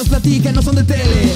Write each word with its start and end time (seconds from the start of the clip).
videos 0.00 0.08
platican, 0.08 0.54
no 0.54 0.62
son 0.62 0.76
de 0.76 0.84
tele. 0.84 1.32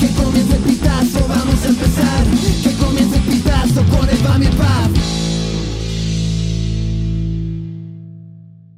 Que 0.00 0.08
comience 0.22 0.56
el 0.56 0.62
pitazo, 0.62 1.26
vamos 1.28 1.64
a 1.64 1.68
empezar. 1.68 2.24
Que 2.62 2.72
comience 2.76 3.16
el 3.16 3.22
pitazo 3.22 3.84
con 3.84 4.08
el 4.08 4.18
Bam 4.18 4.42
y 4.42 4.46
el 4.46 4.52
Pap. 4.52 4.90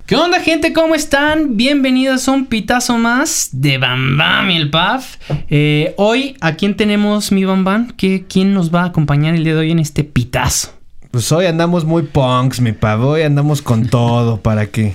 ¿Qué 0.07 0.17
onda 0.17 0.41
gente? 0.41 0.73
¿Cómo 0.73 0.95
están? 0.95 1.57
Bienvenidos 1.57 2.29
a 2.29 2.33
un 2.33 2.47
pitazo 2.47 2.99
más 2.99 3.49
de 3.53 3.79
Bam 3.79 4.17
Bam 4.17 4.51
y 4.51 4.57
el 4.57 4.71
Paf. 4.71 5.17
Eh, 5.49 5.95
hoy, 5.97 6.37
¿a 6.41 6.55
quién 6.55 6.77
tenemos 6.77 7.33
mi 7.33 7.45
Bam 7.45 7.65
Bam? 7.65 7.93
¿Qué, 7.97 8.27
¿Quién 8.29 8.53
nos 8.53 8.73
va 8.73 8.83
a 8.83 8.87
acompañar 8.87 9.35
el 9.35 9.45
día 9.45 9.55
de 9.55 9.61
hoy 9.61 9.71
en 9.71 9.79
este 9.79 10.05
pitazo? 10.05 10.73
Pues 11.11 11.31
hoy 11.33 11.47
andamos 11.47 11.85
muy 11.85 12.03
punks, 12.03 12.61
mi 12.61 12.73
pavo. 12.73 13.11
Hoy 13.11 13.23
andamos 13.23 13.63
con 13.63 13.87
todo 13.87 14.41
para 14.41 14.67
que 14.67 14.95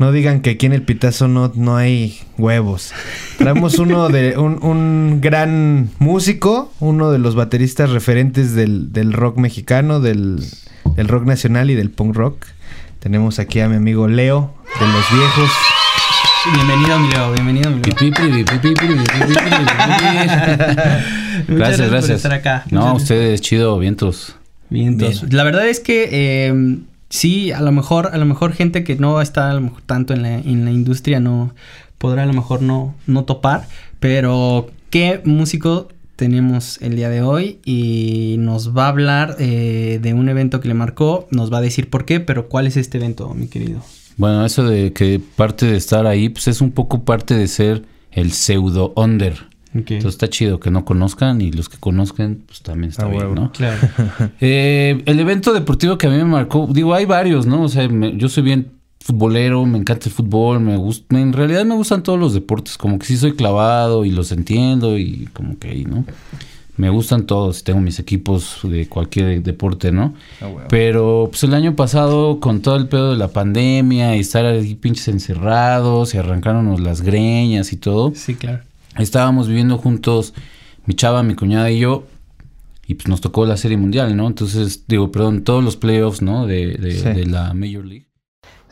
no 0.00 0.12
digan 0.12 0.40
que 0.40 0.50
aquí 0.50 0.64
en 0.64 0.72
el 0.72 0.80
pitazo 0.80 1.28
no, 1.28 1.52
no 1.54 1.76
hay 1.76 2.18
huevos. 2.38 2.92
Traemos 3.36 3.78
uno 3.78 4.08
de 4.08 4.38
un, 4.38 4.62
un 4.64 5.20
gran 5.20 5.90
músico, 5.98 6.72
uno 6.80 7.12
de 7.12 7.18
los 7.18 7.34
bateristas 7.34 7.90
referentes 7.90 8.54
del, 8.54 8.94
del 8.94 9.12
rock 9.12 9.36
mexicano, 9.36 10.00
del, 10.00 10.42
del 10.96 11.06
rock 11.06 11.26
nacional 11.26 11.68
y 11.68 11.74
del 11.74 11.90
punk 11.90 12.16
rock. 12.16 12.46
Tenemos 12.98 13.38
aquí 13.38 13.60
a 13.60 13.68
mi 13.68 13.76
amigo 13.76 14.08
Leo, 14.08 14.54
de 14.80 14.86
los 14.86 15.04
viejos. 15.12 15.50
Bienvenido, 16.54 16.98
mi 16.98 17.08
Leo. 17.10 17.32
Bienvenido, 17.34 17.70
mi 17.70 17.82
Leo. 17.82 17.92
Muchas 21.46 21.58
Gracias, 21.58 21.80
por 21.80 21.90
gracias. 21.90 22.10
estar 22.16 22.32
acá. 22.32 22.64
No, 22.70 22.94
ustedes, 22.94 23.42
chido, 23.42 23.78
vientos. 23.78 24.34
Vientos. 24.70 25.30
La 25.30 25.44
verdad 25.44 25.68
es 25.68 25.78
que 25.80 26.08
eh, 26.10 26.78
sí, 27.10 27.52
a 27.52 27.60
lo 27.60 27.72
mejor, 27.72 28.10
a 28.12 28.16
lo 28.16 28.24
mejor 28.24 28.54
gente 28.54 28.82
que 28.82 28.96
no 28.96 29.20
está 29.20 29.50
a 29.50 29.54
lo 29.54 29.60
mejor 29.60 29.82
tanto 29.82 30.14
en 30.14 30.22
la, 30.22 30.38
en 30.38 30.64
la 30.64 30.70
industria 30.70 31.20
no 31.20 31.54
podrá 31.98 32.22
a 32.22 32.26
lo 32.26 32.32
mejor 32.32 32.62
no, 32.62 32.94
no 33.06 33.24
topar. 33.24 33.68
Pero 34.00 34.70
qué 34.88 35.20
músico 35.24 35.88
tenemos 36.16 36.80
el 36.80 36.96
día 36.96 37.10
de 37.10 37.22
hoy 37.22 37.58
y 37.64 38.36
nos 38.38 38.76
va 38.76 38.86
a 38.86 38.88
hablar 38.88 39.36
eh, 39.38 39.98
de 40.02 40.14
un 40.14 40.28
evento 40.28 40.60
que 40.60 40.68
le 40.68 40.74
marcó, 40.74 41.28
nos 41.30 41.52
va 41.52 41.58
a 41.58 41.60
decir 41.60 41.90
por 41.90 42.04
qué, 42.06 42.20
pero 42.20 42.48
cuál 42.48 42.66
es 42.66 42.76
este 42.76 42.98
evento, 42.98 43.32
mi 43.34 43.48
querido. 43.48 43.82
Bueno, 44.16 44.44
eso 44.44 44.64
de 44.64 44.92
que 44.92 45.20
parte 45.36 45.66
de 45.66 45.76
estar 45.76 46.06
ahí, 46.06 46.28
pues 46.28 46.48
es 46.48 46.60
un 46.60 46.72
poco 46.72 47.04
parte 47.04 47.34
de 47.34 47.48
ser 47.48 47.84
el 48.12 48.32
pseudo 48.32 48.92
under. 48.96 49.49
Entonces 49.72 50.06
está 50.06 50.28
chido 50.28 50.58
que 50.58 50.70
no 50.70 50.84
conozcan 50.84 51.40
y 51.40 51.52
los 51.52 51.68
que 51.68 51.78
conozcan, 51.78 52.40
pues 52.46 52.60
también 52.62 52.90
está 52.90 53.06
Ah, 53.06 53.08
bien. 53.08 53.34
¿no? 53.34 53.52
Claro. 53.52 53.78
Eh, 54.40 55.02
el 55.06 55.20
evento 55.20 55.52
deportivo 55.52 55.96
que 55.98 56.06
a 56.06 56.10
mí 56.10 56.16
me 56.16 56.24
marcó, 56.24 56.68
digo, 56.72 56.92
hay 56.94 57.04
varios, 57.04 57.46
¿no? 57.46 57.62
O 57.62 57.68
sea, 57.68 57.88
me- 57.88 58.16
yo 58.16 58.28
soy 58.28 58.42
bien 58.42 58.68
futbolero, 59.00 59.64
me 59.66 59.78
encanta 59.78 60.06
el 60.08 60.12
fútbol, 60.12 60.60
me 60.60 60.76
gusta, 60.76 61.18
en 61.18 61.32
realidad 61.32 61.64
me 61.64 61.74
gustan 61.74 62.02
todos 62.02 62.18
los 62.18 62.34
deportes, 62.34 62.76
como 62.76 62.98
que 62.98 63.06
sí 63.06 63.16
soy 63.16 63.32
clavado 63.32 64.04
y 64.04 64.10
los 64.10 64.30
entiendo 64.32 64.98
y 64.98 65.28
como 65.32 65.58
que 65.58 65.68
ahí, 65.68 65.84
¿no? 65.84 66.04
Me 66.76 66.88
gustan 66.90 67.26
todos, 67.26 67.62
tengo 67.62 67.80
mis 67.80 67.98
equipos 67.98 68.60
de 68.62 68.88
cualquier 68.88 69.42
deporte, 69.42 69.92
¿no? 69.92 70.14
Pero 70.68 71.28
pues 71.30 71.42
el 71.44 71.52
año 71.54 71.76
pasado 71.76 72.40
con 72.40 72.60
todo 72.62 72.76
el 72.76 72.88
pedo 72.88 73.10
de 73.12 73.18
la 73.18 73.28
pandemia 73.28 74.16
y 74.16 74.20
estar 74.20 74.44
ahí 74.46 74.74
pinches 74.76 75.08
encerrados 75.08 76.14
y 76.14 76.18
arrancarnos 76.18 76.80
las 76.80 77.02
greñas 77.02 77.72
y 77.72 77.76
todo, 77.76 78.12
Sí, 78.14 78.34
claro. 78.34 78.62
Estábamos 79.04 79.48
viviendo 79.48 79.78
juntos 79.78 80.34
mi 80.86 80.94
chava, 80.94 81.22
mi 81.22 81.34
cuñada 81.34 81.70
y 81.70 81.78
yo. 81.80 82.04
Y 82.86 82.94
pues 82.94 83.08
nos 83.08 83.20
tocó 83.20 83.46
la 83.46 83.56
Serie 83.56 83.76
Mundial, 83.76 84.16
¿no? 84.16 84.26
Entonces, 84.26 84.84
digo, 84.88 85.12
perdón, 85.12 85.44
todos 85.44 85.62
los 85.62 85.76
playoffs, 85.76 86.22
¿no? 86.22 86.46
De, 86.46 86.76
de- 86.76 86.98
Sí. 86.98 87.04
de 87.04 87.26
la 87.26 87.54
Major 87.54 87.84
League. 87.84 88.06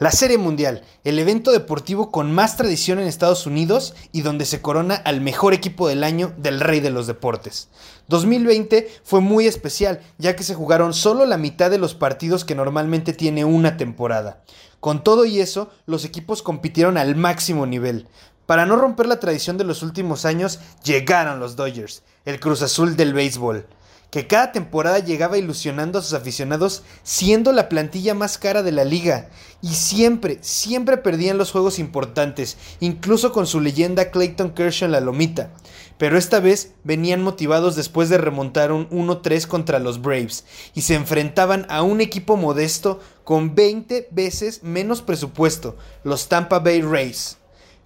La 0.00 0.12
Serie 0.12 0.38
Mundial, 0.38 0.82
el 1.02 1.18
evento 1.18 1.50
deportivo 1.50 2.12
con 2.12 2.32
más 2.32 2.56
tradición 2.56 3.00
en 3.00 3.08
Estados 3.08 3.46
Unidos 3.46 3.94
y 4.12 4.20
donde 4.22 4.44
se 4.44 4.60
corona 4.60 4.94
al 4.94 5.20
mejor 5.20 5.54
equipo 5.54 5.88
del 5.88 6.04
año 6.04 6.32
del 6.38 6.60
rey 6.60 6.78
de 6.78 6.90
los 6.90 7.08
deportes. 7.08 7.68
2020 8.06 8.88
fue 9.02 9.20
muy 9.20 9.46
especial, 9.46 10.00
ya 10.18 10.34
que 10.36 10.44
se 10.44 10.54
jugaron 10.54 10.94
solo 10.94 11.26
la 11.26 11.36
mitad 11.36 11.70
de 11.70 11.78
los 11.78 11.94
partidos 11.94 12.44
que 12.44 12.54
normalmente 12.54 13.12
tiene 13.12 13.44
una 13.44 13.76
temporada. 13.76 14.42
Con 14.80 15.02
todo 15.02 15.24
y 15.24 15.40
eso, 15.40 15.70
los 15.86 16.04
equipos 16.04 16.42
compitieron 16.42 16.96
al 16.96 17.16
máximo 17.16 17.66
nivel. 17.66 18.06
Para 18.48 18.64
no 18.64 18.76
romper 18.76 19.06
la 19.06 19.20
tradición 19.20 19.58
de 19.58 19.64
los 19.64 19.82
últimos 19.82 20.24
años, 20.24 20.58
llegaron 20.82 21.38
los 21.38 21.54
Dodgers, 21.54 22.02
el 22.24 22.40
Cruz 22.40 22.62
Azul 22.62 22.96
del 22.96 23.12
béisbol 23.12 23.66
que 24.10 24.26
cada 24.26 24.52
temporada 24.52 25.00
llegaba 25.00 25.36
ilusionando 25.36 25.98
a 25.98 26.02
sus 26.02 26.14
aficionados 26.14 26.82
siendo 27.02 27.52
la 27.52 27.68
plantilla 27.68 28.14
más 28.14 28.38
cara 28.38 28.62
de 28.62 28.72
la 28.72 28.84
liga. 28.84 29.28
Y 29.60 29.74
siempre, 29.74 30.38
siempre 30.40 30.96
perdían 30.96 31.36
los 31.36 31.50
juegos 31.50 31.78
importantes, 31.78 32.56
incluso 32.80 33.32
con 33.32 33.46
su 33.46 33.60
leyenda 33.60 34.10
Clayton 34.10 34.52
Kershaw 34.54 34.86
en 34.86 34.92
la 34.92 35.00
lomita. 35.00 35.50
Pero 35.98 36.16
esta 36.16 36.40
vez 36.40 36.72
venían 36.84 37.22
motivados 37.22 37.76
después 37.76 38.08
de 38.08 38.16
remontar 38.16 38.72
un 38.72 38.88
1-3 38.88 39.46
contra 39.46 39.78
los 39.78 40.00
Braves 40.00 40.46
y 40.74 40.80
se 40.80 40.94
enfrentaban 40.94 41.66
a 41.68 41.82
un 41.82 42.00
equipo 42.00 42.38
modesto 42.38 43.00
con 43.24 43.54
20 43.54 44.08
veces 44.10 44.62
menos 44.62 45.02
presupuesto, 45.02 45.76
los 46.02 46.28
Tampa 46.28 46.60
Bay 46.60 46.80
Rays. 46.80 47.36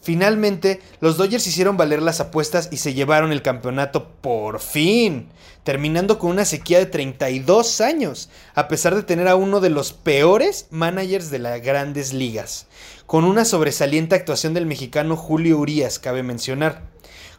Finalmente, 0.02 0.80
los 1.00 1.16
Dodgers 1.16 1.46
hicieron 1.46 1.76
valer 1.76 2.02
las 2.02 2.18
apuestas 2.18 2.68
y 2.72 2.78
se 2.78 2.92
llevaron 2.92 3.30
el 3.30 3.40
campeonato 3.40 4.08
por 4.20 4.58
fin, 4.58 5.28
terminando 5.62 6.18
con 6.18 6.32
una 6.32 6.44
sequía 6.44 6.80
de 6.80 6.86
32 6.86 7.80
años, 7.80 8.28
a 8.56 8.66
pesar 8.66 8.96
de 8.96 9.04
tener 9.04 9.28
a 9.28 9.36
uno 9.36 9.60
de 9.60 9.70
los 9.70 9.92
peores 9.92 10.66
managers 10.70 11.30
de 11.30 11.38
las 11.38 11.62
grandes 11.62 12.12
ligas, 12.12 12.66
con 13.06 13.24
una 13.24 13.44
sobresaliente 13.44 14.16
actuación 14.16 14.54
del 14.54 14.66
mexicano 14.66 15.16
Julio 15.16 15.58
Urias, 15.58 16.00
cabe 16.00 16.24
mencionar. 16.24 16.82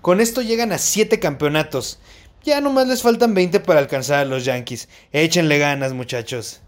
Con 0.01 0.21
esto 0.21 0.41
llegan 0.41 0.71
a 0.71 0.77
7 0.77 1.19
campeonatos. 1.19 1.99
Ya 2.43 2.61
nomás 2.61 2.87
les 2.87 3.01
faltan 3.01 3.33
20 3.33 3.59
para 3.59 3.79
alcanzar 3.79 4.19
a 4.19 4.25
los 4.25 4.45
Yankees. 4.45 4.87
Échenle 5.11 5.59
ganas, 5.59 5.93
muchachos. 5.93 6.62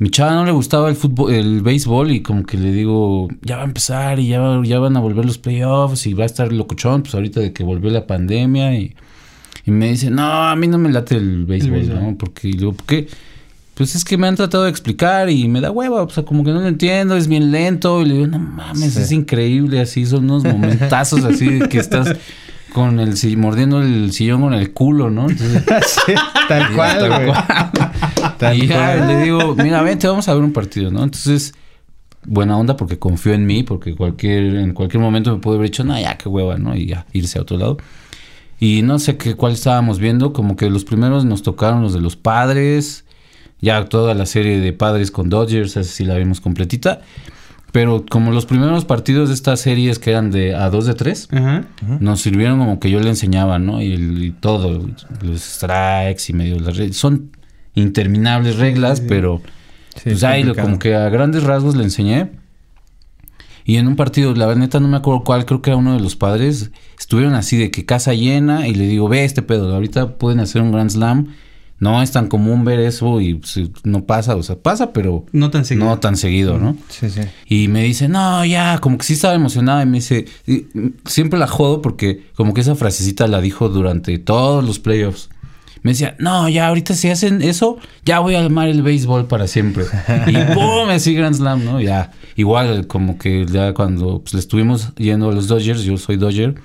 Mi 0.00 0.10
chava 0.10 0.32
no 0.34 0.44
le 0.44 0.52
gustaba 0.52 0.88
el 0.88 0.94
fútbol, 0.94 1.32
el 1.34 1.60
béisbol 1.60 2.12
y 2.12 2.20
como 2.22 2.44
que 2.44 2.56
le 2.56 2.70
digo, 2.72 3.28
ya 3.42 3.56
va 3.56 3.62
a 3.62 3.64
empezar 3.66 4.20
y 4.20 4.28
ya, 4.28 4.60
ya 4.64 4.78
van 4.78 4.96
a 4.96 5.00
volver 5.00 5.24
los 5.24 5.38
playoffs 5.38 6.06
y 6.06 6.12
va 6.14 6.22
a 6.22 6.26
estar 6.26 6.52
locochón, 6.52 7.02
pues 7.02 7.14
ahorita 7.14 7.40
de 7.40 7.52
que 7.52 7.64
volvió 7.64 7.90
la 7.90 8.06
pandemia 8.06 8.74
y, 8.76 8.94
y 9.66 9.70
me 9.72 9.88
dice, 9.90 10.10
no, 10.10 10.22
a 10.48 10.54
mí 10.54 10.68
no 10.68 10.78
me 10.78 10.90
late 10.92 11.16
el 11.16 11.46
béisbol. 11.46 11.88
¿no? 11.88 12.16
Porque, 12.16 12.48
y 12.48 12.52
luego, 12.52 12.74
¿por 12.76 12.86
qué? 12.86 13.08
Pues 13.74 13.94
es 13.96 14.04
que 14.04 14.16
me 14.16 14.26
han 14.28 14.36
tratado 14.36 14.64
de 14.64 14.70
explicar 14.70 15.30
y 15.30 15.46
me 15.48 15.60
da 15.60 15.70
hueva, 15.72 16.02
o 16.02 16.10
sea, 16.10 16.24
como 16.24 16.44
que 16.44 16.52
no 16.52 16.60
lo 16.60 16.68
entiendo, 16.68 17.16
es 17.16 17.26
bien 17.28 17.50
lento 17.50 18.00
y 18.02 18.06
le 18.06 18.14
digo, 18.14 18.26
no 18.28 18.38
mames, 18.38 18.94
Sí. 18.94 19.00
es 19.00 19.10
increíble, 19.12 19.80
así 19.80 20.06
son 20.06 20.24
unos 20.24 20.44
momentazos 20.44 21.24
así 21.24 21.46
de 21.46 21.68
que 21.68 21.78
estás 21.78 22.16
con 22.72 23.00
el 23.00 23.14
mordiendo 23.36 23.80
el 23.80 24.12
sillón 24.12 24.42
con 24.42 24.54
el 24.54 24.72
culo, 24.72 25.10
¿no? 25.10 25.28
Entonces, 25.28 25.64
Sí, 26.06 26.14
tal 26.48 26.74
cual, 26.74 26.98
Tal 26.98 27.26
cual. 27.26 28.34
Tal 28.38 28.56
y 28.62 28.66
ya 28.66 28.96
cual. 28.96 29.08
le 29.08 29.22
digo, 29.22 29.54
mira, 29.56 29.82
vente, 29.82 30.06
vamos 30.06 30.28
a 30.28 30.34
ver 30.34 30.42
un 30.42 30.52
partido, 30.52 30.90
¿no? 30.90 31.02
Entonces, 31.02 31.54
buena 32.24 32.56
onda 32.56 32.76
porque 32.76 32.98
confío 32.98 33.32
en 33.32 33.46
mí, 33.46 33.62
porque 33.62 33.94
cualquier, 33.94 34.56
en 34.56 34.74
cualquier 34.74 35.02
momento 35.02 35.32
me 35.32 35.40
puede 35.40 35.58
haber 35.58 35.70
dicho, 35.70 35.84
no, 35.84 35.98
ya, 35.98 36.16
qué 36.18 36.28
hueva, 36.28 36.56
¿no? 36.56 36.76
Y 36.76 36.86
ya, 36.86 37.06
irse 37.12 37.38
a 37.38 37.42
otro 37.42 37.56
lado. 37.56 37.78
Y 38.60 38.82
no 38.82 38.98
sé 38.98 39.16
qué 39.16 39.34
cuál 39.34 39.52
estábamos 39.52 39.98
viendo, 39.98 40.32
como 40.32 40.56
que 40.56 40.68
los 40.68 40.84
primeros 40.84 41.24
nos 41.24 41.42
tocaron 41.42 41.82
los 41.82 41.94
de 41.94 42.00
los 42.00 42.16
padres, 42.16 43.04
ya 43.60 43.84
toda 43.86 44.14
la 44.14 44.26
serie 44.26 44.60
de 44.60 44.72
padres 44.72 45.10
con 45.10 45.28
Dodgers, 45.28 45.76
así 45.76 45.90
sí 45.90 46.04
la 46.04 46.16
vimos 46.16 46.40
completita. 46.40 47.00
Pero 47.72 48.04
como 48.08 48.32
los 48.32 48.46
primeros 48.46 48.84
partidos 48.86 49.28
de 49.28 49.34
estas 49.34 49.60
series 49.60 49.98
que 49.98 50.10
eran 50.10 50.30
de 50.30 50.54
a 50.54 50.70
dos 50.70 50.86
de 50.86 50.94
tres, 50.94 51.28
nos 52.00 52.20
sirvieron 52.22 52.58
como 52.58 52.80
que 52.80 52.90
yo 52.90 52.98
le 53.00 53.10
enseñaba, 53.10 53.58
¿no? 53.58 53.82
Y, 53.82 53.92
y 53.94 54.30
todo, 54.30 54.88
los 55.22 55.40
strikes 55.42 56.22
y 56.28 56.32
medio 56.32 56.58
las 56.60 56.76
reglas. 56.76 56.96
Son 56.96 57.30
interminables 57.74 58.56
reglas, 58.56 59.00
pero 59.00 59.40
Sí, 59.96 60.10
pues 60.10 60.24
ahí 60.24 60.44
lo- 60.44 60.54
como 60.64 60.78
que 60.78 60.94
a 60.94 61.08
grandes 61.10 61.42
rasgos 61.44 61.76
le 61.76 61.84
enseñé. 61.84 62.30
Y 63.64 63.76
en 63.76 63.86
un 63.86 63.96
partido, 63.96 64.34
la 64.34 64.54
neta 64.54 64.80
no 64.80 64.88
me 64.88 64.96
acuerdo 64.96 65.24
cuál, 65.24 65.44
creo 65.44 65.60
que 65.60 65.70
era 65.70 65.76
uno 65.76 65.92
de 65.92 66.00
los 66.00 66.16
padres, 66.16 66.70
estuvieron 66.98 67.34
así 67.34 67.58
de 67.58 67.70
que 67.70 67.84
casa 67.84 68.14
llena 68.14 68.66
y 68.66 68.74
le 68.74 68.86
digo, 68.86 69.08
ve 69.08 69.24
este 69.24 69.42
pedo, 69.42 69.74
ahorita 69.74 70.16
pueden 70.16 70.40
hacer 70.40 70.62
un 70.62 70.72
Grand 70.72 70.88
Slam. 70.90 71.34
No 71.80 72.02
es 72.02 72.10
tan 72.10 72.26
común 72.28 72.64
ver 72.64 72.80
eso 72.80 73.20
y 73.20 73.34
pues, 73.34 73.60
no 73.84 74.04
pasa, 74.04 74.34
o 74.34 74.42
sea, 74.42 74.56
pasa, 74.56 74.92
pero 74.92 75.26
No 75.32 75.50
tan 75.50 75.64
seguido. 75.64 75.86
no 75.86 75.98
tan 76.00 76.16
seguido, 76.16 76.58
¿no? 76.58 76.76
Sí, 76.88 77.08
sí. 77.08 77.20
Y 77.46 77.68
me 77.68 77.84
dice, 77.84 78.08
no, 78.08 78.44
ya, 78.44 78.78
como 78.80 78.98
que 78.98 79.04
sí 79.04 79.12
estaba 79.12 79.34
emocionada. 79.34 79.82
Y 79.82 79.86
me 79.86 79.98
dice, 79.98 80.24
y, 80.46 80.66
mm, 80.74 80.94
siempre 81.04 81.38
la 81.38 81.46
jodo 81.46 81.80
porque 81.80 82.24
como 82.34 82.52
que 82.52 82.62
esa 82.62 82.74
frasecita 82.74 83.28
la 83.28 83.40
dijo 83.40 83.68
durante 83.68 84.18
todos 84.18 84.64
los 84.64 84.80
playoffs. 84.80 85.30
Me 85.82 85.92
decía, 85.92 86.16
no, 86.18 86.48
ya, 86.48 86.66
ahorita 86.66 86.94
si 86.94 87.08
hacen 87.08 87.40
eso, 87.40 87.78
ya 88.04 88.18
voy 88.18 88.34
a 88.34 88.44
amar 88.44 88.66
el 88.68 88.82
béisbol 88.82 89.26
para 89.28 89.46
siempre. 89.46 89.84
y 90.26 90.32
¡pum! 90.54 90.90
Así 90.90 91.14
Grand 91.14 91.36
Slam, 91.36 91.64
¿no? 91.64 91.80
Ya, 91.80 92.10
igual 92.34 92.88
como 92.88 93.16
que 93.16 93.46
ya 93.46 93.72
cuando 93.72 94.20
pues, 94.20 94.34
le 94.34 94.40
estuvimos 94.40 94.92
yendo 94.96 95.30
a 95.30 95.32
los 95.32 95.46
Dodgers, 95.46 95.82
yo 95.84 95.96
soy 95.96 96.16
Dodger, 96.16 96.56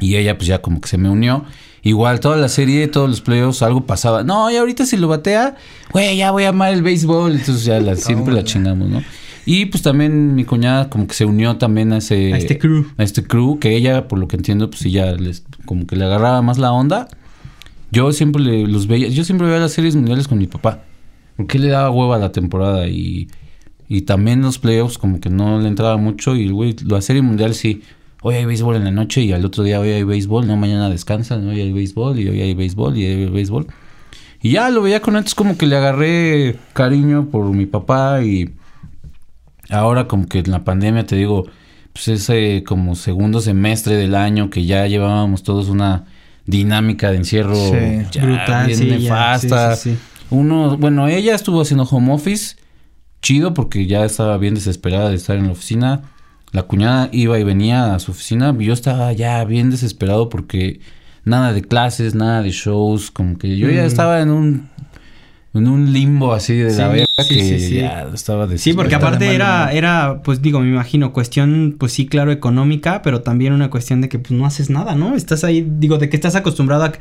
y 0.00 0.16
ella 0.16 0.36
pues 0.36 0.48
ya 0.48 0.60
como 0.60 0.80
que 0.80 0.88
se 0.88 0.98
me 0.98 1.08
unió. 1.08 1.44
Igual 1.82 2.20
toda 2.20 2.36
la 2.36 2.48
serie, 2.48 2.88
todos 2.88 3.08
los 3.08 3.20
playoffs, 3.20 3.62
algo 3.62 3.86
pasaba. 3.86 4.24
No, 4.24 4.50
y 4.50 4.56
ahorita 4.56 4.84
si 4.86 4.96
lo 4.96 5.08
batea, 5.08 5.56
güey, 5.92 6.16
ya 6.16 6.30
voy 6.32 6.44
a 6.44 6.48
amar 6.50 6.72
el 6.72 6.82
béisbol. 6.82 7.32
Entonces 7.32 7.64
ya 7.64 7.80
la- 7.80 7.96
siempre 7.96 8.34
la 8.34 8.44
chingamos, 8.44 8.88
¿no? 8.88 9.02
Y 9.46 9.66
pues 9.66 9.82
también 9.82 10.34
mi 10.34 10.44
cuñada 10.44 10.90
como 10.90 11.06
que 11.06 11.14
se 11.14 11.24
unió 11.24 11.56
también 11.56 11.92
a 11.92 11.98
ese... 11.98 12.34
A 12.34 12.38
este 12.38 12.58
crew. 12.58 12.84
A 12.98 13.02
este 13.02 13.22
crew, 13.24 13.58
que 13.58 13.74
ella, 13.76 14.06
por 14.06 14.18
lo 14.18 14.28
que 14.28 14.36
entiendo, 14.36 14.68
pues 14.68 14.82
sí 14.82 14.90
ya 14.90 15.12
les, 15.12 15.44
como 15.64 15.86
que 15.86 15.96
le 15.96 16.04
agarraba 16.04 16.42
más 16.42 16.58
la 16.58 16.70
onda. 16.72 17.08
Yo 17.90 18.12
siempre 18.12 18.42
le- 18.42 18.66
los 18.66 18.86
veía, 18.88 19.08
yo 19.08 19.24
siempre 19.24 19.46
veía 19.46 19.60
las 19.60 19.72
series 19.72 19.96
mundiales 19.96 20.28
con 20.28 20.36
mi 20.38 20.46
papá. 20.46 20.82
Porque 21.36 21.58
le 21.58 21.68
daba 21.68 21.90
hueva 21.90 22.16
a 22.16 22.18
la 22.18 22.32
temporada 22.32 22.88
y, 22.88 23.28
y 23.88 24.02
también 24.02 24.42
los 24.42 24.58
playoffs 24.58 24.98
como 24.98 25.20
que 25.20 25.30
no 25.30 25.58
le 25.60 25.68
entraba 25.68 25.96
mucho. 25.96 26.34
Y 26.36 26.50
güey, 26.50 26.76
la 26.84 27.00
serie 27.00 27.22
mundial 27.22 27.54
sí, 27.54 27.80
hoy 28.22 28.34
hay 28.36 28.44
béisbol 28.44 28.76
en 28.76 28.84
la 28.84 28.90
noche 28.90 29.22
y 29.22 29.32
al 29.32 29.44
otro 29.44 29.62
día 29.64 29.80
hoy 29.80 29.90
hay 29.90 30.02
béisbol, 30.04 30.46
no, 30.46 30.56
mañana 30.56 30.88
descansan, 30.88 31.46
hoy 31.48 31.60
hay 31.60 31.72
béisbol 31.72 32.18
y 32.18 32.28
hoy 32.28 32.40
hay 32.40 32.54
béisbol 32.54 32.96
y 32.96 33.06
hoy 33.06 33.12
hay 33.24 33.30
béisbol. 33.30 33.66
Y 34.40 34.52
ya 34.52 34.70
lo 34.70 34.82
veía 34.82 35.00
con 35.00 35.16
antes 35.16 35.34
como 35.34 35.58
que 35.58 35.66
le 35.66 35.76
agarré 35.76 36.56
cariño 36.72 37.28
por 37.30 37.44
mi 37.46 37.66
papá 37.66 38.22
y 38.22 38.50
ahora 39.68 40.06
como 40.06 40.26
que 40.26 40.38
en 40.40 40.50
la 40.50 40.64
pandemia 40.64 41.06
te 41.06 41.16
digo, 41.16 41.46
pues 41.92 42.08
ese 42.08 42.62
como 42.64 42.94
segundo 42.94 43.40
semestre 43.40 43.96
del 43.96 44.14
año 44.14 44.50
que 44.50 44.64
ya 44.64 44.86
llevábamos 44.86 45.42
todos 45.42 45.68
una 45.68 46.04
dinámica 46.46 47.10
de 47.10 47.16
encierro 47.18 47.54
Sí, 47.56 48.06
ya 48.12 48.24
brutal, 48.24 48.66
bien 48.66 48.78
sí, 48.78 48.88
ya, 48.88 48.98
nefasta. 48.98 49.76
sí, 49.76 49.90
sí. 49.92 49.98
Uno, 50.30 50.76
bueno, 50.76 51.08
ella 51.08 51.34
estuvo 51.34 51.60
haciendo 51.60 51.84
home 51.84 52.12
office, 52.12 52.56
chido 53.22 53.54
porque 53.54 53.86
ya 53.86 54.04
estaba 54.04 54.36
bien 54.38 54.54
desesperada 54.54 55.08
de 55.08 55.16
estar 55.16 55.36
en 55.36 55.46
la 55.46 55.52
oficina. 55.52 56.02
La 56.52 56.62
cuñada 56.62 57.08
iba 57.12 57.38
y 57.38 57.44
venía 57.44 57.94
a 57.94 57.98
su 57.98 58.12
oficina, 58.12 58.54
yo 58.58 58.72
estaba 58.72 59.12
ya 59.12 59.44
bien 59.44 59.70
desesperado 59.70 60.28
porque 60.28 60.80
nada 61.24 61.52
de 61.52 61.60
clases, 61.62 62.14
nada 62.14 62.42
de 62.42 62.50
shows, 62.50 63.10
como 63.10 63.36
que 63.36 63.56
yo 63.58 63.68
ya 63.70 63.82
Mm. 63.82 63.86
estaba 63.86 64.20
en 64.22 64.30
un 64.30 64.68
en 65.54 65.66
un 65.66 65.92
limbo 65.92 66.34
así 66.34 66.54
de 66.54 66.72
la 66.76 66.88
verga 66.88 67.06
sí, 67.26 67.34
que 67.34 67.42
sí, 67.42 67.58
sí. 67.58 67.74
ya 67.76 68.06
estaba 68.14 68.46
Sí, 68.56 68.74
porque 68.74 68.94
aparte 68.94 69.34
era, 69.34 69.72
era, 69.72 70.20
pues 70.22 70.40
digo, 70.40 70.60
me 70.60 70.68
imagino, 70.68 71.12
cuestión, 71.12 71.74
pues 71.78 71.92
sí, 71.92 72.06
claro, 72.06 72.30
económica, 72.30 73.02
pero 73.02 73.22
también 73.22 73.54
una 73.54 73.68
cuestión 73.70 74.00
de 74.00 74.08
que 74.08 74.18
pues 74.20 74.38
no 74.38 74.46
haces 74.46 74.70
nada, 74.70 74.94
¿no? 74.94 75.16
Estás 75.16 75.42
ahí, 75.44 75.66
digo, 75.78 75.98
de 75.98 76.10
que 76.10 76.16
estás 76.16 76.36
acostumbrado 76.36 76.84
a 76.84 76.92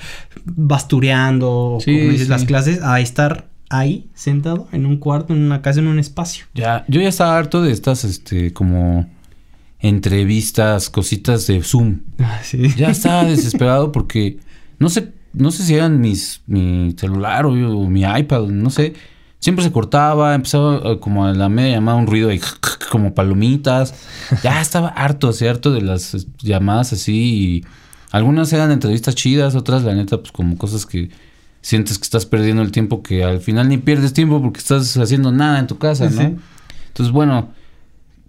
bastureando, 0.45 1.77
Sí, 1.81 1.91
como 1.97 2.11
dices, 2.11 2.27
sí. 2.27 2.31
las 2.31 2.45
clases, 2.45 2.81
a 2.83 2.99
estar 2.99 3.47
ahí, 3.69 4.07
sentado, 4.13 4.67
en 4.71 4.85
un 4.85 4.97
cuarto, 4.97 5.33
en 5.33 5.41
una 5.44 5.61
casa, 5.61 5.79
en 5.81 5.88
un 5.88 5.99
espacio. 5.99 6.45
Ya, 6.55 6.85
yo 6.88 7.01
ya 7.01 7.09
estaba 7.09 7.38
harto 7.38 7.61
de 7.61 7.71
estas, 7.71 8.03
este, 8.05 8.53
como 8.53 9.07
entrevistas, 9.79 10.89
cositas 10.89 11.47
de 11.47 11.62
Zoom. 11.62 12.00
Sí. 12.44 12.74
Ya 12.75 12.89
estaba 12.89 13.24
desesperado 13.29 13.91
porque 13.91 14.38
no 14.79 14.89
sé, 14.89 15.13
no 15.33 15.51
sé 15.51 15.63
si 15.63 15.75
eran 15.75 16.00
mis, 16.01 16.41
mi 16.47 16.94
celular 16.97 17.45
o, 17.45 17.51
o 17.51 17.88
mi 17.88 18.03
iPad, 18.03 18.47
no 18.47 18.69
sé. 18.69 18.94
Siempre 19.39 19.63
se 19.63 19.71
cortaba, 19.71 20.33
empezaba 20.33 20.94
eh, 20.94 21.00
como 21.00 21.25
a 21.25 21.33
la 21.33 21.47
media 21.47 21.75
llamada 21.75 21.97
un 21.97 22.07
ruido 22.07 22.29
como 22.91 23.13
palomitas. 23.13 23.94
Ya 24.44 24.62
estaba 24.62 24.89
harto, 24.89 25.29
así, 25.29 25.45
harto 25.47 25.71
de 25.71 25.81
las 25.81 26.27
llamadas 26.39 26.94
así. 26.94 27.15
Y 27.15 27.65
algunas 28.12 28.51
eran 28.53 28.71
entrevistas 28.71 29.15
chidas, 29.15 29.56
otras, 29.56 29.83
la 29.83 29.94
neta, 29.94 30.18
pues 30.18 30.31
como 30.31 30.57
cosas 30.57 30.85
que 30.85 31.09
sientes 31.62 32.00
que 32.00 32.03
estás 32.03 32.25
perdiendo 32.25 32.62
el 32.62 32.71
tiempo, 32.71 33.03
que 33.03 33.23
al 33.23 33.41
final 33.41 33.69
ni 33.69 33.77
pierdes 33.77 34.13
tiempo 34.13 34.41
porque 34.41 34.59
estás 34.59 34.97
haciendo 34.97 35.31
nada 35.31 35.59
en 35.59 35.68
tu 35.68 35.77
casa, 35.77 36.09
¿no? 36.09 36.21
Sí. 36.21 36.35
Entonces, 36.88 37.12
bueno, 37.12 37.50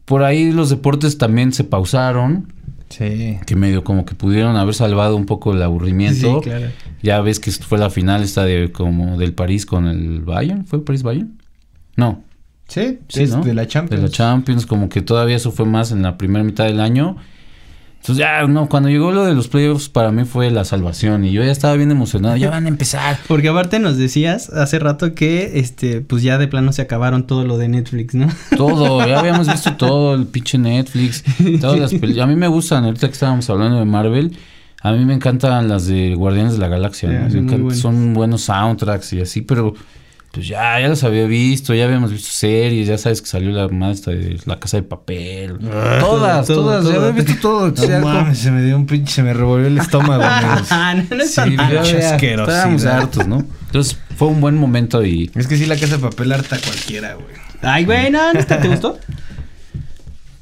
por 0.09 0.23
ahí 0.25 0.51
los 0.51 0.71
deportes 0.71 1.19
también 1.19 1.53
se 1.53 1.63
pausaron 1.65 2.53
Sí. 2.89 3.37
que 3.47 3.55
medio 3.55 3.85
como 3.85 4.07
que 4.07 4.15
pudieron 4.15 4.57
haber 4.57 4.75
salvado 4.75 5.15
un 5.15 5.27
poco 5.27 5.53
el 5.53 5.63
aburrimiento. 5.63 6.41
Sí, 6.43 6.49
claro. 6.49 6.67
Ya 7.03 7.21
ves 7.21 7.39
que 7.39 7.51
fue 7.53 7.77
la 7.79 7.91
final 7.91 8.23
esta 8.23 8.45
de 8.45 8.73
como 8.73 9.19
del 9.19 9.35
París 9.35 9.67
con 9.67 9.87
el 9.87 10.23
Bayern, 10.23 10.65
¿fue 10.65 10.83
París 10.83 11.03
Bayern? 11.03 11.37
No, 11.97 12.23
Sí, 12.67 12.99
Sí, 13.09 13.25
de 13.27 13.55
la 13.55 13.67
Champions. 13.67 14.03
de 14.03 14.09
la 14.09 14.13
Champions, 14.13 14.67
como 14.67 14.89
que 14.91 15.01
todavía 15.03 15.37
eso 15.37 15.53
fue 15.53 15.65
más 15.67 15.91
en 15.93 16.03
la 16.03 16.17
primera 16.19 16.45
mitad 16.45 16.65
del 16.65 16.81
año. 16.81 17.17
Entonces 18.01 18.19
ya, 18.25 18.47
no, 18.47 18.69
cuando 18.69 18.89
llegó 18.89 19.13
lo 19.13 19.25
de 19.25 19.35
los 19.35 19.49
playoffs 19.49 19.89
para 19.91 20.11
mí 20.13 20.25
fue 20.25 20.51
la 20.51 20.65
salvación 20.65 21.25
y 21.25 21.33
yo 21.33 21.43
ya 21.45 21.51
estaba 21.51 21.75
bien 21.75 21.91
emocionado, 21.91 22.37
ya 22.37 22.49
van 22.49 22.65
a 22.65 22.69
empezar. 22.69 23.19
Porque 23.29 23.49
aparte 23.49 23.81
nos 23.81 23.99
decías 23.99 24.49
hace 24.51 24.79
rato 24.79 25.15
que, 25.15 25.59
este, 25.59 26.01
pues 26.01 26.23
ya 26.23 26.39
de 26.39 26.49
plano 26.49 26.73
se 26.73 26.81
acabaron 26.83 27.27
todo 27.27 27.45
lo 27.45 27.59
de 27.59 27.69
Netflix, 27.69 28.15
¿no? 28.15 28.29
Todo, 28.57 29.07
ya 29.07 29.19
habíamos 29.21 29.49
visto 29.49 29.75
todo, 29.77 30.15
el 30.15 30.27
pinche 30.27 30.57
Netflix, 30.59 31.23
todas 31.61 31.79
las 31.81 31.93
peli- 31.95 32.19
A 32.21 32.27
mí 32.27 32.35
me 32.37 32.49
gustan, 32.49 32.85
ahorita 32.85 33.09
que 33.09 33.13
estábamos 33.13 33.49
hablando 33.51 33.79
de 33.79 33.85
Marvel, 33.85 34.37
a 34.81 34.93
mí 34.93 35.05
me 35.05 35.13
encantan 35.15 35.69
las 35.69 35.87
de 35.87 36.15
Guardianes 36.15 36.53
de 36.55 36.59
la 36.61 36.69
Galaxia, 36.69 37.11
¿no? 37.11 37.71
Son 37.75 38.15
buenos 38.15 38.43
soundtracks 38.43 39.13
y 39.13 39.21
así, 39.21 39.43
pero 39.43 39.75
pues 40.33 40.47
ya, 40.47 40.79
ya 40.79 40.89
los 40.89 41.03
había 41.05 41.27
visto, 41.27 41.75
ya 41.75 41.87
habíamos 41.87 42.13
visto 42.13 42.29
series, 42.31 42.87
ya 42.87 42.99
sabes 42.99 43.23
que 43.23 43.29
salió 43.29 43.51
la 43.51 43.67
de 43.67 44.39
La 44.45 44.61
Casa 44.61 44.77
de 44.77 44.83
Papel. 44.83 45.59
todas, 45.59 46.47
todo, 46.47 46.63
todas, 46.63 46.85
ya 46.85 46.95
todo. 46.95 47.09
había 47.09 47.23
visto 47.23 47.41
todo. 47.41 47.89
No 47.89 48.01
mames, 48.01 48.39
se 48.39 48.51
me 48.51 48.63
dio 48.63 48.77
un 48.77 48.87
pinche, 48.87 49.15
se 49.15 49.23
me 49.23 49.33
revolvió 49.33 49.67
el 49.67 49.79
estómago, 49.79 50.23
no, 50.71 51.17
no 51.17 51.23
es 51.23 51.35
Sí, 51.35 51.57
ya, 51.57 51.83
ya, 51.83 52.17
estábamos 52.17 52.85
hartos, 52.85 53.27
¿no? 53.27 53.45
Entonces 53.67 53.99
fue 54.17 54.29
un 54.29 54.41
buen 54.41 54.57
momento 54.57 55.05
y... 55.05 55.31
Es 55.35 55.47
que 55.47 55.57
sí, 55.57 55.67
la 55.67 55.77
casa 55.77 55.97
de 55.97 56.03
papel 56.03 56.33
harta 56.33 56.59
cualquiera, 56.59 57.15
güey. 57.15 57.35
Ay, 57.63 57.85
güey, 57.85 58.11
no, 58.11 58.21
¿te 58.33 58.69
gustó? 58.69 58.99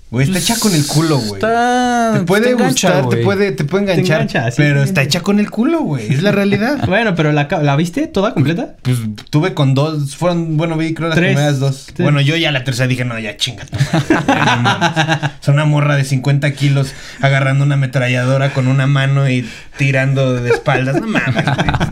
Güey, 0.08 0.25
está 0.26 0.38
hecha 0.38 0.55
con 0.61 0.73
el 0.73 0.87
culo, 0.87 1.19
güey. 1.19 1.35
Está... 1.35 2.12
Te 2.14 2.20
puede 2.20 2.50
engancha, 2.53 3.00
gustar, 3.00 3.08
te 3.08 3.17
puede, 3.25 3.50
te 3.53 3.64
puede 3.64 3.85
enganchar. 3.91 4.20
engancha, 4.23 4.50
sí. 4.53 4.55
pero 4.58 4.82
está 4.85 5.03
hecha 5.03 5.20
con 5.20 5.41
el 5.41 5.50
culo, 5.50 5.81
güey. 5.81 6.12
Es 6.12 6.23
la 6.23 6.31
realidad. 6.32 6.79
Bueno, 6.87 7.14
pero 7.17 7.32
la, 7.32 7.49
¿la 7.62 7.75
viste 7.76 8.06
toda 8.06 8.32
completa? 8.32 8.76
Pues 8.82 8.99
tuve 9.31 9.53
con 9.55 9.75
dos, 9.75 10.14
fueron, 10.17 10.56
bueno, 10.56 10.76
vi 10.76 10.94
creo 10.94 11.08
las 11.08 11.17
Tres. 11.19 11.32
primeras 11.35 11.58
dos. 11.58 11.88
Bueno, 11.99 12.20
yo 12.20 12.37
ya 12.37 12.53
la 12.53 12.62
tercera 12.62 12.87
dije, 12.87 13.05
no, 13.05 13.19
ya 13.19 13.37
chinga 13.37 13.64
tu 13.67 13.76
sea, 15.41 15.55
una 15.55 15.64
morra 15.64 15.97
de 15.97 16.05
50 16.05 16.52
kilos 16.52 16.93
agarrando 17.20 17.64
una 17.64 17.75
ametralladora 17.75 18.52
con 18.52 18.69
una 18.69 18.87
mano 18.87 19.29
y 19.29 19.49
tirando 19.76 20.35
de 20.35 20.50
espaldas. 20.50 21.00
No 21.00 21.09
mames, 21.09 21.44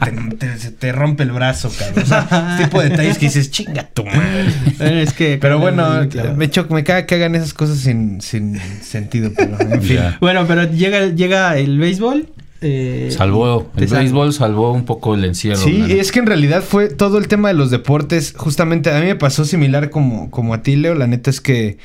te, 0.05 0.37
te- 0.37 0.58
se 0.58 0.70
te 0.70 0.93
rompe 0.93 1.25
el 1.25 1.32
brazo, 1.32 1.70
cabrón. 1.76 2.05
O 2.05 2.06
sea, 2.06 2.55
ese 2.55 2.64
tipo 2.64 2.81
de 2.81 2.90
detalles 2.90 3.19
que 3.19 3.26
dices, 3.26 3.50
chinga 3.50 3.82
tu 3.93 4.05
madre. 4.05 5.02
Es 5.02 5.12
que... 5.12 5.38
Pero 5.40 5.58
bueno, 5.58 6.06
me 6.37 6.49
choca, 6.50 6.72
me 6.75 6.84
caga 6.84 7.06
que 7.06 7.17
hagan 7.17 7.34
esas 7.34 7.52
cosas 7.52 7.78
sin, 7.78 8.04
sin 8.21 8.59
sentido, 8.83 9.31
pero 9.37 9.59
en 9.61 9.83
fin. 9.83 9.99
Bueno, 10.21 10.45
pero 10.47 10.71
llega, 10.71 11.06
llega 11.09 11.56
el 11.59 11.79
béisbol. 11.79 12.29
eh, 12.61 13.09
Salvó, 13.11 13.71
el 13.77 13.87
béisbol 13.87 14.33
salvó 14.33 14.73
un 14.73 14.85
poco 14.85 15.15
el 15.15 15.25
encierro. 15.25 15.61
Sí, 15.63 15.84
es 15.89 16.13
que 16.13 16.20
en 16.20 16.27
realidad 16.27 16.63
fue 16.63 16.89
todo 16.89 17.19
el 17.19 17.29
tema 17.29 17.49
de 17.49 17.55
los 17.55 17.70
deportes. 17.70 18.34
Justamente 18.37 18.91
a 18.91 19.01
mí 19.01 19.06
me 19.06 19.17
pasó 19.17 19.44
similar 19.44 19.91
como, 19.91 20.31
como 20.31 20.55
a 20.55 20.63
ti, 20.63 20.77
Leo. 20.77 20.94
La 20.94 21.06
neta 21.06 21.31
es 21.31 21.41
que 21.41 21.79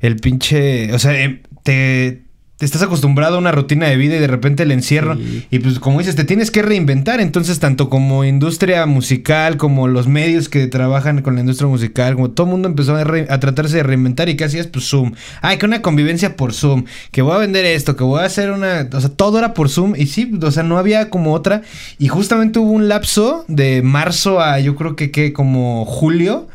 el 0.00 0.16
pinche. 0.16 0.92
O 0.92 0.98
sea, 0.98 1.12
eh, 1.20 1.42
te, 1.62 2.22
te 2.60 2.66
estás 2.66 2.82
acostumbrado 2.82 3.36
a 3.36 3.38
una 3.38 3.52
rutina 3.52 3.86
de 3.86 3.96
vida 3.96 4.16
y 4.16 4.18
de 4.18 4.26
repente 4.26 4.64
el 4.64 4.70
encierro. 4.70 5.16
Sí. 5.16 5.46
Y 5.50 5.60
pues, 5.60 5.78
como 5.78 5.98
dices, 5.98 6.14
te 6.14 6.24
tienes 6.24 6.50
que 6.50 6.60
reinventar. 6.60 7.18
Entonces, 7.18 7.58
tanto 7.58 7.88
como 7.88 8.22
industria 8.22 8.84
musical, 8.84 9.56
como 9.56 9.88
los 9.88 10.08
medios 10.08 10.50
que 10.50 10.66
trabajan 10.66 11.22
con 11.22 11.36
la 11.36 11.40
industria 11.40 11.68
musical, 11.68 12.16
como 12.16 12.32
todo 12.32 12.46
el 12.48 12.50
mundo 12.50 12.68
empezó 12.68 12.94
a, 12.96 13.02
re- 13.04 13.26
a 13.30 13.40
tratarse 13.40 13.78
de 13.78 13.82
reinventar. 13.82 14.28
¿Y 14.28 14.36
qué 14.36 14.44
hacías? 14.44 14.66
Pues 14.66 14.84
Zoom. 14.84 15.12
Ay, 15.40 15.56
que 15.56 15.64
una 15.64 15.80
convivencia 15.80 16.36
por 16.36 16.52
Zoom. 16.52 16.84
Que 17.12 17.22
voy 17.22 17.32
a 17.34 17.38
vender 17.38 17.64
esto, 17.64 17.96
que 17.96 18.04
voy 18.04 18.20
a 18.20 18.26
hacer 18.26 18.50
una. 18.50 18.86
O 18.92 19.00
sea, 19.00 19.08
todo 19.08 19.38
era 19.38 19.54
por 19.54 19.70
Zoom. 19.70 19.94
Y 19.96 20.04
sí, 20.04 20.30
o 20.42 20.50
sea, 20.50 20.62
no 20.62 20.76
había 20.76 21.08
como 21.08 21.32
otra. 21.32 21.62
Y 21.98 22.08
justamente 22.08 22.58
hubo 22.58 22.72
un 22.72 22.88
lapso 22.88 23.46
de 23.48 23.80
marzo 23.80 24.38
a 24.38 24.60
yo 24.60 24.76
creo 24.76 24.96
que, 24.96 25.10
que 25.10 25.32
como 25.32 25.86
julio. 25.86 26.46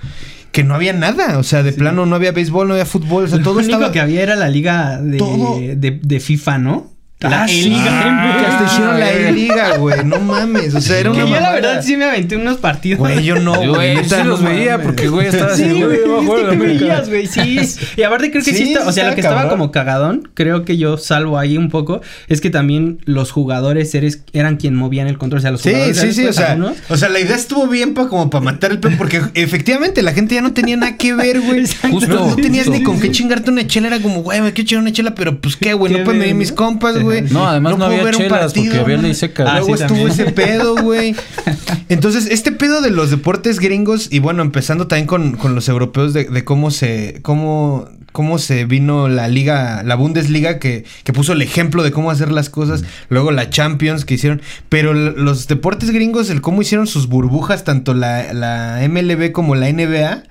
Que 0.55 0.63
no 0.63 0.73
había 0.73 0.93
nada, 0.93 1.37
o 1.37 1.43
sea, 1.43 1.63
de 1.63 1.73
plano 1.73 2.05
no 2.05 2.15
había 2.15 2.31
béisbol, 2.31 2.65
no 2.69 2.73
había 2.75 2.85
fútbol, 2.85 3.25
o 3.25 3.27
sea, 3.27 3.39
Lo 3.39 3.43
todo 3.43 3.55
único 3.55 3.73
estaba... 3.73 3.91
que 3.91 3.99
había 3.99 4.23
era 4.23 4.37
la 4.37 4.47
liga 4.47 5.01
de, 5.01 5.17
Todo. 5.17 5.59
de, 5.59 5.99
de 6.01 6.19
FIFA, 6.21 6.57
¿no? 6.59 6.94
Ah, 7.25 7.29
La 7.29 7.47
sí, 7.47 7.65
E-Liga. 7.65 8.37
que 8.39 8.45
hasta 8.45 8.65
hicieron 8.65 8.99
la 8.99 9.11
E-Liga, 9.13 9.77
güey, 9.77 10.03
no 10.05 10.19
mames, 10.19 10.75
o 10.75 10.81
sea, 10.81 10.99
era 10.99 11.11
Que 11.11 11.23
una 11.23 11.29
yo 11.35 11.39
la 11.41 11.51
verdad 11.53 11.81
sí 11.83 11.97
me 11.97 12.05
aventé 12.05 12.35
unos 12.37 12.57
partidos. 12.57 12.99
Güey, 12.99 13.23
yo 13.23 13.35
no, 13.39 13.63
Yo, 13.63 13.73
güey, 13.75 13.95
neta, 13.95 14.21
sí 14.21 14.27
los 14.27 14.43
veía 14.43 14.71
mames. 14.77 14.85
porque, 14.87 15.07
güey, 15.07 15.27
estaba 15.27 15.55
Sí, 15.55 15.63
así, 15.63 15.81
güey, 15.83 15.97
que 16.03 16.51
América. 16.53 16.85
veías, 16.85 17.09
güey, 17.09 17.27
sí. 17.27 17.59
Y 17.97 18.03
aparte 18.03 18.31
creo 18.31 18.43
que 18.43 18.51
sí, 18.51 18.57
Sí, 18.65 18.73
está, 18.73 18.87
o 18.87 18.91
sea, 18.91 19.09
lo 19.09 19.15
que 19.15 19.21
estaba 19.21 19.49
como 19.49 19.71
cagadón, 19.71 20.29
creo 20.33 20.65
que 20.65 20.77
yo 20.77 20.97
salvo 20.97 21.37
ahí 21.39 21.57
un 21.57 21.69
poco, 21.69 22.01
es 22.27 22.41
que 22.41 22.49
también 22.49 22.99
los 23.05 23.31
jugadores 23.31 23.93
eres, 23.95 24.21
eran 24.33 24.57
quien 24.57 24.75
movían 24.75 25.07
el 25.07 25.17
control, 25.17 25.39
o 25.39 25.41
sea, 25.41 25.51
los 25.51 25.61
Sí, 25.61 25.69
jugadores 25.71 25.97
sí, 25.97 26.03
eran 26.03 26.13
sí, 26.15 26.21
o 26.21 26.25
pues, 26.25 26.35
sea, 26.35 26.51
algunos. 26.53 26.77
o 26.89 26.97
sea, 26.97 27.09
la 27.09 27.19
idea 27.19 27.35
estuvo 27.35 27.67
bien 27.67 27.93
para 27.93 28.07
como 28.09 28.29
para 28.29 28.43
matar 28.43 28.71
el 28.71 28.79
pedo, 28.79 28.93
porque 28.97 29.21
efectivamente 29.33 30.01
la 30.01 30.13
gente 30.13 30.35
ya 30.35 30.41
no 30.41 30.53
tenía 30.53 30.77
nada 30.77 30.97
que 30.97 31.13
ver, 31.13 31.41
güey. 31.41 31.63
No, 32.07 32.35
tenías 32.35 32.67
ni 32.69 32.83
con 32.83 32.99
qué 32.99 33.11
chingarte 33.11 33.49
una 33.51 33.65
chela, 33.67 33.87
era 33.87 33.99
como, 33.99 34.21
güey, 34.23 34.41
me 34.41 34.53
quiero 34.53 34.65
echar 34.65 34.79
una 34.79 34.91
chela, 34.91 35.15
pero 35.15 35.39
pues 35.39 35.55
qué, 35.55 35.73
güey, 35.73 35.91
no 35.93 36.03
pueden 36.03 36.19
venir 36.19 36.33
ver, 36.35 36.39
mis 36.39 36.51
compas, 36.51 36.97
güey. 36.99 37.14
No, 37.23 37.47
además 37.47 37.77
no 37.77 37.85
puedo 37.85 38.01
había 38.01 38.11
chelas 38.11 38.53
porque 38.53 38.77
había 38.77 38.97
¿no? 38.97 39.03
ley 39.03 39.13
seca. 39.13 39.45
Ah, 39.47 39.59
Luego 39.59 39.77
sí, 39.77 39.83
estuvo 39.83 40.07
también. 40.07 40.09
ese 40.09 40.31
pedo, 40.31 40.75
güey. 40.75 41.15
Entonces, 41.89 42.27
este 42.29 42.51
pedo 42.51 42.81
de 42.81 42.91
los 42.91 43.11
deportes 43.11 43.59
gringos, 43.59 44.07
y 44.11 44.19
bueno, 44.19 44.41
empezando 44.41 44.87
también 44.87 45.07
con, 45.07 45.33
con 45.37 45.55
los 45.55 45.69
europeos 45.69 46.13
de, 46.13 46.25
de 46.25 46.43
cómo 46.43 46.71
se, 46.71 47.19
cómo, 47.21 47.87
cómo 48.11 48.39
se 48.39 48.65
vino 48.65 49.07
la 49.07 49.27
liga, 49.27 49.83
la 49.83 49.95
Bundesliga, 49.95 50.57
que, 50.57 50.85
que 51.03 51.13
puso 51.13 51.33
el 51.33 51.41
ejemplo 51.41 51.83
de 51.83 51.91
cómo 51.91 52.11
hacer 52.11 52.31
las 52.31 52.49
cosas, 52.49 52.83
luego 53.09 53.31
la 53.31 53.49
Champions 53.49 54.05
que 54.05 54.15
hicieron, 54.15 54.41
pero 54.69 54.93
los 54.93 55.47
deportes 55.47 55.91
gringos, 55.91 56.29
el 56.29 56.41
cómo 56.41 56.61
hicieron 56.61 56.87
sus 56.87 57.07
burbujas, 57.07 57.63
tanto 57.63 57.93
la, 57.93 58.33
la 58.33 58.79
MLB 58.87 59.31
como 59.31 59.55
la 59.55 59.71
NBA. 59.71 60.23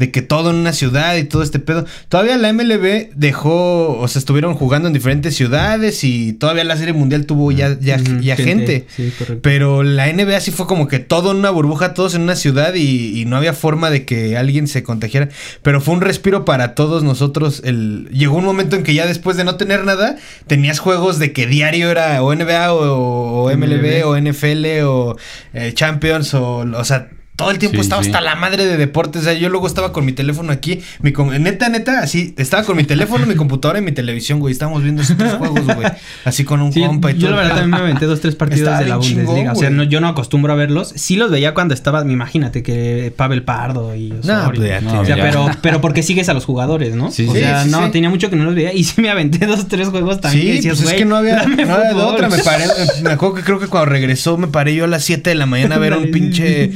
De 0.00 0.10
que 0.10 0.22
todo 0.22 0.48
en 0.48 0.56
una 0.56 0.72
ciudad 0.72 1.14
y 1.16 1.24
todo 1.24 1.42
este 1.42 1.58
pedo. 1.58 1.84
Todavía 2.08 2.38
la 2.38 2.50
MLB 2.54 3.10
dejó, 3.14 3.98
o 3.98 4.08
sea, 4.08 4.18
estuvieron 4.18 4.54
jugando 4.54 4.88
en 4.88 4.94
diferentes 4.94 5.36
ciudades 5.36 6.02
y 6.04 6.32
todavía 6.32 6.64
la 6.64 6.78
Serie 6.78 6.94
Mundial 6.94 7.26
tuvo 7.26 7.52
ya, 7.52 7.78
ya, 7.78 7.98
ya 7.98 8.34
gente. 8.34 8.86
Sí, 8.96 9.12
correcto. 9.18 9.42
Pero 9.42 9.82
la 9.82 10.10
NBA 10.10 10.40
sí 10.40 10.52
fue 10.52 10.66
como 10.66 10.88
que 10.88 11.00
todo 11.00 11.32
en 11.32 11.36
una 11.36 11.50
burbuja, 11.50 11.92
todos 11.92 12.14
en 12.14 12.22
una 12.22 12.34
ciudad 12.34 12.72
y, 12.72 13.20
y 13.20 13.26
no 13.26 13.36
había 13.36 13.52
forma 13.52 13.90
de 13.90 14.06
que 14.06 14.38
alguien 14.38 14.68
se 14.68 14.82
contagiara. 14.82 15.28
Pero 15.62 15.82
fue 15.82 15.92
un 15.92 16.00
respiro 16.00 16.46
para 16.46 16.74
todos 16.74 17.04
nosotros. 17.04 17.60
El... 17.62 18.08
Llegó 18.10 18.38
un 18.38 18.46
momento 18.46 18.76
en 18.76 18.84
que 18.84 18.94
ya 18.94 19.06
después 19.06 19.36
de 19.36 19.44
no 19.44 19.56
tener 19.56 19.84
nada, 19.84 20.16
tenías 20.46 20.78
juegos 20.78 21.18
de 21.18 21.34
que 21.34 21.46
diario 21.46 21.90
era 21.90 22.22
o 22.22 22.34
NBA 22.34 22.72
o, 22.72 23.44
o 23.44 23.54
MLB 23.54 24.02
MLB. 24.02 24.06
o 24.06 24.18
NFL 24.18 24.66
o 24.84 25.16
eh, 25.52 25.72
Champions 25.74 26.32
o, 26.32 26.60
o 26.60 26.84
sea... 26.84 27.10
Todo 27.40 27.50
el 27.50 27.58
tiempo 27.58 27.76
Sí, 27.76 27.82
estaba 27.82 28.02
sí. 28.02 28.08
hasta 28.10 28.20
la 28.20 28.34
madre 28.36 28.66
de 28.66 28.76
deportes. 28.76 29.22
O 29.22 29.24
sea, 29.24 29.32
yo 29.34 29.48
luego 29.48 29.66
estaba 29.66 29.92
con 29.92 30.04
mi 30.04 30.12
teléfono 30.12 30.52
aquí. 30.52 30.80
Mi 31.00 31.12
com- 31.12 31.30
neta, 31.30 31.68
neta, 31.68 32.00
así. 32.00 32.34
Estaba 32.36 32.62
con 32.64 32.76
mi 32.76 32.84
teléfono, 32.84 33.26
mi 33.26 33.34
computadora 33.34 33.78
y 33.78 33.82
mi 33.82 33.92
televisión, 33.92 34.38
güey. 34.40 34.52
Estábamos 34.52 34.82
viendo 34.82 35.02
esos 35.02 35.16
tres 35.16 35.32
juegos, 35.34 35.64
güey. 35.64 35.86
Así 36.24 36.44
con 36.44 36.60
un 36.62 36.72
Sí, 36.72 36.80
compa 36.80 37.10
y 37.10 37.14
yo 37.14 37.28
todo. 37.28 37.30
la 37.32 37.36
verdad 37.36 37.50
también 37.56 37.70
me 37.70 37.76
aventé 37.78 38.06
dos, 38.06 38.20
tres 38.20 38.34
partidos 38.36 38.60
Estaba 38.68 38.80
de 38.82 38.88
la 38.88 38.96
Bundesliga. 38.96 39.26
chingón, 39.34 39.48
o 39.48 39.54
sea, 39.56 39.70
no, 39.70 39.82
yo 39.84 40.00
no 40.00 40.08
acostumbro 40.08 40.52
a 40.52 40.56
verlos. 40.56 40.92
Sí 40.96 41.16
los 41.16 41.30
veía 41.30 41.54
cuando 41.54 41.74
estaba, 41.74 42.02
imagínate, 42.02 42.62
que 42.62 43.12
Pavel 43.16 43.42
Pardo 43.42 43.94
y 43.96 44.12
Osorio. 44.12 44.52
pues 44.54 44.68
ya 44.68 44.80
No, 44.80 45.00
o 45.00 45.04
sea, 45.04 45.16
ya. 45.16 45.22
pero, 45.22 45.50
pero 45.62 45.80
porque 45.80 46.02
sigues 46.02 46.28
a 46.28 46.34
los 46.34 46.44
jugadores, 46.44 46.94
¿no? 46.94 47.10
Sí, 47.10 47.26
o 47.28 47.32
sí. 47.32 47.40
sea, 47.40 47.64
no, 47.64 47.86
sí. 47.86 47.92
tenía 47.92 48.10
mucho 48.10 48.30
que 48.30 48.36
no 48.36 48.44
los 48.44 48.54
veía. 48.54 48.72
Y 48.74 48.84
sí 48.84 49.00
me 49.00 49.10
aventé 49.10 49.46
dos, 49.46 49.66
tres 49.68 49.88
juegos 49.88 50.20
también. 50.20 50.46
Sí, 50.46 50.52
decías, 50.56 50.74
pues 50.76 50.80
es 50.80 50.84
"Güey, 50.86 50.98
que 50.98 51.04
no 51.04 51.16
había, 51.16 51.44
no 51.46 51.52
había 51.74 51.88
de 51.88 51.92
fútbol". 51.94 52.14
otra. 52.14 52.28
Me 52.28 52.38
paré, 52.38 52.64
me 53.02 53.10
acuerdo 53.10 53.34
que 53.36 53.42
creo 53.42 53.58
que 53.58 53.66
cuando 53.66 53.86
regresó 53.90 54.36
me 54.36 54.46
paré 54.48 54.74
yo 54.74 54.84
a 54.84 54.86
las 54.88 55.04
7 55.04 55.30
de 55.30 55.36
la 55.36 55.46
mañana 55.46 55.76
a 55.76 55.78
ver 55.78 55.92
a 55.94 55.98
un 55.98 56.10
pinche 56.10 56.70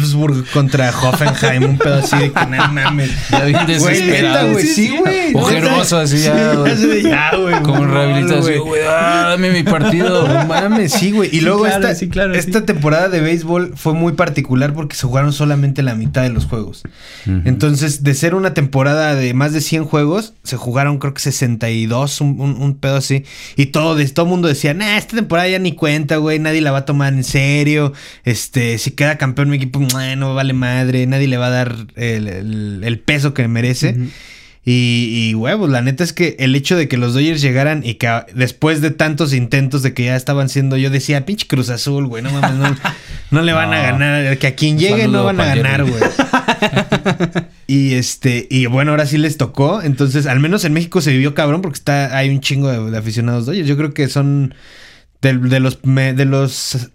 Wolfsburg 0.00 0.44
contra 0.52 0.90
Hoffenheim, 0.90 1.64
un 1.64 1.78
pedo 1.78 1.94
así 1.96 2.16
de 2.16 2.32
que 2.32 2.46
no 2.46 2.68
mames. 2.72 3.10
Ya 3.30 3.44
bien 3.44 3.66
desesperado. 3.66 4.52
güey, 4.52 4.66
sí, 4.66 4.96
güey. 4.98 5.34
Ojeroso 5.34 5.98
así 5.98 6.18
ya, 6.22 6.54
güey. 6.54 7.02
ya, 7.02 7.36
güey. 7.36 7.62
Como 7.62 7.86
rehabilitación, 7.86 8.66
güey. 8.66 8.82
Ah, 8.88 9.26
dame 9.30 9.50
mi 9.50 9.62
partido. 9.62 10.26
No 10.28 10.44
mames, 10.46 10.92
sí, 10.92 11.12
güey. 11.12 11.28
Y 11.28 11.38
Sí, 11.38 11.40
luego 11.42 11.60
claro, 11.64 11.76
esta, 11.88 11.94
sí, 11.94 12.08
claro, 12.08 12.34
esta 12.34 12.60
sí. 12.60 12.64
temporada 12.66 13.08
de 13.08 13.20
béisbol 13.20 13.74
fue 13.76 13.94
muy 13.94 14.12
particular 14.14 14.72
porque 14.74 14.96
se 14.96 15.06
jugaron 15.06 15.32
solamente 15.32 15.82
la 15.82 15.94
mitad 15.94 16.22
de 16.22 16.30
los 16.30 16.46
juegos. 16.46 16.82
Entonces, 17.26 18.02
de 18.02 18.14
ser 18.14 18.34
una 18.34 18.54
temporada 18.54 19.14
de 19.14 19.34
más 19.34 19.52
de 19.52 19.60
100 19.60 19.84
juegos, 19.84 20.34
se 20.42 20.56
jugaron 20.56 20.98
creo 20.98 21.14
que 21.14 21.20
62, 21.20 22.20
un, 22.20 22.40
un, 22.40 22.60
un 22.62 22.74
pedo 22.74 22.96
así. 22.96 23.24
Y 23.56 23.66
todo, 23.66 23.94
de, 23.94 24.06
todo 24.08 24.26
el 24.26 24.30
mundo 24.30 24.48
decía, 24.48 24.74
nah, 24.74 24.96
esta 24.96 25.16
temporada 25.16 25.48
ya 25.48 25.58
ni 25.58 25.72
cuenta, 25.74 26.16
güey, 26.16 26.38
nadie 26.38 26.60
la 26.60 26.72
va 26.72 26.78
a 26.78 26.84
tomar 26.84 27.12
en 27.12 27.24
serio. 27.24 27.92
Este, 28.24 28.78
si 28.78 28.90
queda 28.92 29.18
campeón 29.18 29.50
mi 29.50 29.56
equipo, 29.56 29.80
"Mua, 29.80 29.89
no 30.16 30.34
vale 30.34 30.52
madre, 30.52 31.06
nadie 31.06 31.28
le 31.28 31.36
va 31.36 31.46
a 31.46 31.50
dar 31.50 31.74
el, 31.96 32.28
el- 32.28 32.80
el 32.84 32.98
peso 33.00 33.34
que 33.34 33.46
merece. 33.48 33.96
Y, 34.62 35.30
y 35.30 35.34
huevos, 35.34 35.70
la 35.70 35.80
neta 35.80 36.04
es 36.04 36.12
que 36.12 36.36
el 36.38 36.54
hecho 36.54 36.76
de 36.76 36.86
que 36.86 36.98
los 36.98 37.14
Dodgers 37.14 37.40
llegaran 37.40 37.80
y 37.82 37.94
que 37.94 38.10
después 38.34 38.82
de 38.82 38.90
tantos 38.90 39.32
intentos 39.32 39.82
de 39.82 39.94
que 39.94 40.04
ya 40.04 40.16
estaban 40.16 40.50
siendo, 40.50 40.76
yo 40.76 40.90
decía, 40.90 41.24
pinche 41.24 41.46
Cruz 41.46 41.70
Azul, 41.70 42.06
güey, 42.06 42.22
no 42.22 42.30
mames, 42.30 42.58
no, 42.58 42.76
no 43.30 43.42
le 43.42 43.52
van 43.54 43.72
a 43.72 43.80
ganar, 43.80 44.36
que 44.36 44.46
a 44.48 44.54
quien 44.54 44.78
llegue 44.78 45.08
no 45.08 45.24
van 45.24 45.40
a 45.40 45.46
ganar, 45.46 45.84
güey. 45.84 46.02
y 47.66 47.94
este, 47.94 48.46
y 48.50 48.66
bueno, 48.66 48.90
ahora 48.90 49.06
sí 49.06 49.16
les 49.16 49.38
tocó, 49.38 49.80
entonces 49.82 50.26
al 50.26 50.40
menos 50.40 50.64
en 50.66 50.74
México 50.74 51.00
se 51.00 51.12
vivió 51.12 51.34
cabrón 51.34 51.62
porque 51.62 51.78
está, 51.78 52.16
hay 52.16 52.28
un 52.28 52.40
chingo 52.40 52.68
de, 52.70 52.90
de 52.90 52.98
aficionados 52.98 53.46
Dodgers, 53.46 53.66
yo 53.66 53.76
creo 53.78 53.94
que 53.94 54.08
son 54.08 54.54
de, 55.22 55.38
de 55.38 55.60
los, 55.60 55.78
de 55.82 56.24
los 56.26 56.90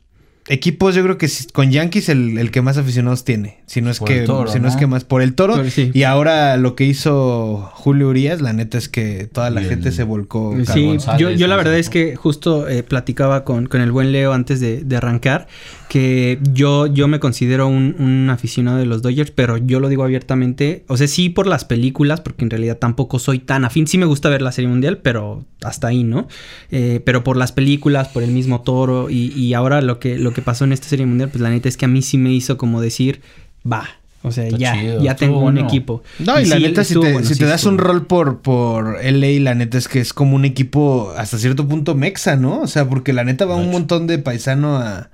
equipos, 0.47 0.93
yo 0.95 1.03
creo 1.03 1.17
que 1.17 1.27
con 1.53 1.71
Yankees 1.71 2.09
el, 2.09 2.37
el 2.37 2.51
que 2.51 2.61
más 2.61 2.77
aficionados 2.77 3.23
tiene, 3.23 3.57
si 3.65 3.81
no 3.81 3.89
es 3.89 3.99
Por 3.99 4.07
que, 4.07 4.21
Toro, 4.21 4.51
si 4.51 4.59
no, 4.59 4.67
es 4.67 4.75
que 4.75 4.85
más 4.87 5.03
por 5.03 5.21
el 5.21 5.33
toro. 5.33 5.55
Por- 5.55 5.71
sí. 5.71 5.91
Y 5.93 6.03
ahora 6.03 6.55
lo 6.57 6.75
que 6.75 6.85
hizo 6.85 7.69
Julio 7.73 8.09
Urias, 8.09 8.41
la 8.41 8.53
neta 8.53 8.77
es 8.77 8.87
que 8.89 9.27
toda 9.31 9.49
la 9.49 9.61
gente 9.61 9.91
se 9.91 10.03
volcó. 10.03 10.55
Sí. 10.73 10.85
González, 10.85 11.19
yo, 11.19 11.31
yo 11.31 11.47
la 11.47 11.55
verdad 11.55 11.77
es 11.77 11.89
que 11.89 12.15
justo 12.15 12.67
eh, 12.67 12.83
platicaba 12.83 13.43
con, 13.43 13.65
con 13.65 13.81
el 13.81 13.91
buen 13.91 14.11
Leo 14.11 14.33
antes 14.33 14.59
de, 14.59 14.83
de 14.83 14.97
arrancar 14.97 15.47
que 15.89 16.39
yo, 16.51 16.87
yo 16.87 17.07
me 17.07 17.19
considero 17.19 17.67
un, 17.67 17.95
un 17.99 18.29
aficionado 18.29 18.77
de 18.77 18.85
los 18.85 19.01
Dodgers, 19.01 19.31
pero 19.31 19.57
yo 19.57 19.79
lo 19.79 19.87
digo 19.87 20.03
abiertamente, 20.03 20.83
o 20.87 20.97
sea, 20.97 21.07
sí 21.07 21.29
por 21.29 21.47
las 21.47 21.63
películas, 21.63 22.21
porque 22.21 22.43
en 22.43 22.49
realidad 22.49 22.77
tampoco 22.77 23.17
soy 23.19 23.39
tan 23.39 23.65
afín, 23.65 23.87
sí 23.87 23.97
me 23.97 24.05
gusta 24.05 24.29
ver 24.29 24.41
la 24.41 24.51
Serie 24.51 24.67
Mundial, 24.67 24.97
pero 24.97 25.45
hasta 25.63 25.87
ahí, 25.87 26.03
¿no? 26.03 26.27
Eh, 26.71 27.01
pero 27.05 27.23
por 27.23 27.37
las 27.37 27.51
películas, 27.51 28.09
por 28.09 28.23
el 28.23 28.31
mismo 28.31 28.61
toro 28.61 29.09
y, 29.09 29.31
y 29.33 29.53
ahora 29.53 29.81
lo 29.81 29.99
que, 29.99 30.17
lo 30.17 30.33
que 30.35 30.43
pasó 30.43 30.65
en 30.65 30.73
esta 30.73 30.87
Serie 30.87 31.07
Mundial, 31.07 31.29
pues 31.29 31.41
la 31.41 31.49
neta 31.49 31.67
es 31.67 31.77
que 31.77 31.85
a 31.85 31.87
mí 31.87 32.03
sí 32.03 32.19
me 32.19 32.31
hizo 32.31 32.57
como 32.57 32.81
decir, 32.81 33.21
va. 33.69 33.87
O 34.21 34.31
sea, 34.31 34.45
Está 34.45 34.57
ya, 34.57 34.73
chido, 34.73 35.03
ya 35.03 35.15
tengo 35.15 35.37
un 35.37 35.53
bueno. 35.53 35.67
equipo. 35.67 36.03
No, 36.19 36.39
y, 36.39 36.45
la 36.45 36.57
sí, 36.57 36.63
neta, 36.63 36.83
si 36.83 36.93
te, 36.93 36.99
bueno, 36.99 37.21
si 37.21 37.33
sí 37.35 37.39
te 37.39 37.45
das 37.45 37.61
estuvo 37.61 37.73
un 37.73 37.77
rol 37.77 38.07
por, 38.07 38.41
por 38.41 39.03
LA, 39.03 39.39
la 39.39 39.55
neta 39.55 39.77
es 39.77 39.87
que 39.87 39.99
es 39.99 40.13
como 40.13 40.35
un 40.35 40.45
equipo 40.45 41.13
hasta 41.17 41.37
cierto 41.37 41.67
punto 41.67 41.95
mexa, 41.95 42.35
¿no? 42.35 42.61
O 42.61 42.67
sea, 42.67 42.89
porque 42.89 43.13
la 43.13 43.23
neta 43.23 43.45
va 43.45 43.55
un 43.55 43.69
montón 43.69 44.07
de 44.07 44.17
paisano 44.17 44.77
a, 44.77 45.11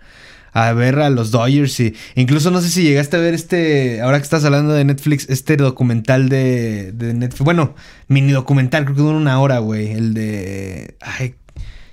a 0.54 0.74
ver 0.74 1.00
a 1.00 1.10
los 1.10 1.32
Dodgers 1.32 1.80
y 1.82 1.94
incluso 2.16 2.52
no 2.52 2.62
sé 2.62 2.70
si 2.70 2.84
llegaste 2.84 3.18
a 3.18 3.20
ver 3.20 3.34
este, 3.34 4.02
ahora 4.02 4.18
que 4.18 4.24
estás 4.24 4.46
hablando 4.46 4.74
de 4.74 4.86
Netflix, 4.86 5.30
este 5.30 5.58
documental 5.58 6.30
de, 6.30 6.94
de 6.94 7.14
Netflix, 7.14 7.44
bueno, 7.44 7.76
mini 8.08 8.32
documental, 8.32 8.86
creo 8.86 8.96
que 8.96 9.02
dura 9.02 9.18
una 9.18 9.40
hora, 9.40 9.60
güey, 9.60 9.92
el 9.92 10.14
de, 10.14 10.96
ay, 11.02 11.36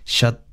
Shot 0.07 0.48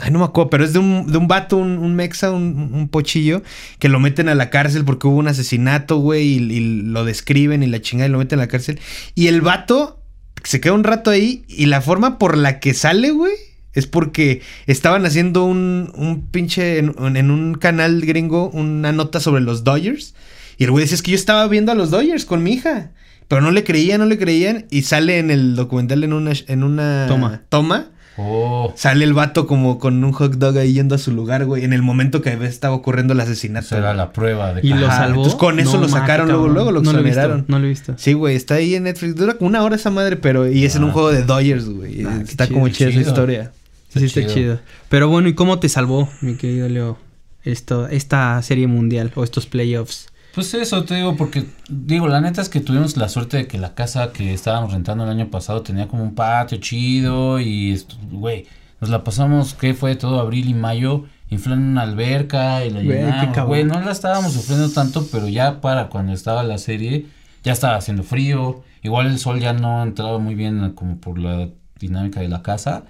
Ay, 0.00 0.10
no 0.10 0.18
me 0.18 0.24
acuerdo, 0.24 0.50
pero 0.50 0.64
es 0.64 0.72
de 0.72 0.78
un, 0.78 1.10
de 1.10 1.16
un 1.16 1.26
vato, 1.26 1.56
un, 1.56 1.78
un 1.78 1.94
mexa, 1.94 2.30
un, 2.30 2.70
un 2.72 2.88
pochillo, 2.88 3.42
que 3.78 3.88
lo 3.88 3.98
meten 3.98 4.28
a 4.28 4.34
la 4.34 4.50
cárcel 4.50 4.84
porque 4.84 5.06
hubo 5.06 5.16
un 5.16 5.28
asesinato, 5.28 5.98
güey, 5.98 6.26
y, 6.26 6.82
lo 6.82 7.04
describen 7.04 7.62
y 7.62 7.66
la 7.66 7.80
chingada 7.80 8.08
y 8.08 8.12
lo 8.12 8.18
meten 8.18 8.38
a 8.38 8.42
la 8.42 8.48
cárcel. 8.48 8.78
Y 9.14 9.28
el 9.28 9.40
vato 9.40 10.02
se 10.44 10.60
queda 10.60 10.74
un 10.74 10.84
rato 10.84 11.10
ahí 11.10 11.44
y 11.48 11.66
la 11.66 11.80
forma 11.80 12.18
por 12.18 12.36
la 12.36 12.60
que 12.60 12.74
sale, 12.74 13.10
güey, 13.10 13.32
es 13.72 13.86
porque 13.86 14.42
estaban 14.66 15.06
haciendo 15.06 15.44
un, 15.44 15.92
un 15.94 16.26
pinche, 16.30 16.78
en, 16.78 17.16
en 17.16 17.30
un 17.30 17.54
canal 17.54 18.02
gringo, 18.02 18.50
una 18.50 18.92
nota 18.92 19.20
sobre 19.20 19.42
los 19.42 19.64
Dodgers. 19.64 20.14
Y 20.58 20.64
el 20.64 20.72
güey 20.72 20.84
decía, 20.84 20.96
es 20.96 21.02
que 21.02 21.12
yo 21.12 21.16
estaba 21.16 21.46
viendo 21.48 21.72
a 21.72 21.74
los 21.74 21.90
Dodgers 21.90 22.26
con 22.26 22.42
mi 22.42 22.52
hija. 22.52 22.90
Pero 23.30 23.42
no 23.42 23.52
le 23.52 23.62
creían, 23.62 24.00
no 24.00 24.06
le 24.06 24.18
creían. 24.18 24.66
Y 24.70 24.82
sale 24.82 25.18
en 25.20 25.30
el 25.30 25.54
documental 25.54 26.02
en 26.02 26.12
una, 26.12 26.32
en 26.48 26.64
una 26.64 27.06
Toma. 27.08 27.40
toma 27.48 27.86
Oh. 28.22 28.74
Sale 28.76 29.04
el 29.04 29.14
vato 29.14 29.46
como 29.46 29.78
con 29.78 30.02
un 30.04 30.12
hot 30.12 30.34
dog 30.34 30.58
ahí 30.58 30.74
yendo 30.74 30.94
a 30.96 30.98
su 30.98 31.10
lugar, 31.12 31.46
güey. 31.46 31.64
En 31.64 31.72
el 31.72 31.80
momento 31.80 32.20
que 32.20 32.32
estaba 32.44 32.74
ocurriendo 32.74 33.14
el 33.14 33.20
asesinato. 33.20 33.78
Era 33.78 33.94
la 33.94 34.12
prueba 34.12 34.52
de 34.52 34.60
Y 34.66 34.70
lo 34.74 34.88
salvó. 34.88 35.20
entonces 35.22 35.36
con 35.36 35.58
eso 35.60 35.78
lo 35.80 35.88
sacaron 35.88 36.28
luego, 36.28 36.48
luego 36.48 36.70
lo 36.72 36.80
exoneraron. 36.80 37.44
no 37.48 37.58
lo 37.60 37.64
he 37.64 37.68
visto. 37.68 37.94
Sí, 37.96 38.12
güey, 38.12 38.34
está 38.36 38.56
ahí 38.56 38.74
en 38.74 38.82
Netflix. 38.82 39.14
Dura 39.14 39.34
como 39.34 39.48
una 39.48 39.62
hora 39.62 39.76
esa 39.76 39.90
madre, 39.90 40.16
pero. 40.16 40.50
Y 40.50 40.64
es 40.66 40.74
en 40.76 40.82
un 40.84 40.90
Ah. 40.90 40.92
juego 40.92 41.12
de 41.12 41.22
Dodgers, 41.22 41.66
güey. 41.68 42.04
Ah, 42.04 42.18
está 42.22 42.46
chido, 42.46 42.54
como 42.58 42.68
chida 42.68 42.88
esa 42.90 43.00
historia. 43.00 43.52
Sí, 43.88 44.04
está 44.04 44.20
chido. 44.20 44.34
chido. 44.34 44.58
Pero 44.90 45.08
bueno, 45.08 45.28
¿y 45.28 45.34
cómo 45.34 45.58
te 45.58 45.68
salvó, 45.70 46.08
mi 46.20 46.34
querido 46.34 46.68
Leo, 46.68 46.98
esto, 47.44 47.86
esta 47.88 48.42
serie 48.42 48.66
mundial 48.66 49.12
o 49.14 49.24
estos 49.24 49.46
playoffs? 49.46 50.08
Pues 50.34 50.54
eso 50.54 50.84
te 50.84 50.94
digo, 50.94 51.16
porque 51.16 51.44
digo, 51.68 52.06
la 52.06 52.20
neta 52.20 52.40
es 52.40 52.48
que 52.48 52.60
tuvimos 52.60 52.96
la 52.96 53.08
suerte 53.08 53.38
de 53.38 53.46
que 53.48 53.58
la 53.58 53.74
casa 53.74 54.12
que 54.12 54.32
estábamos 54.32 54.72
rentando 54.72 55.04
el 55.04 55.10
año 55.10 55.28
pasado 55.28 55.62
tenía 55.62 55.88
como 55.88 56.04
un 56.04 56.14
patio 56.14 56.58
chido 56.58 57.40
y, 57.40 57.82
güey, 58.12 58.46
nos 58.80 58.90
la 58.90 59.02
pasamos, 59.02 59.54
¿qué 59.54 59.74
fue? 59.74 59.96
Todo 59.96 60.20
abril 60.20 60.48
y 60.48 60.54
mayo, 60.54 61.04
inflando 61.30 61.66
una 61.66 61.82
alberca 61.82 62.64
y 62.64 62.70
la 62.70 62.82
Güey, 62.82 62.98
llenamos. 62.98 63.46
Güey, 63.46 63.64
no 63.64 63.80
la 63.80 63.90
estábamos 63.90 64.32
sufriendo 64.32 64.70
tanto, 64.70 65.06
pero 65.10 65.28
ya 65.28 65.60
para 65.60 65.88
cuando 65.88 66.12
estaba 66.12 66.44
la 66.44 66.58
serie, 66.58 67.06
ya 67.42 67.52
estaba 67.52 67.76
haciendo 67.76 68.04
frío. 68.04 68.62
Igual 68.82 69.08
el 69.08 69.18
sol 69.18 69.40
ya 69.40 69.52
no 69.52 69.82
entraba 69.82 70.18
muy 70.18 70.34
bien 70.34 70.72
como 70.74 70.98
por 70.98 71.18
la 71.18 71.48
dinámica 71.78 72.20
de 72.20 72.28
la 72.28 72.42
casa. 72.42 72.84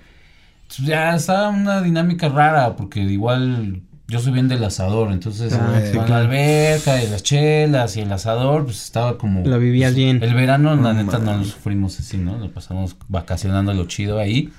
Ya 0.85 1.15
estaba 1.17 1.49
una 1.49 1.81
dinámica 1.83 2.29
rara, 2.29 2.77
porque 2.77 3.01
igual 3.01 3.83
yo 4.11 4.19
soy 4.21 4.33
bien 4.33 4.49
del 4.49 4.63
asador, 4.65 5.13
entonces 5.13 5.53
Ah, 5.55 5.81
con 5.95 6.05
sí, 6.05 6.11
la 6.11 6.19
alberca 6.19 7.03
y 7.03 7.09
las 7.09 7.23
chelas 7.23 7.97
y 7.97 8.01
el 8.01 8.13
asador, 8.13 8.65
pues 8.65 8.83
estaba 8.85 9.17
como... 9.19 9.45
La 9.47 9.57
vivías 9.57 9.91
pues, 9.93 9.97
bien. 9.97 10.23
El 10.23 10.35
verano, 10.35 10.75
la 10.77 10.93
neta, 10.93 11.19
no 11.19 11.37
lo 11.37 11.45
sufrimos 11.45 11.99
así, 12.01 12.17
¿no? 12.19 12.37
Lo 12.39 12.51
pasamos 12.51 12.97
vacacionando 13.09 13.73
lo 13.73 13.87
chido 13.87 14.19
ahí. 14.19 14.53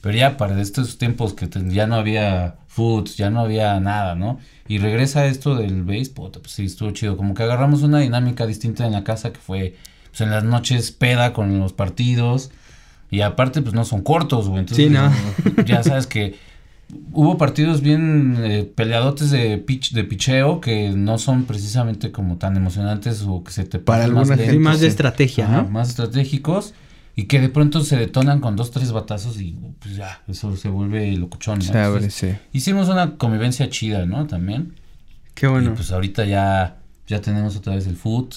Pero 0.00 0.16
ya 0.18 0.36
para 0.36 0.60
estos 0.60 0.98
tiempos 0.98 1.32
que 1.32 1.46
te- 1.46 1.66
ya 1.70 1.86
no 1.86 1.94
había 1.94 2.56
foods, 2.68 3.16
ya 3.16 3.30
no 3.30 3.40
había 3.40 3.80
nada, 3.80 4.14
¿no? 4.14 4.38
Y 4.68 4.78
regresa 4.78 5.24
esto 5.26 5.54
del 5.56 5.82
puta, 6.14 6.40
pues 6.40 6.52
sí, 6.52 6.66
estuvo 6.66 6.90
chido. 6.90 7.16
Como 7.16 7.32
que 7.32 7.42
agarramos 7.42 7.82
una 7.82 8.00
dinámica 8.00 8.46
distinta 8.46 8.84
en 8.84 8.92
la 8.92 9.02
casa 9.02 9.32
que 9.32 9.40
fue, 9.40 9.76
pues 10.10 10.20
en 10.20 10.30
las 10.30 10.44
noches 10.44 10.92
peda 10.92 11.32
con 11.32 11.58
los 11.58 11.72
partidos. 11.72 12.50
Y 13.10 13.22
aparte, 13.22 13.62
pues 13.62 13.74
no 13.74 13.84
son 13.86 14.02
cortos, 14.02 14.48
güey. 14.48 14.60
Entonces, 14.60 14.86
Sí, 14.86 14.92
no. 14.92 15.10
ya 15.64 15.82
sabes 15.82 16.06
que 16.06 16.34
hubo 17.12 17.38
partidos 17.38 17.80
bien 17.80 18.36
eh, 18.40 18.64
peleadotes 18.74 19.30
de 19.30 19.58
pitch, 19.58 19.92
de 19.92 20.04
picheo 20.04 20.60
que 20.60 20.90
no 20.90 21.18
son 21.18 21.44
precisamente 21.44 22.10
como 22.12 22.36
tan 22.36 22.56
emocionantes 22.56 23.22
o 23.26 23.42
que 23.44 23.52
se 23.52 23.64
te 23.64 23.78
Para 23.78 24.04
alguna 24.04 24.36
lentos, 24.36 24.50
Sí, 24.52 24.58
más 24.58 24.80
de 24.80 24.86
estrategia, 24.88 25.46
Ajá, 25.46 25.62
¿no? 25.62 25.68
más 25.68 25.90
estratégicos 25.90 26.74
y 27.16 27.24
que 27.24 27.40
de 27.40 27.48
pronto 27.48 27.82
se 27.84 27.96
detonan 27.96 28.40
con 28.40 28.56
dos, 28.56 28.70
tres 28.70 28.90
batazos 28.92 29.40
y 29.40 29.56
pues 29.78 29.96
ya, 29.96 30.22
eso 30.26 30.56
se 30.56 30.68
vuelve 30.68 31.12
locuchón. 31.12 31.58
¿no? 31.58 31.64
Se 31.64 31.78
abre, 31.78 32.04
Entonces, 32.04 32.14
sí. 32.14 32.36
hicimos 32.52 32.88
una 32.88 33.16
convivencia 33.16 33.68
chida, 33.70 34.04
¿no? 34.06 34.26
También. 34.26 34.74
Qué 35.34 35.46
bueno. 35.46 35.70
Y 35.70 35.74
pues 35.74 35.92
ahorita 35.92 36.24
ya, 36.24 36.78
ya 37.06 37.20
tenemos 37.20 37.56
otra 37.56 37.74
vez 37.76 37.86
el 37.86 37.96
foot. 37.96 38.34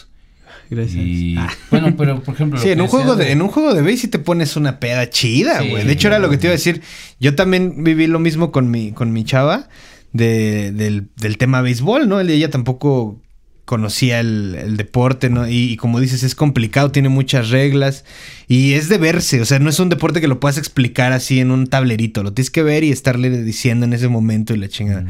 Gracias. 0.69 1.03
Y 1.03 1.35
bueno, 1.69 1.95
pero 1.97 2.21
por 2.21 2.33
ejemplo. 2.35 2.59
lo 2.59 2.63
Sí, 2.63 2.69
en 2.69 2.81
un, 2.81 2.87
juego 2.87 3.15
decías 3.15 3.27
de, 3.27 3.33
en 3.33 3.41
un 3.41 3.47
juego 3.49 3.73
de 3.73 3.81
base 3.81 3.97
sí 3.97 4.07
te 4.07 4.19
pones 4.19 4.55
una 4.55 4.79
peda 4.79 5.09
chida, 5.09 5.61
Sí, 5.61 5.69
güey. 5.69 5.85
de 5.85 5.93
hecho, 5.93 6.07
era 6.07 6.19
lo 6.19 6.29
que 6.29 6.37
te 6.37 6.47
iba 6.47 6.51
a 6.51 6.57
decir. 6.57 6.81
Yo 7.19 7.35
también 7.35 7.83
viví 7.83 8.07
lo 8.07 8.19
mismo 8.19 8.51
con 8.51 8.69
mi, 8.69 8.91
con 8.91 9.11
mi 9.13 9.23
chava 9.23 9.69
de, 10.13 10.71
del, 10.71 11.09
del 11.15 11.37
tema 11.37 11.61
béisbol, 11.61 12.07
¿no? 12.07 12.19
Ella 12.19 12.49
tampoco 12.49 13.21
conocía 13.67 14.19
el, 14.21 14.55
el 14.59 14.77
deporte, 14.77 15.29
¿no? 15.29 15.47
Y, 15.47 15.71
y 15.73 15.75
como 15.77 15.99
dices, 15.99 16.23
es 16.23 16.33
complicado, 16.33 16.89
tiene 16.89 17.09
muchas 17.09 17.49
reglas 17.49 18.05
y 18.47 18.73
es 18.73 18.87
de 18.89 18.97
verse, 18.97 19.41
o 19.41 19.45
sea, 19.45 19.59
no 19.59 19.69
es 19.69 19.79
un 19.79 19.89
deporte 19.89 20.21
que 20.21 20.27
lo 20.29 20.39
puedas 20.39 20.57
explicar 20.57 21.11
así 21.11 21.39
en 21.41 21.51
un 21.51 21.67
tablerito, 21.67 22.23
lo 22.23 22.31
tienes 22.33 22.49
que 22.49 22.63
ver 22.63 22.83
y 22.85 22.91
estarle 22.91 23.29
diciendo 23.43 23.85
en 23.85 23.91
ese 23.93 24.07
momento 24.07 24.53
y 24.55 24.57
la 24.57 24.69
chingada. 24.69 25.05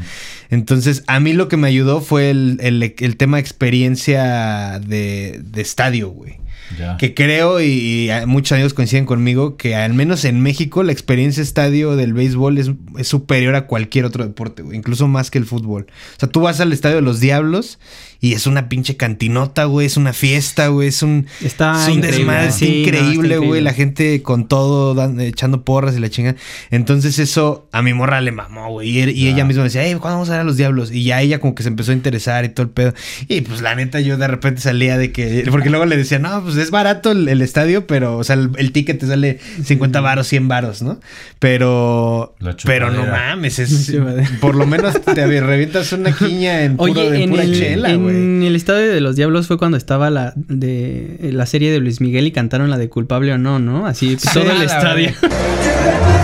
Entonces, 0.50 1.04
a 1.06 1.20
mí 1.20 1.32
lo 1.32 1.46
que 1.48 1.56
me 1.56 1.68
ayudó 1.68 2.00
fue 2.00 2.30
el, 2.30 2.58
el- 2.60 2.94
el 2.98 3.16
tema 3.16 3.38
experiencia 3.38 4.80
de, 4.84 5.40
de 5.44 5.60
estadio, 5.62 6.10
güey. 6.10 6.36
Ya. 6.78 6.98
Que 6.98 7.14
creo, 7.14 7.62
y, 7.62 8.10
muchos 8.26 8.52
amigos 8.52 8.74
coinciden 8.74 9.06
conmigo, 9.06 9.56
que 9.56 9.74
al 9.74 9.94
menos 9.94 10.26
en 10.26 10.40
México 10.40 10.82
la 10.82 10.92
experiencia 10.92 11.42
estadio 11.42 11.96
del 11.96 12.12
béisbol 12.12 12.58
es, 12.58 12.72
es 12.98 13.08
superior 13.08 13.54
a 13.54 13.66
cualquier 13.66 14.04
otro 14.04 14.22
deporte, 14.22 14.62
güey. 14.62 14.76
Incluso 14.76 15.08
más 15.08 15.30
que 15.30 15.38
el 15.38 15.46
fútbol. 15.46 15.86
O 16.16 16.20
sea, 16.20 16.28
tú 16.28 16.40
vas 16.42 16.60
al 16.60 16.72
estadio 16.74 16.96
de 16.96 17.02
los 17.02 17.20
Diablos 17.20 17.78
y 18.20 18.32
es 18.32 18.46
una 18.46 18.68
pinche 18.68 18.96
cantinota, 18.96 19.64
güey. 19.66 19.86
Es 19.86 19.96
una 19.96 20.12
fiesta, 20.12 20.68
güey. 20.68 20.88
Es 20.88 21.02
un, 21.02 21.26
Está 21.42 21.80
es 21.82 21.88
un 21.88 21.98
increíble. 21.98 22.16
desmadre, 22.18 22.42
no, 22.42 22.48
está 22.48 22.64
increíble, 22.66 23.38
güey. 23.38 23.60
La 23.60 23.72
gente 23.74 24.22
con 24.22 24.48
todo, 24.48 24.94
dan- 24.94 25.20
echando 25.20 25.62
porras 25.62 25.96
y 25.96 26.00
la 26.00 26.10
chinga. 26.10 26.34
Entonces 26.70 27.18
eso 27.18 27.68
a 27.72 27.82
mi 27.82 27.94
morra 27.94 28.20
le 28.20 28.32
mamó, 28.32 28.70
güey. 28.70 28.88
Y, 28.88 29.10
y 29.10 29.28
ella 29.28 29.44
misma 29.44 29.62
me 29.62 29.68
decía, 29.68 29.82
hey, 29.84 29.96
¿cuándo 30.00 30.16
vamos 30.16 30.28
a 30.30 30.32
ver 30.32 30.40
a 30.40 30.44
los 30.44 30.56
Diablos? 30.56 30.90
Y 30.92 31.04
ya 31.04 31.20
ella 31.22 31.38
como 31.40 31.54
que 31.54 31.62
se 31.62 31.68
empezó 31.68 31.92
a 31.92 31.94
interesar 31.94 32.44
y 32.44 32.48
todo 32.48 32.64
el 32.64 32.70
pedo. 32.70 32.94
Y 33.28 33.40
pues 33.42 33.60
la 33.62 33.74
neta 33.74 34.00
yo 34.00 34.16
de 34.16 34.26
repente 34.28 34.60
salía 34.60 34.98
de 34.98 35.12
que... 35.12 35.44
Porque 35.50 35.70
luego 35.70 35.86
le 35.86 35.96
decía, 35.96 36.18
no, 36.18 36.42
pues 36.42 36.56
es 36.56 36.70
barato 36.70 37.12
el, 37.12 37.28
el 37.28 37.40
estadio, 37.42 37.86
pero, 37.86 38.16
o 38.18 38.24
sea, 38.24 38.34
el, 38.34 38.50
el 38.56 38.72
ticket 38.72 38.98
te 38.98 39.06
sale 39.06 39.38
50 39.64 40.00
varos, 40.00 40.26
100 40.26 40.48
varos, 40.48 40.82
¿no? 40.82 40.98
Pero... 41.38 42.34
Pero 42.64 42.90
no 42.90 43.06
mames, 43.06 43.58
es... 43.60 43.92
Por 44.40 44.54
lo 44.54 44.66
menos 44.66 45.00
te 45.02 45.26
revientas 45.40 45.92
una 45.92 46.12
quiña 46.16 46.62
en, 46.64 46.76
puro, 46.76 46.92
Oye, 46.92 47.08
en 47.08 47.14
en 47.22 47.30
pura 47.30 47.42
el, 47.44 47.58
chela, 47.58 47.94
güey. 47.94 48.07
En 48.10 48.42
el 48.42 48.56
estadio 48.56 48.92
de 48.92 49.00
los 49.00 49.16
Diablos 49.16 49.46
fue 49.46 49.58
cuando 49.58 49.76
estaba 49.76 50.10
la 50.10 50.32
de 50.36 51.30
la 51.32 51.46
serie 51.46 51.70
de 51.70 51.78
Luis 51.80 52.00
Miguel 52.00 52.26
y 52.26 52.32
cantaron 52.32 52.70
la 52.70 52.78
de 52.78 52.88
culpable 52.88 53.32
o 53.32 53.38
no, 53.38 53.58
¿no? 53.58 53.86
Así 53.86 54.16
todo 54.16 54.50
a 54.50 54.56
el 54.56 54.62
estadio. 54.62 55.12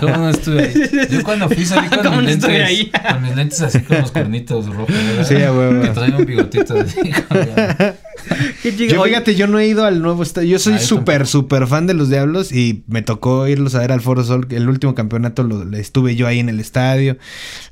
¿Cómo 0.00 0.16
no 0.16 0.30
estuve 0.30 0.62
ahí? 0.62 1.08
Yo 1.10 1.22
cuando 1.22 1.48
fui 1.48 1.64
salí 1.64 1.88
con 1.88 1.98
¿Cómo 2.02 2.16
mis 2.16 2.22
no 2.22 2.28
lentes, 2.28 2.50
estuve 2.50 2.64
ahí? 2.64 2.90
con 2.90 3.22
mis 3.22 3.36
lentes 3.36 3.60
así 3.62 3.80
con 3.80 3.98
los 3.98 4.12
cuernitos 4.12 4.66
rojos. 4.66 4.94
Sí, 5.24 5.42
a 5.42 5.52
huevo. 5.52 5.82
Que 5.82 5.88
traen 5.88 6.14
un 6.14 6.26
bigotito 6.26 6.78
así. 6.78 7.00
con-. 7.28 7.94
Yo 8.88 9.02
fíjate, 9.04 9.34
yo 9.34 9.46
no 9.46 9.58
he 9.58 9.66
ido 9.66 9.84
al 9.84 10.02
nuevo 10.02 10.22
estadio. 10.22 10.48
Yo 10.50 10.58
soy 10.58 10.74
Ah, 10.74 10.78
súper, 10.78 11.26
súper 11.26 11.66
fan 11.66 11.86
de 11.86 11.94
los 11.94 12.08
Diablos 12.10 12.52
y 12.52 12.82
me 12.88 13.02
tocó 13.02 13.46
irlos 13.48 13.74
a 13.74 13.80
ver 13.80 13.92
al 13.92 14.00
Foro 14.00 14.24
Sol. 14.24 14.46
El 14.50 14.68
último 14.68 14.94
campeonato 14.94 15.42
lo, 15.42 15.76
estuve 15.76 16.16
yo 16.16 16.26
ahí 16.26 16.38
en 16.38 16.48
el 16.48 16.60
estadio. 16.60 17.16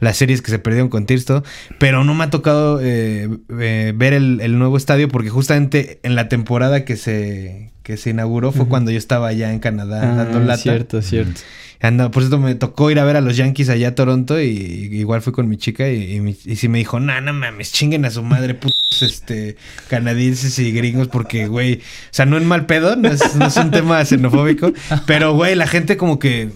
Las 0.01 0.17
series 0.17 0.43
que 0.43 0.51
se 0.51 0.59
perdieron 0.59 0.89
con 0.89 1.07
Tirsto. 1.07 1.45
Pero 1.79 2.05
no 2.05 2.15
me 2.15 2.25
ha 2.25 2.31
tocado 2.31 2.81
eh, 2.83 3.29
eh, 3.61 3.93
ver 3.97 4.13
el, 4.13 4.41
el 4.41 4.59
nuevo 4.59 4.77
estadio 4.77 5.09
porque 5.09 5.31
justamente 5.31 6.01
en 6.03 6.15
la 6.15 6.29
temporada 6.29 6.85
que 6.85 6.97
se, 6.97 7.73
que 7.83 7.97
se 7.97 8.11
inauguró 8.11 8.53
fue 8.53 8.67
cuando 8.67 8.91
yo 8.91 8.99
estaba 8.99 9.29
allá 9.29 9.53
en 9.53 9.59
Canadá 9.61 10.13
Ah, 10.13 10.15
dando 10.25 10.41
lata. 10.41 10.63
cierto, 10.63 11.03
cierto. 11.03 11.41
Anda, 11.81 12.11
por 12.11 12.25
eso 12.25 12.39
me 12.41 12.57
tocó 12.57 12.91
ir 12.91 12.99
a 12.99 13.05
ver 13.05 13.15
a 13.17 13.21
los 13.21 13.37
Yankees 13.37 13.69
allá 13.69 13.89
a 13.89 13.95
Toronto 13.95 14.41
y, 14.41 14.47
y 14.47 14.97
igual 14.99 15.23
fui 15.23 15.33
con 15.33 15.49
mi 15.49 15.57
chica 15.57 15.89
y, 15.89 16.17
y, 16.17 16.21
mi- 16.21 16.37
y 16.45 16.57
sí 16.57 16.69
me 16.69 16.79
dijo, 16.79 16.99
no, 16.99 17.21
no 17.21 17.33
mames, 17.33 17.71
chinguen 17.73 18.05
a 18.05 18.11
su 18.11 18.25
madre, 18.25 18.55
putos, 18.55 18.77
este, 19.03 19.57
canadienses 19.89 20.59
y 20.59 20.73
gringos, 20.73 21.09
porque, 21.09 21.47
güey, 21.47 21.77
o 21.77 21.81
sea, 22.11 22.27
no 22.27 22.37
en 22.37 22.47
mal 22.47 22.67
pedo, 22.67 22.97
no 22.97 23.09
es, 23.09 23.37
no 23.37 23.47
es 23.47 23.57
un 23.57 23.71
tema 23.71 24.05
xenofóbico, 24.05 24.73
pero, 25.07 25.35
güey, 25.35 25.55
la 25.55 25.67
gente 25.67 25.97
como 25.97 26.19
que... 26.19 26.51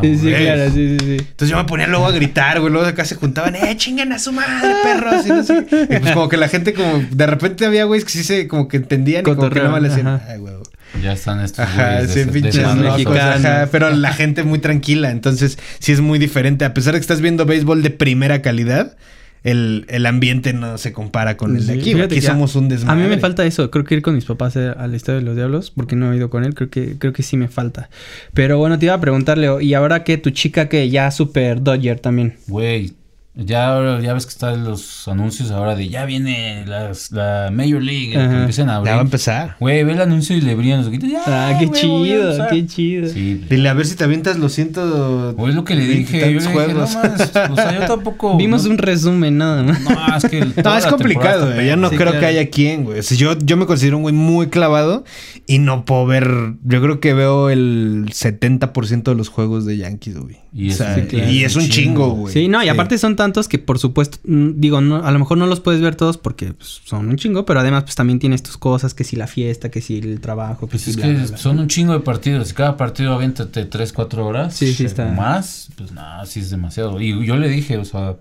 Sí, 0.00 0.18
sí, 0.18 0.32
claro, 0.32 0.70
sí, 0.72 0.96
sí, 0.98 1.04
sí. 1.04 1.16
Entonces 1.18 1.50
yo 1.50 1.56
me 1.56 1.64
ponía 1.64 1.86
luego 1.86 2.06
a 2.06 2.12
gritar, 2.12 2.58
güey, 2.60 2.72
luego 2.72 2.86
acá 2.88 3.04
se 3.04 3.14
juntaban, 3.14 3.54
eh, 3.54 3.76
chinguen 3.76 4.12
a 4.12 4.18
su 4.18 4.32
madre, 4.32 4.74
perros, 4.82 5.26
y 5.26 5.28
no 5.28 5.44
sé. 5.44 5.66
Y 5.70 5.98
pues 5.98 6.12
como 6.12 6.28
que 6.28 6.38
la 6.38 6.48
gente 6.48 6.72
como, 6.72 7.04
de 7.10 7.26
repente 7.26 7.66
había 7.66 7.84
güeyes 7.84 8.04
que 8.04 8.10
sí 8.10 8.24
se, 8.24 8.48
como 8.48 8.68
que 8.68 8.78
entendían 8.78 9.20
y 9.20 9.24
como 9.24 9.50
que 9.50 9.60
más 9.60 9.82
le 9.82 9.90
decían, 9.90 10.20
ay, 10.28 10.38
güey. 10.38 10.54
Ya 11.00 11.12
están 11.12 11.40
estos 11.40 11.60
Ajá, 11.60 12.06
sí, 12.06 12.24
pinches 12.24 12.64
ajá, 12.64 13.68
pero 13.70 13.90
la 13.90 14.12
gente 14.12 14.42
muy 14.42 14.58
tranquila, 14.58 15.10
entonces 15.10 15.58
sí 15.78 15.92
es 15.92 16.00
muy 16.00 16.18
diferente. 16.18 16.64
A 16.64 16.74
pesar 16.74 16.92
de 16.92 16.98
que 16.98 17.02
estás 17.02 17.20
viendo 17.20 17.46
béisbol 17.46 17.82
de 17.82 17.90
primera 17.90 18.42
calidad, 18.42 18.96
el, 19.44 19.86
el 19.88 20.06
ambiente 20.06 20.52
no 20.52 20.78
se 20.78 20.92
compara 20.92 21.36
con 21.36 21.56
el 21.56 21.66
de 21.66 21.72
aquí. 21.74 21.82
fíjate 21.94 22.04
Aquí 22.04 22.14
que 22.16 22.20
somos 22.22 22.54
un 22.56 22.66
A 22.66 22.68
desmadre. 22.68 23.02
mí 23.02 23.08
me 23.08 23.18
falta 23.18 23.44
eso, 23.44 23.70
creo 23.70 23.84
que 23.84 23.96
ir 23.96 24.02
con 24.02 24.14
mis 24.14 24.24
papás 24.24 24.56
a- 24.56 24.72
al 24.72 24.94
Estadio 24.94 25.18
de 25.18 25.24
los 25.24 25.36
Diablos, 25.36 25.70
porque 25.70 25.96
no 25.96 26.12
he 26.12 26.16
ido 26.16 26.30
con 26.30 26.44
él, 26.44 26.54
creo 26.54 26.70
que, 26.70 26.96
creo 26.98 27.12
que 27.12 27.22
sí 27.22 27.36
me 27.36 27.48
falta. 27.48 27.90
Pero 28.34 28.58
bueno, 28.58 28.78
te 28.78 28.86
iba 28.86 28.94
a 28.94 29.00
preguntar, 29.00 29.38
Leo, 29.38 29.60
y 29.60 29.74
ahora 29.74 30.04
que 30.04 30.16
tu 30.18 30.30
chica 30.30 30.68
que 30.68 30.88
ya 30.90 31.10
super 31.10 31.62
Dodger 31.62 31.98
también. 32.00 32.36
Güey, 32.46 32.92
ya, 33.34 33.98
ya 34.02 34.12
ves 34.12 34.26
que 34.26 34.30
están 34.30 34.62
los 34.64 35.08
anuncios 35.08 35.50
ahora 35.50 35.74
de 35.74 35.88
ya 35.88 36.04
viene 36.04 36.64
las, 36.66 37.10
la 37.12 37.48
Major 37.50 37.80
League, 37.82 38.14
Ajá. 38.16 38.28
que 38.28 38.36
empiezan 38.40 38.68
a 38.68 38.76
abrir. 38.76 38.90
Ya 38.90 38.94
va 38.96 39.00
a 39.00 39.04
empezar. 39.04 39.56
Güey, 39.58 39.82
ve 39.84 39.92
el 39.92 40.00
anuncio 40.02 40.36
y 40.36 40.42
le 40.42 40.54
brillan 40.54 40.78
los 40.80 40.88
ojitos. 40.88 41.08
Ya, 41.10 41.22
Ah, 41.26 41.56
qué 41.58 41.70
chido, 41.70 42.46
qué 42.50 42.66
chido. 42.66 43.08
Sí, 43.08 43.42
Dile, 43.48 43.68
a 43.70 43.72
ver 43.74 43.86
si 43.86 43.96
te 43.96 44.04
avientas 44.04 44.38
los 44.38 44.52
ciento... 44.52 45.32
Güey, 45.34 45.50
es 45.50 45.56
lo 45.56 45.64
que 45.64 45.74
le 45.74 45.86
dije. 45.86 46.20
Yo 46.20 46.26
le 46.26 46.32
dije, 46.34 46.44
no 46.46 46.50
juegos. 46.52 46.94
más, 46.94 47.30
o 47.50 47.56
sea, 47.56 47.80
yo 47.80 47.86
tampoco. 47.86 48.36
Vimos 48.36 48.64
no- 48.64 48.70
un 48.72 48.78
resumen 48.78 49.38
nada 49.38 49.62
más. 49.62 49.80
No, 49.80 50.16
es 50.16 50.24
que. 50.26 50.38
el- 50.40 50.54
No, 50.62 50.76
es 50.76 50.84
la 50.84 50.90
complicado, 50.90 51.52
güey. 51.54 51.66
Ya 51.66 51.76
no 51.76 51.88
Sí, 51.88 51.96
creo 51.96 52.08
claro. 52.10 52.20
que 52.20 52.26
haya 52.26 52.50
quien, 52.50 52.84
güey. 52.84 52.98
O 52.98 53.02
sea, 53.02 53.16
yo, 53.16 53.38
yo 53.38 53.56
me 53.56 53.64
considero 53.64 53.96
un 53.96 54.02
güey 54.02 54.14
muy 54.14 54.48
clavado 54.48 55.04
y 55.46 55.58
no 55.58 55.86
puedo 55.86 56.04
ver. 56.04 56.28
Yo 56.64 56.82
creo 56.82 57.00
que 57.00 57.14
veo 57.14 57.48
el 57.48 58.06
70% 58.10 59.04
de 59.04 59.14
los 59.14 59.30
juegos 59.30 59.64
de 59.64 59.78
Yankees, 59.78 60.18
güey. 60.18 60.41
Y 60.54 60.68
O 60.68 60.70
es 60.72 60.76
sea, 60.76 60.96
un- 60.98 61.06
claro, 61.06 61.30
y 61.30 61.44
es 61.44 61.56
un 61.56 61.62
un 61.62 61.68
chingo, 61.70 62.10
güey. 62.10 62.34
Sí, 62.34 62.46
no, 62.46 62.62
y 62.62 62.68
aparte 62.68 62.98
son 62.98 63.16
tantos 63.16 63.48
que 63.48 63.58
por 63.58 63.78
supuesto, 63.78 64.18
mm, 64.24 64.50
digo, 64.60 64.82
no, 64.82 64.96
a 65.04 65.10
lo 65.10 65.18
mejor 65.18 65.38
no 65.38 65.46
los 65.46 65.60
puedes 65.60 65.80
ver 65.80 65.94
todos 65.94 66.18
porque 66.18 66.52
pues, 66.52 66.82
son 66.84 67.08
un 67.08 67.16
chingo, 67.16 67.46
pero 67.46 67.60
además 67.60 67.84
pues 67.84 67.94
también 67.94 68.18
tienes 68.18 68.42
tus 68.42 68.58
cosas, 68.58 68.92
que 68.92 69.02
si 69.04 69.16
la 69.16 69.26
fiesta, 69.26 69.70
que 69.70 69.80
si 69.80 69.96
el 69.98 70.20
trabajo, 70.20 70.66
que 70.66 70.72
Pues 70.72 70.82
si 70.82 70.90
es 70.90 70.96
bla, 70.96 71.06
que 71.06 71.12
bla, 71.14 71.24
bla. 71.26 71.36
son 71.38 71.58
un 71.58 71.68
chingo 71.68 71.94
de 71.94 72.00
partidos. 72.00 72.48
Si 72.48 72.54
cada 72.54 72.76
partido 72.76 73.14
aviéntate 73.14 73.64
3, 73.64 73.92
4 73.94 74.26
horas. 74.26 74.54
Sí, 74.54 74.74
sí 74.74 74.84
está. 74.84 75.06
o 75.06 75.12
Más, 75.14 75.70
pues 75.76 75.90
nada, 75.92 76.26
sí 76.26 76.40
es 76.40 76.50
demasiado. 76.50 77.00
Y 77.00 77.24
yo 77.26 77.36
le 77.36 77.48
dije, 77.48 77.78
o 77.78 77.84
sea, 77.86 78.16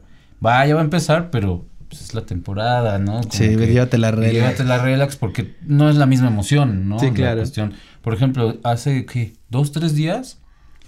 va, 0.46 0.66
ya 0.66 0.74
va 0.76 0.80
a 0.82 0.84
empezar, 0.86 1.32
pero 1.32 1.66
pues, 1.90 2.02
es 2.02 2.14
la 2.14 2.22
temporada, 2.26 2.98
¿no? 2.98 3.20
Como 3.20 3.32
Sí, 3.34 3.58
que- 3.58 3.68
llévatela 3.68 4.12
relax. 4.12 4.34
Llévatela 4.34 4.78
relax 4.78 5.16
porque 5.18 5.54
no 5.68 5.90
es 5.90 5.98
la 5.98 6.06
misma 6.06 6.30
emoción, 6.30 6.88
¿no? 6.88 6.98
Sí, 6.98 7.08
La 7.08 7.14
claro. 7.14 7.38
cuestión. 7.40 7.74
Por 8.02 8.14
ejemplo, 8.14 8.58
hace, 8.64 9.06
¿qué? 9.06 9.34
Dos, 9.50 9.74
tres 9.74 9.96
días, 9.96 10.38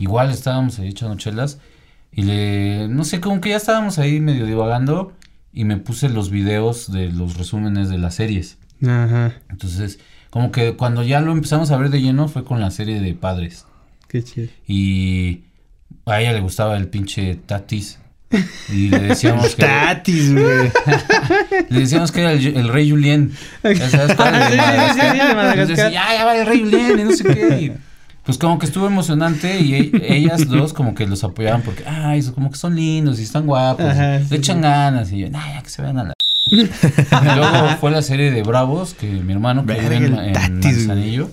igual 0.04 0.30
estábamos 0.32 0.80
ahí 0.80 0.90
echando 0.90 1.16
chelas 1.16 1.60
y 2.12 2.24
le, 2.24 2.88
no 2.90 3.06
sé, 3.06 3.22
como 3.22 3.42
que 3.42 3.50
ya 3.50 3.58
estábamos 3.58 3.98
ahí 4.00 4.20
medio 4.20 4.46
divagando 4.46 5.14
y 5.54 5.64
me 5.64 5.78
puse 5.78 6.10
los 6.10 6.30
videos 6.30 6.92
de 6.92 7.10
los 7.10 7.38
resúmenes 7.38 7.90
de 7.90 7.98
las 7.98 8.16
series. 8.16 8.58
Ajá, 8.86 9.34
Entonces, 9.50 10.00
como 10.30 10.52
que 10.52 10.76
cuando 10.76 11.04
ya 11.04 11.22
lo 11.22 11.32
empezamos 11.32 11.72
a 11.72 11.78
ver 11.78 11.90
de 11.90 12.02
lleno 12.02 12.28
fue 12.28 12.44
con 12.44 12.60
la 12.60 12.70
serie 12.70 13.00
de 13.00 13.14
padres. 13.14 13.66
qué 14.10 14.24
chido. 14.24 14.50
Y 14.68 15.44
a 16.06 16.20
ella 16.20 16.34
le 16.34 16.42
gustaba 16.42 16.76
el 16.76 16.88
pinche 16.88 17.36
Tatis. 17.36 18.00
Y 18.70 18.90
le 18.90 19.00
decíamos 19.00 19.56
que, 19.56 19.62
Tatis, 19.62 20.34
güey. 20.34 20.72
le 21.70 21.80
decíamos 21.80 22.12
que 22.12 22.22
era 22.22 22.34
el, 22.34 22.46
el 22.46 22.68
rey 22.68 22.90
Julien. 22.90 23.32
Ya 23.64 23.90
sabes 23.90 24.16
cuál, 24.18 24.36
el 24.36 24.52
de 24.52 24.58
Sí, 24.58 24.64
sí, 24.64 24.90
sí, 24.94 25.00
sí, 25.00 25.00
sí, 25.00 25.06
de 25.06 25.36
Madagascar. 25.36 25.36
Madagascar. 25.36 25.60
Entonces 25.60 25.78
decía, 25.78 25.90
ya, 25.90 26.18
ya 26.18 26.26
va 26.26 26.38
el 26.38 26.46
rey 26.46 26.60
Julien 26.62 27.00
y 27.00 27.04
no 27.04 27.12
sé 27.12 27.24
qué. 27.24 27.62
Y, 27.62 27.74
pues 28.24 28.38
como 28.38 28.58
que 28.60 28.66
estuvo 28.66 28.88
emocionante 28.88 29.60
y 29.60 29.74
e- 29.76 29.92
ellas 30.16 30.48
dos 30.48 30.74
como 30.74 30.96
que 30.96 31.06
los 31.08 31.24
apoyaban 31.24 31.62
porque, 31.62 31.84
ay, 31.86 32.20
eso 32.20 32.34
como 32.34 32.50
que 32.52 32.58
son 32.58 32.76
lindos 32.76 33.20
y 33.20 33.24
están 33.24 33.46
guapos. 33.46 33.86
Ajá, 33.86 34.20
y 34.20 34.24
sí, 34.24 34.30
le 34.32 34.38
echan 34.38 34.62
ganas. 34.62 35.12
Y 35.12 35.20
yo, 35.20 35.30
nah, 35.30 35.46
ya 35.56 35.62
que 35.62 35.70
se 35.70 35.82
vean 35.82 35.98
a 36.00 36.04
la... 36.06 36.14
y 36.52 37.36
luego 37.36 37.68
fue 37.80 37.92
la 37.92 38.02
serie 38.02 38.32
de 38.32 38.44
Bravos 38.44 38.94
que 38.94 39.08
mi 39.08 39.34
hermano 39.34 39.66
que 39.66 39.74
vive 39.74 39.96
en, 39.98 40.16
en. 40.16 40.60
Manzanillo, 40.60 41.32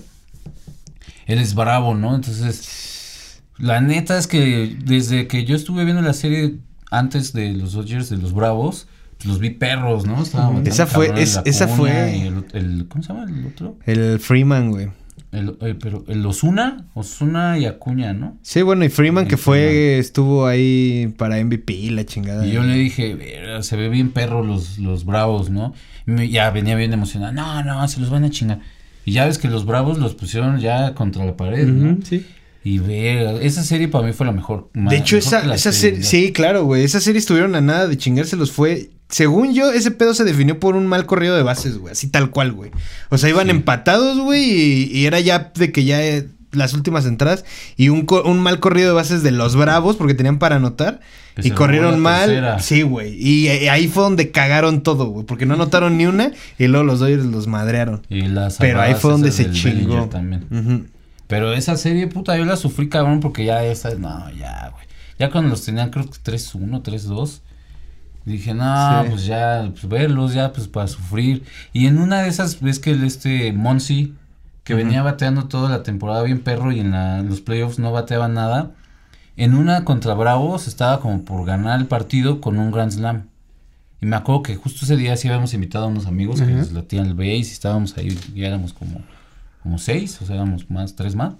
él 1.27 1.39
es 1.39 1.53
bravo, 1.53 1.93
¿no? 1.95 2.15
Entonces, 2.15 3.41
la 3.57 3.79
neta 3.81 4.17
es 4.17 4.27
que 4.27 4.75
desde 4.83 5.27
que 5.27 5.45
yo 5.45 5.55
estuve 5.55 5.83
viendo 5.85 6.01
la 6.01 6.13
serie 6.13 6.55
antes 6.89 7.33
de 7.33 7.51
los 7.53 7.73
Dodgers, 7.73 8.09
de 8.09 8.17
los 8.17 8.33
Bravos, 8.33 8.87
los 9.25 9.39
vi 9.39 9.51
perros, 9.51 10.05
¿no? 10.05 10.21
Estaban 10.23 10.65
Esa 10.65 10.87
fue- 10.87 11.11
es- 11.21 11.39
esa 11.45 11.67
fue- 11.67 12.27
el, 12.27 12.45
el- 12.53 12.87
¿Cómo 12.87 13.03
se 13.03 13.13
llama 13.13 13.25
el 13.29 13.45
otro? 13.45 13.77
El 13.85 14.19
Freeman, 14.19 14.71
güey. 14.71 14.89
El, 15.31 15.57
eh, 15.61 15.75
pero 15.81 16.03
el 16.09 16.25
Osuna, 16.25 16.87
Osuna 16.93 17.57
y 17.57 17.65
Acuña, 17.65 18.11
¿no? 18.13 18.37
Sí, 18.41 18.61
bueno, 18.63 18.83
y 18.83 18.89
Freeman 18.89 19.25
Y 19.25 19.27
que 19.29 19.37
fue, 19.37 19.59
Freeman. 19.67 19.99
estuvo 20.01 20.45
ahí 20.45 21.13
para 21.17 21.37
MVP, 21.39 21.89
la 21.91 22.05
chingada. 22.05 22.45
Y 22.45 22.51
yo 22.51 22.63
le 22.63 22.75
dije, 22.75 23.15
"Verga, 23.15 23.63
se 23.63 23.77
ve 23.77 23.87
bien 23.87 24.11
perro 24.11 24.43
los, 24.43 24.77
los 24.77 25.05
bravos, 25.05 25.49
¿no? 25.49 25.73
Y 26.05 26.11
me- 26.11 26.29
ya 26.29 26.49
venía 26.51 26.75
bien 26.75 26.91
emocionado. 26.91 27.31
No, 27.31 27.63
no, 27.63 27.87
se 27.87 28.01
los 28.01 28.09
van 28.09 28.25
a 28.25 28.29
chingar. 28.29 28.59
Y 29.05 29.13
ya 29.13 29.25
ves 29.25 29.37
que 29.37 29.47
los 29.47 29.65
bravos 29.65 29.97
los 29.99 30.15
pusieron 30.15 30.59
ya 30.59 30.93
contra 30.95 31.23
la 31.25 31.37
pared, 31.37 31.65
¿no? 31.67 31.97
Sí. 32.05 32.25
Y 32.63 32.77
ver, 32.79 33.41
esa 33.41 33.63
serie 33.63 33.87
para 33.87 34.05
mí 34.05 34.13
fue 34.13 34.25
la 34.27 34.33
mejor. 34.33 34.69
De 34.73 34.97
hecho, 34.97 35.15
mejor 35.15 35.27
esa, 35.39 35.55
esa 35.55 35.71
serie, 35.71 36.03
serie, 36.03 36.27
sí, 36.27 36.31
claro, 36.33 36.65
güey. 36.65 36.83
Esa 36.83 36.99
serie 36.99 37.17
estuvieron 37.19 37.55
a 37.55 37.61
nada 37.61 37.87
de 37.87 37.97
chingárselos. 37.97 38.51
Fue, 38.51 38.91
según 39.11 39.53
yo, 39.53 39.71
ese 39.71 39.91
pedo 39.91 40.13
se 40.15 40.23
definió 40.23 40.59
por 40.59 40.75
un 40.75 40.87
mal 40.87 41.05
corrido 41.05 41.35
de 41.35 41.43
bases, 41.43 41.77
güey. 41.77 41.91
Así 41.91 42.07
tal 42.07 42.31
cual, 42.31 42.51
güey. 42.53 42.71
O 43.09 43.17
sea, 43.17 43.29
iban 43.29 43.45
Sí. 43.47 43.51
empatados, 43.51 44.17
güey, 44.19 44.41
y, 44.43 44.83
y 44.91 45.05
era 45.05 45.19
ya 45.19 45.51
de 45.53 45.71
que 45.71 45.83
ya 45.83 46.03
eh, 46.03 46.27
las 46.51 46.73
últimas 46.73 47.05
entradas. 47.05 47.45
Y 47.77 47.89
un, 47.89 48.05
mal 48.41 48.59
corrido 48.59 48.87
de 48.87 48.93
bases 48.93 49.21
de 49.23 49.31
los 49.31 49.55
Bravos, 49.55 49.95
porque 49.97 50.13
tenían 50.13 50.39
para 50.39 50.55
anotar. 50.57 50.99
Que 51.35 51.47
y 51.47 51.51
corrieron 51.51 51.99
mal. 51.99 52.27
tercera. 52.27 52.59
Sí, 52.59 52.81
güey. 52.81 53.15
Y, 53.15 53.47
eh, 53.47 53.69
ahí 53.69 53.87
fue 53.87 54.03
donde 54.03 54.31
cagaron 54.31 54.81
todo, 54.81 55.05
güey. 55.05 55.25
Porque 55.25 55.45
no 55.45 55.53
anotaron 55.53 55.97
ni 55.97 56.05
una. 56.05 56.31
Y 56.59 56.67
luego 56.67 56.85
los 56.85 56.99
Dodgers 56.99 57.23
los 57.25 57.47
madrearon. 57.47 58.01
Y 58.09 58.23
las 58.23 58.57
Pero 58.57 58.81
ahí 58.81 58.95
fue 58.95 59.11
donde 59.11 59.31
se 59.31 59.49
chingó. 59.51 60.07
También. 60.07 60.89
Pero 61.27 61.53
esa 61.53 61.77
serie, 61.77 62.07
puta, 62.07 62.37
yo 62.37 62.43
la 62.43 62.57
sufrí 62.57 62.89
cabrón 62.89 63.21
porque 63.21 63.45
ya 63.45 63.63
esa, 63.63 63.95
no, 63.95 64.29
ya, 64.31 64.69
güey. 64.73 64.83
Ya 65.17 65.29
cuando 65.29 65.49
los 65.51 65.63
tenían, 65.63 65.89
creo 65.89 66.05
que 66.05 66.17
3-1, 66.19 66.81
3-2. 66.81 67.39
Dije, 68.25 68.53
no, 68.53 69.03
Sí. 69.03 69.09
pues 69.09 69.25
ya, 69.25 69.67
pues 69.71 69.87
verlos 69.89 70.33
ya, 70.33 70.53
pues 70.53 70.67
para 70.67 70.87
sufrir. 70.87 71.43
Y 71.73 71.87
en 71.87 71.97
una 71.99 72.21
de 72.21 72.29
esas, 72.29 72.61
ves 72.61 72.79
que 72.79 72.91
el 72.91 73.03
este 73.03 73.51
Monsi, 73.53 74.13
que 74.63 74.75
venía 74.75 75.01
bateando 75.01 75.45
toda 75.47 75.69
la 75.69 75.81
temporada 75.83 76.21
bien 76.23 76.39
perro 76.41 76.71
y 76.71 76.79
en, 76.79 76.91
la- 76.91 77.19
en 77.19 77.29
los 77.29 77.41
playoffs 77.41 77.79
no 77.79 77.91
bateaba 77.91 78.27
nada. 78.27 78.71
En 79.37 79.55
una 79.55 79.85
contra 79.85 80.13
Bravos 80.13 80.67
estaba 80.67 80.99
como 80.99 81.23
por 81.25 81.45
ganar 81.45 81.79
el 81.79 81.87
partido 81.87 82.41
con 82.41 82.59
un 82.59 82.71
Grand 82.71 82.91
Slam. 82.91 83.23
Y 84.01 84.05
me 84.05 84.15
acuerdo 84.15 84.43
que 84.43 84.55
justo 84.55 84.85
ese 84.85 84.97
día 84.97 85.15
sí 85.17 85.27
habíamos 85.27 85.53
invitado 85.53 85.85
a 85.85 85.87
unos 85.87 86.05
amigos 86.05 86.41
que 86.41 86.47
les 86.47 86.71
latían 86.73 87.05
el 87.07 87.13
base 87.13 87.29
y 87.37 87.41
estábamos 87.41 87.97
ahí, 87.97 88.17
ya 88.35 88.47
éramos 88.47 88.73
como, 88.73 89.01
como 89.63 89.77
seis, 89.77 90.19
o 90.21 90.25
sea, 90.25 90.35
éramos 90.35 90.69
más, 90.69 90.95
tres 90.95 91.15
más. 91.15 91.33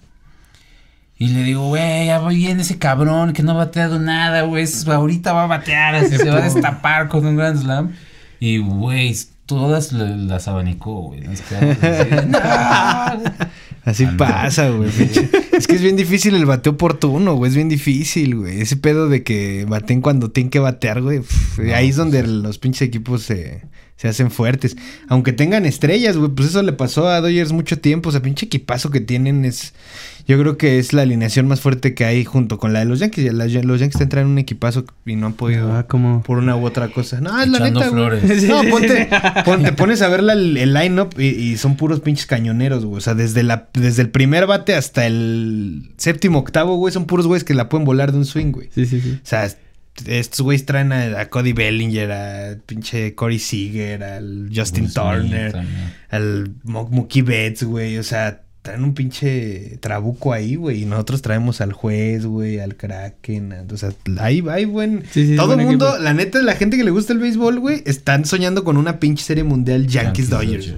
Y 1.21 1.27
le 1.27 1.43
digo, 1.43 1.67
güey, 1.67 2.07
ya 2.07 2.19
viene 2.27 2.63
ese 2.63 2.79
cabrón 2.79 3.33
que 3.33 3.43
no 3.43 3.51
ha 3.51 3.55
bateado 3.55 3.99
nada, 3.99 4.41
güey. 4.41 4.65
Ahorita 4.87 5.33
va 5.33 5.43
a 5.43 5.45
batear, 5.45 5.93
así 5.93 6.17
se 6.17 6.31
va 6.31 6.37
a 6.39 6.41
destapar 6.51 7.09
con 7.09 7.23
un 7.23 7.37
Grand 7.37 7.61
Slam. 7.61 7.91
Y, 8.39 8.57
güey, 8.57 9.15
todas 9.45 9.91
las 9.93 10.47
abanicó, 10.47 11.01
güey. 11.03 11.21
"No". 11.21 12.39
Así 13.83 14.05
pasa, 14.05 14.69
güey. 14.69 14.89
es 15.57 15.67
que 15.67 15.75
es 15.75 15.81
bien 15.81 15.95
difícil 15.95 16.35
el 16.35 16.45
bateo 16.45 16.73
oportuno, 16.73 17.33
güey. 17.35 17.49
Es 17.49 17.55
bien 17.55 17.69
difícil, 17.69 18.35
güey. 18.35 18.61
Ese 18.61 18.75
pedo 18.77 19.09
de 19.09 19.23
que 19.23 19.65
baten 19.67 20.01
cuando 20.01 20.29
tienen 20.29 20.49
que 20.51 20.59
batear, 20.59 21.01
güey. 21.01 21.21
No, 21.57 21.75
ahí 21.75 21.89
es 21.89 21.95
donde 21.95 22.19
pues, 22.19 22.31
los 22.31 22.57
pinches 22.59 22.83
equipos 22.83 23.23
se, 23.23 23.63
se 23.97 24.07
hacen 24.07 24.29
fuertes. 24.29 24.77
Aunque 25.07 25.33
tengan 25.33 25.65
estrellas, 25.65 26.15
güey. 26.17 26.29
Pues 26.29 26.49
eso 26.49 26.61
le 26.61 26.73
pasó 26.73 27.07
a 27.09 27.21
Dodgers 27.21 27.51
mucho 27.53 27.79
tiempo. 27.79 28.09
O 28.09 28.11
sea, 28.11 28.21
pinche 28.21 28.45
equipazo 28.45 28.91
que 28.91 28.99
tienen 29.01 29.45
es... 29.45 29.73
Yo 30.27 30.39
creo 30.39 30.55
que 30.55 30.77
es 30.77 30.93
la 30.93 31.01
alineación 31.01 31.47
más 31.47 31.61
fuerte 31.61 31.95
que 31.95 32.05
hay 32.05 32.23
junto 32.23 32.59
con 32.59 32.73
la 32.73 32.79
de 32.79 32.85
los 32.85 32.99
Yankees. 32.99 33.33
La- 33.33 33.47
los 33.47 33.79
Yankees 33.79 33.97
te 33.97 34.03
entran 34.03 34.25
en 34.25 34.31
un 34.31 34.37
equipazo 34.37 34.85
y 35.03 35.15
no 35.15 35.25
han 35.25 35.33
podido... 35.33 35.73
Ah, 35.75 35.87
como... 35.87 36.21
Por 36.21 36.37
una 36.37 36.55
u 36.55 36.63
otra 36.63 36.89
cosa. 36.89 37.19
No, 37.19 37.41
es 37.41 37.49
la 37.49 37.59
neta, 37.59 37.89
flores. 37.89 38.43
No, 38.43 38.61
ponte, 38.69 39.09
pon- 39.43 39.63
te 39.63 39.73
pones 39.73 40.03
a 40.03 40.07
ver 40.09 40.21
la- 40.21 40.33
el 40.33 40.73
line-up 40.75 41.19
y, 41.19 41.25
y 41.25 41.57
son 41.57 41.75
puros 41.75 42.01
pinches 42.01 42.27
cañoneros, 42.27 42.85
güey. 42.85 42.99
O 42.99 43.01
sea, 43.01 43.15
desde, 43.15 43.41
la, 43.41 43.70
desde 43.73 44.01
el 44.01 44.09
primer 44.09 44.47
bate 44.47 44.73
hasta 44.75 45.05
el 45.07 45.91
séptimo, 45.97 46.39
octavo, 46.39 46.75
güey, 46.77 46.93
son 46.93 47.05
puros 47.05 47.27
güeyes 47.27 47.43
que 47.43 47.53
la 47.53 47.69
pueden 47.69 47.85
volar 47.85 48.11
de 48.11 48.17
un 48.17 48.25
swing, 48.25 48.51
güey. 48.51 48.69
Sí, 48.73 48.85
sí, 48.85 48.99
sí. 49.01 49.19
O 49.23 49.25
sea, 49.25 49.49
estos 50.05 50.41
güeyes 50.41 50.65
traen 50.65 50.91
a, 50.93 51.19
a 51.19 51.29
Cody 51.29 51.53
Bellinger, 51.53 52.11
a 52.11 52.57
pinche 52.65 53.13
Corey 53.15 53.39
Seager, 53.39 54.03
al 54.03 54.49
Justin 54.55 54.91
Turner, 54.91 55.51
también. 55.51 55.93
al 56.09 56.51
Mo- 56.63 56.87
Mookie 56.89 57.21
Betts, 57.21 57.63
güey. 57.63 57.97
O 57.97 58.03
sea, 58.03 58.41
traen 58.61 58.83
un 58.83 58.93
pinche 58.93 59.77
trabuco 59.81 60.33
ahí, 60.33 60.55
güey. 60.55 60.83
Y 60.83 60.85
nosotros 60.85 61.21
traemos 61.21 61.61
al 61.61 61.73
juez, 61.73 62.25
güey, 62.25 62.59
al 62.59 62.75
Kraken. 62.77 63.53
a- 63.53 63.65
o 63.73 63.77
sea, 63.77 63.91
ahí 64.19 64.43
hay 64.49 64.65
buen... 64.65 65.03
Sí, 65.11 65.27
sí, 65.27 65.35
Todo 65.35 65.53
el 65.55 65.61
mundo, 65.65 65.87
equipo. 65.89 66.03
la 66.03 66.13
neta, 66.13 66.41
la 66.41 66.55
gente 66.55 66.77
que 66.77 66.83
le 66.83 66.91
gusta 66.91 67.11
el 67.13 67.19
béisbol, 67.19 67.59
güey, 67.59 67.83
están 67.85 68.25
soñando 68.25 68.63
con 68.63 68.77
una 68.77 68.99
pinche 68.99 69.23
serie 69.23 69.43
mundial 69.43 69.87
Yankees, 69.87 70.29
Dodgers. 70.29 70.73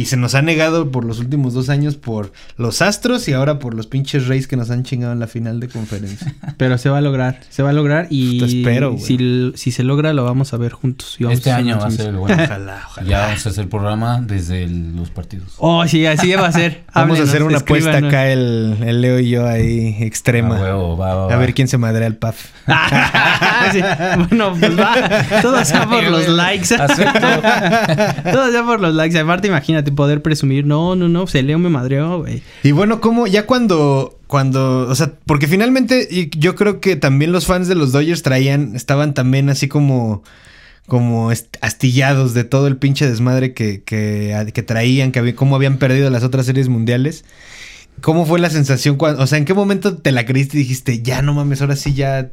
Y 0.00 0.06
se 0.06 0.16
nos 0.16 0.34
ha 0.34 0.40
negado 0.42 0.90
por 0.90 1.04
los 1.04 1.18
últimos 1.18 1.52
dos 1.52 1.68
años 1.68 1.96
por 1.96 2.32
los 2.56 2.80
Astros 2.80 3.28
y 3.28 3.34
ahora 3.34 3.58
por 3.58 3.74
los 3.74 3.86
pinches 3.86 4.28
Rays 4.28 4.46
que 4.46 4.56
nos 4.56 4.70
han 4.70 4.82
chingado 4.82 5.12
en 5.12 5.20
la 5.20 5.26
final 5.26 5.60
de 5.60 5.68
conferencia. 5.68 6.34
Pero 6.56 6.78
se 6.78 6.88
va 6.88 6.98
a 6.98 7.00
lograr, 7.02 7.40
se 7.50 7.62
va 7.62 7.70
a 7.70 7.72
lograr 7.74 8.06
y 8.08 8.38
Te 8.38 8.46
espero, 8.46 8.92
güey. 8.92 9.02
si, 9.04 9.52
si 9.56 9.72
se 9.72 9.82
logra 9.84 10.12
lo 10.14 10.24
vamos 10.24 10.54
a 10.54 10.56
ver 10.56 10.72
juntos. 10.72 11.16
y 11.18 11.24
vamos 11.24 11.38
Este 11.38 11.50
a 11.52 11.56
año 11.56 11.78
va 11.78 11.86
a 11.86 11.90
ser 11.90 12.06
el 12.08 12.16
bueno. 12.16 12.42
Ojalá, 12.44 12.82
ojalá. 12.86 13.08
Ya 13.08 13.20
vamos 13.26 13.46
a 13.46 13.48
hacer 13.50 13.68
programa 13.68 14.20
desde 14.22 14.62
el- 14.64 14.96
los 14.96 15.10
partidos. 15.10 15.54
Oh, 15.58 15.86
sí, 15.86 16.06
así 16.06 16.32
va 16.32 16.46
a 16.48 16.52
ser. 16.52 16.82
Vamos 16.94 17.20
a 17.20 17.22
hacer 17.24 17.42
una 17.42 17.58
apuesta 17.58 17.96
acá 17.98 18.28
el, 18.28 18.76
el 18.82 19.00
Leo 19.00 19.18
y 19.20 19.28
yo 19.30 19.46
ahí 19.46 19.96
extrema. 20.00 20.56
A 20.58 20.62
huevo, 20.62 20.96
va, 20.96 21.14
va, 21.14 21.24
A 21.24 21.26
va. 21.28 21.36
ver 21.36 21.54
quién 21.54 21.68
se 21.68 21.78
madrea 21.78 22.06
el 22.06 22.16
PAF. 22.16 22.46
Sí, 23.72 23.80
Bueno, 24.28 24.54
pues 24.58 24.78
va. 24.78 24.94
Todo 25.42 25.64
sea 25.64 25.86
por 25.86 26.02
los 26.04 26.28
likes. 26.28 26.74
Acepto. 26.74 28.32
Todo 28.32 28.50
sea 28.50 28.64
por 28.64 28.80
los 28.80 28.94
likes. 28.94 29.18
Aparte, 29.18 29.48
imagínate 29.48 29.89
poder 29.90 30.22
presumir. 30.22 30.66
No, 30.66 30.96
no, 30.96 31.08
no. 31.08 31.26
Se 31.26 31.42
Leo 31.42 31.58
me 31.58 31.68
madreó, 31.68 32.20
güey. 32.20 32.42
Y 32.62 32.72
bueno, 32.72 33.00
como 33.00 33.26
ya 33.26 33.46
cuando, 33.46 34.18
cuando, 34.26 34.88
o 34.88 34.94
sea, 34.94 35.12
porque 35.26 35.46
finalmente 35.46 36.30
yo 36.36 36.54
creo 36.54 36.80
que 36.80 36.96
también 36.96 37.32
los 37.32 37.46
fans 37.46 37.68
de 37.68 37.74
los 37.74 37.92
Dodgers 37.92 38.22
traían, 38.22 38.76
estaban 38.76 39.14
también 39.14 39.50
así 39.50 39.68
como, 39.68 40.22
como 40.86 41.30
astillados 41.60 42.34
de 42.34 42.44
todo 42.44 42.66
el 42.66 42.76
pinche 42.76 43.08
desmadre 43.08 43.54
que, 43.54 43.82
que, 43.82 44.50
que 44.54 44.62
traían, 44.62 45.12
que 45.12 45.18
había, 45.18 45.34
cómo 45.34 45.56
habían 45.56 45.78
perdido 45.78 46.10
las 46.10 46.24
otras 46.24 46.46
series 46.46 46.68
mundiales. 46.68 47.24
¿Cómo 48.00 48.24
fue 48.24 48.40
la 48.40 48.48
sensación 48.48 48.96
o 48.98 49.26
sea, 49.26 49.38
en 49.38 49.44
qué 49.44 49.52
momento 49.52 49.98
te 49.98 50.12
la 50.12 50.24
creíste 50.24 50.56
y 50.56 50.60
dijiste, 50.60 51.02
ya 51.02 51.20
no 51.20 51.34
mames, 51.34 51.60
ahora 51.60 51.76
sí 51.76 51.92
ya, 51.92 52.30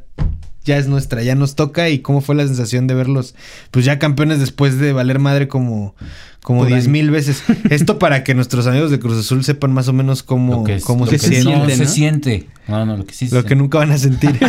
ya 0.64 0.76
es 0.76 0.86
nuestra, 0.88 1.22
ya 1.22 1.34
nos 1.34 1.54
toca? 1.54 1.88
¿Y 1.88 2.00
cómo 2.00 2.20
fue 2.20 2.34
la 2.34 2.46
sensación 2.46 2.86
de 2.86 2.94
verlos, 2.94 3.34
pues 3.70 3.84
ya 3.84 3.98
campeones 3.98 4.38
después 4.40 4.78
de 4.78 4.92
valer 4.92 5.18
madre 5.18 5.48
como, 5.48 5.94
como 6.42 6.60
Por 6.60 6.68
diez 6.68 6.84
año. 6.84 6.92
mil 6.92 7.10
veces? 7.10 7.42
Esto 7.70 7.98
para 7.98 8.22
que 8.24 8.34
nuestros 8.34 8.66
amigos 8.66 8.90
de 8.90 8.98
Cruz 8.98 9.18
Azul 9.18 9.44
sepan 9.44 9.72
más 9.72 9.88
o 9.88 9.92
menos 9.92 10.22
cómo, 10.22 10.56
Lo 10.58 10.64
que, 10.64 10.74
es- 10.76 10.84
cómo 10.84 11.04
lo 11.06 11.10
se 11.10 11.18
que 11.18 11.26
siente. 11.26 11.44
no 11.52 11.56
siente, 11.66 11.76
se 11.76 11.84
¿no? 11.84 11.88
siente. 11.90 12.46
No, 12.68 12.84
no, 12.86 12.96
lo 12.96 13.06
que 13.06 13.14
sí 13.14 13.28
se 13.28 13.34
Lo 13.34 13.42
que 13.42 13.48
siente. 13.48 13.62
nunca 13.62 13.78
van 13.78 13.92
a 13.92 13.98
sentir. 13.98 14.38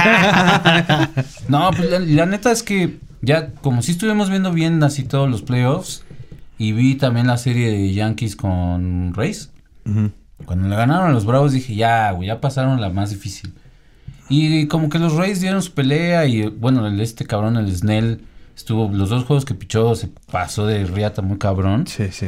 No, 1.47 1.71
pues 1.75 1.89
la, 1.89 1.99
la 1.99 2.25
neta 2.25 2.51
es 2.51 2.63
que 2.63 2.97
ya, 3.21 3.47
como 3.61 3.81
si 3.81 3.91
estuvimos 3.93 4.29
viendo 4.29 4.51
bien 4.53 4.81
así 4.83 5.03
todos 5.03 5.29
los 5.29 5.41
playoffs, 5.41 6.03
y 6.57 6.73
vi 6.73 6.95
también 6.95 7.27
la 7.27 7.37
serie 7.37 7.69
de 7.71 7.93
Yankees 7.93 8.35
con 8.35 9.13
Rays. 9.13 9.51
Ujú. 9.85 10.11
Cuando 10.45 10.67
le 10.67 10.75
ganaron 10.75 11.09
a 11.09 11.13
los 11.13 11.25
Bravos 11.25 11.51
dije, 11.53 11.75
ya, 11.75 12.11
güey, 12.11 12.27
ya 12.27 12.41
pasaron 12.41 12.79
la 12.81 12.89
más 12.89 13.09
difícil. 13.09 13.53
Y 14.29 14.67
como 14.67 14.89
que 14.89 14.99
los 14.99 15.13
Rays 15.15 15.41
dieron 15.41 15.61
su 15.61 15.71
pelea 15.73 16.25
y 16.25 16.47
bueno, 16.47 16.85
el- 16.87 16.99
este 17.01 17.25
cabrón, 17.25 17.57
el 17.57 17.75
Snell, 17.75 18.21
estuvo 18.55 18.89
los 18.89 19.09
dos 19.09 19.23
juegos 19.25 19.45
que 19.45 19.55
pichó, 19.55 19.95
se 19.95 20.09
pasó 20.31 20.65
de 20.67 20.85
riata 20.85 21.21
muy 21.21 21.37
cabrón. 21.37 21.87
Sí, 21.87 22.05
sí. 22.11 22.27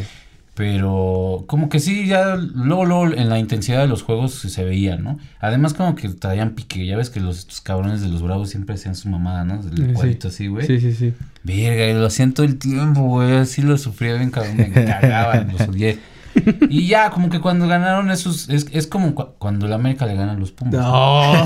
Pero 0.54 1.46
como 1.48 1.70
que 1.70 1.80
sí, 1.80 2.06
ya 2.08 2.36
luego, 2.36 2.86
luego 2.86 3.06
en 3.08 3.30
la 3.30 3.40
intensidad 3.40 3.80
de 3.80 3.88
los 3.88 4.04
juegos 4.04 4.34
se, 4.34 4.64
veía, 4.66 4.98
¿no? 4.98 5.18
Además 5.40 5.74
como 5.74 5.96
que 5.96 6.10
traían 6.10 6.52
pique, 6.52 6.86
ya 6.86 6.98
ves 6.98 7.10
que 7.10 7.22
los 7.22 7.40
estos 7.40 7.62
cabrones 7.62 8.02
de 8.02 8.10
los 8.10 8.22
bravos 8.22 8.50
siempre 8.50 8.76
hacían 8.76 8.96
su 8.96 9.08
mamada, 9.08 9.46
¿no? 9.46 9.64
Del 9.64 9.88
Sí. 9.88 9.94
cuadrito 9.94 10.28
así, 10.28 10.48
güey. 10.48 10.68
Sí, 10.68 10.80
sí, 10.82 10.94
sí. 10.94 11.14
Verga, 11.44 11.88
y 11.88 11.94
lo 11.94 12.06
hacían 12.06 12.34
todo 12.34 12.46
el 12.46 12.58
tiempo, 12.60 13.02
güey. 13.02 13.32
Así 13.38 13.62
lo 13.62 13.78
sufría 13.78 14.16
bien, 14.16 14.30
cabrón. 14.30 14.58
Me 14.58 14.70
cagaban, 14.86 15.52
los 15.54 15.62
odié. 15.70 16.00
Y 16.70 16.88
ya, 16.88 17.10
como 17.10 17.30
que 17.30 17.39
cuando 17.41 17.67
ganaron 17.67 18.10
esos. 18.12 18.48
Es, 18.50 18.65
es 18.72 18.88
como 18.88 19.13
cu- 19.15 19.30
cuando 19.38 19.65
el 19.65 19.74
América 19.74 20.06
le 20.06 20.15
gana 20.15 20.32
a 20.32 20.36
los 20.36 20.52
Pumas. 20.52 20.74
¿no? 20.76 21.34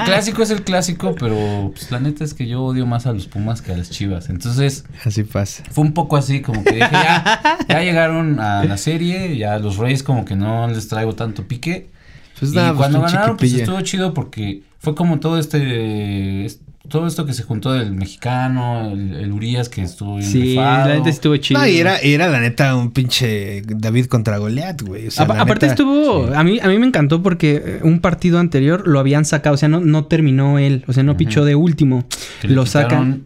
El 0.00 0.04
clásico 0.04 0.42
es 0.42 0.50
el 0.50 0.62
clásico, 0.62 1.14
pero 1.18 1.70
pues, 1.74 1.90
la 1.90 2.00
neta 2.00 2.24
es 2.24 2.34
que 2.34 2.46
yo 2.46 2.62
odio 2.62 2.86
más 2.86 3.06
a 3.06 3.12
los 3.12 3.26
Pumas 3.26 3.62
que 3.62 3.72
a 3.72 3.76
las 3.76 3.90
Chivas. 3.90 4.28
Entonces, 4.30 4.84
Así 5.04 5.24
pasa. 5.24 5.62
fue 5.70 5.84
un 5.84 5.92
poco 5.92 6.16
así, 6.16 6.40
como 6.40 6.62
que 6.64 6.72
dije, 6.74 6.88
ya, 6.90 7.58
ya 7.68 7.80
llegaron 7.82 8.40
a 8.40 8.64
la 8.64 8.76
serie, 8.76 9.36
ya 9.36 9.58
los 9.58 9.76
Reyes 9.76 10.02
como 10.02 10.24
que 10.24 10.36
no 10.36 10.68
les 10.68 10.88
traigo 10.88 11.14
tanto 11.14 11.46
pique. 11.46 11.90
Pues 12.38 12.52
y 12.52 12.56
nada, 12.56 12.68
pues, 12.68 12.78
cuando 12.78 13.00
ganaron, 13.02 13.36
pues 13.36 13.52
estuvo 13.52 13.80
chido 13.82 14.14
porque 14.14 14.62
fue 14.78 14.94
como 14.94 15.20
todo 15.20 15.38
este, 15.38 16.46
es- 16.46 16.60
todo 16.90 17.06
esto 17.06 17.24
que 17.24 17.32
se 17.32 17.42
juntó 17.44 17.72
del 17.72 17.92
mexicano, 17.94 18.90
el, 18.92 19.14
el 19.16 19.32
Urias 19.32 19.68
que 19.70 19.80
estuvo 19.82 20.16
bien 20.16 20.28
Sí, 20.28 20.42
rifado. 20.42 20.88
la 20.88 20.94
neta 20.96 21.08
estuvo 21.08 21.36
chido. 21.38 21.58
No, 21.60 21.66
y 21.66 21.78
era, 21.78 22.04
y 22.04 22.12
era 22.12 22.28
la 22.28 22.40
neta 22.40 22.76
un 22.76 22.90
pinche 22.90 23.62
David 23.66 24.06
contra 24.06 24.36
Goliat, 24.36 24.82
güey. 24.82 25.06
O 25.06 25.10
sea, 25.10 25.24
aparte 25.24 25.66
neta- 25.66 25.72
estuvo, 25.72 26.26
sí. 26.26 26.32
a 26.34 26.42
mí 26.44 26.58
a 26.60 26.68
mí 26.68 26.78
me 26.78 26.86
encantó 26.86 27.22
porque 27.22 27.62
eh, 27.64 27.80
un 27.82 28.00
partido 28.00 28.38
anterior 28.38 28.86
lo 28.86 28.98
habían 29.00 29.24
sacado, 29.24 29.54
o 29.54 29.56
sea, 29.56 29.68
no, 29.70 29.80
no 29.80 30.04
terminó 30.04 30.58
él, 30.58 30.84
o 30.88 30.92
sea, 30.92 31.02
no 31.02 31.12
Ujú. 31.12 31.18
pichó 31.18 31.44
de 31.46 31.54
último. 31.54 32.04
Lo 32.42 32.64
quitaron 32.64 32.66
sacan. 32.66 33.22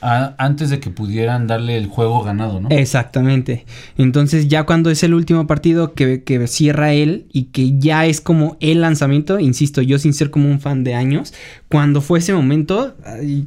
Antes 0.00 0.70
de 0.70 0.80
que 0.80 0.90
pudieran 0.90 1.46
darle 1.46 1.76
el 1.76 1.86
juego 1.86 2.22
ganado, 2.22 2.60
¿no? 2.60 2.68
Exactamente. 2.70 3.66
Entonces 3.96 4.48
ya 4.48 4.64
cuando 4.64 4.90
es 4.90 5.02
el 5.02 5.14
último 5.14 5.46
partido 5.46 5.94
que, 5.94 6.22
que 6.22 6.46
cierra 6.46 6.92
él 6.92 7.26
y 7.32 7.44
que 7.44 7.78
ya 7.78 8.06
es 8.06 8.20
como 8.20 8.56
el 8.60 8.80
lanzamiento, 8.80 9.40
insisto, 9.40 9.82
yo 9.82 9.98
sin 9.98 10.14
ser 10.14 10.30
como 10.30 10.48
un 10.48 10.60
fan 10.60 10.84
de 10.84 10.94
años, 10.94 11.34
cuando 11.68 12.00
fue 12.00 12.20
ese 12.20 12.32
momento, 12.32 12.96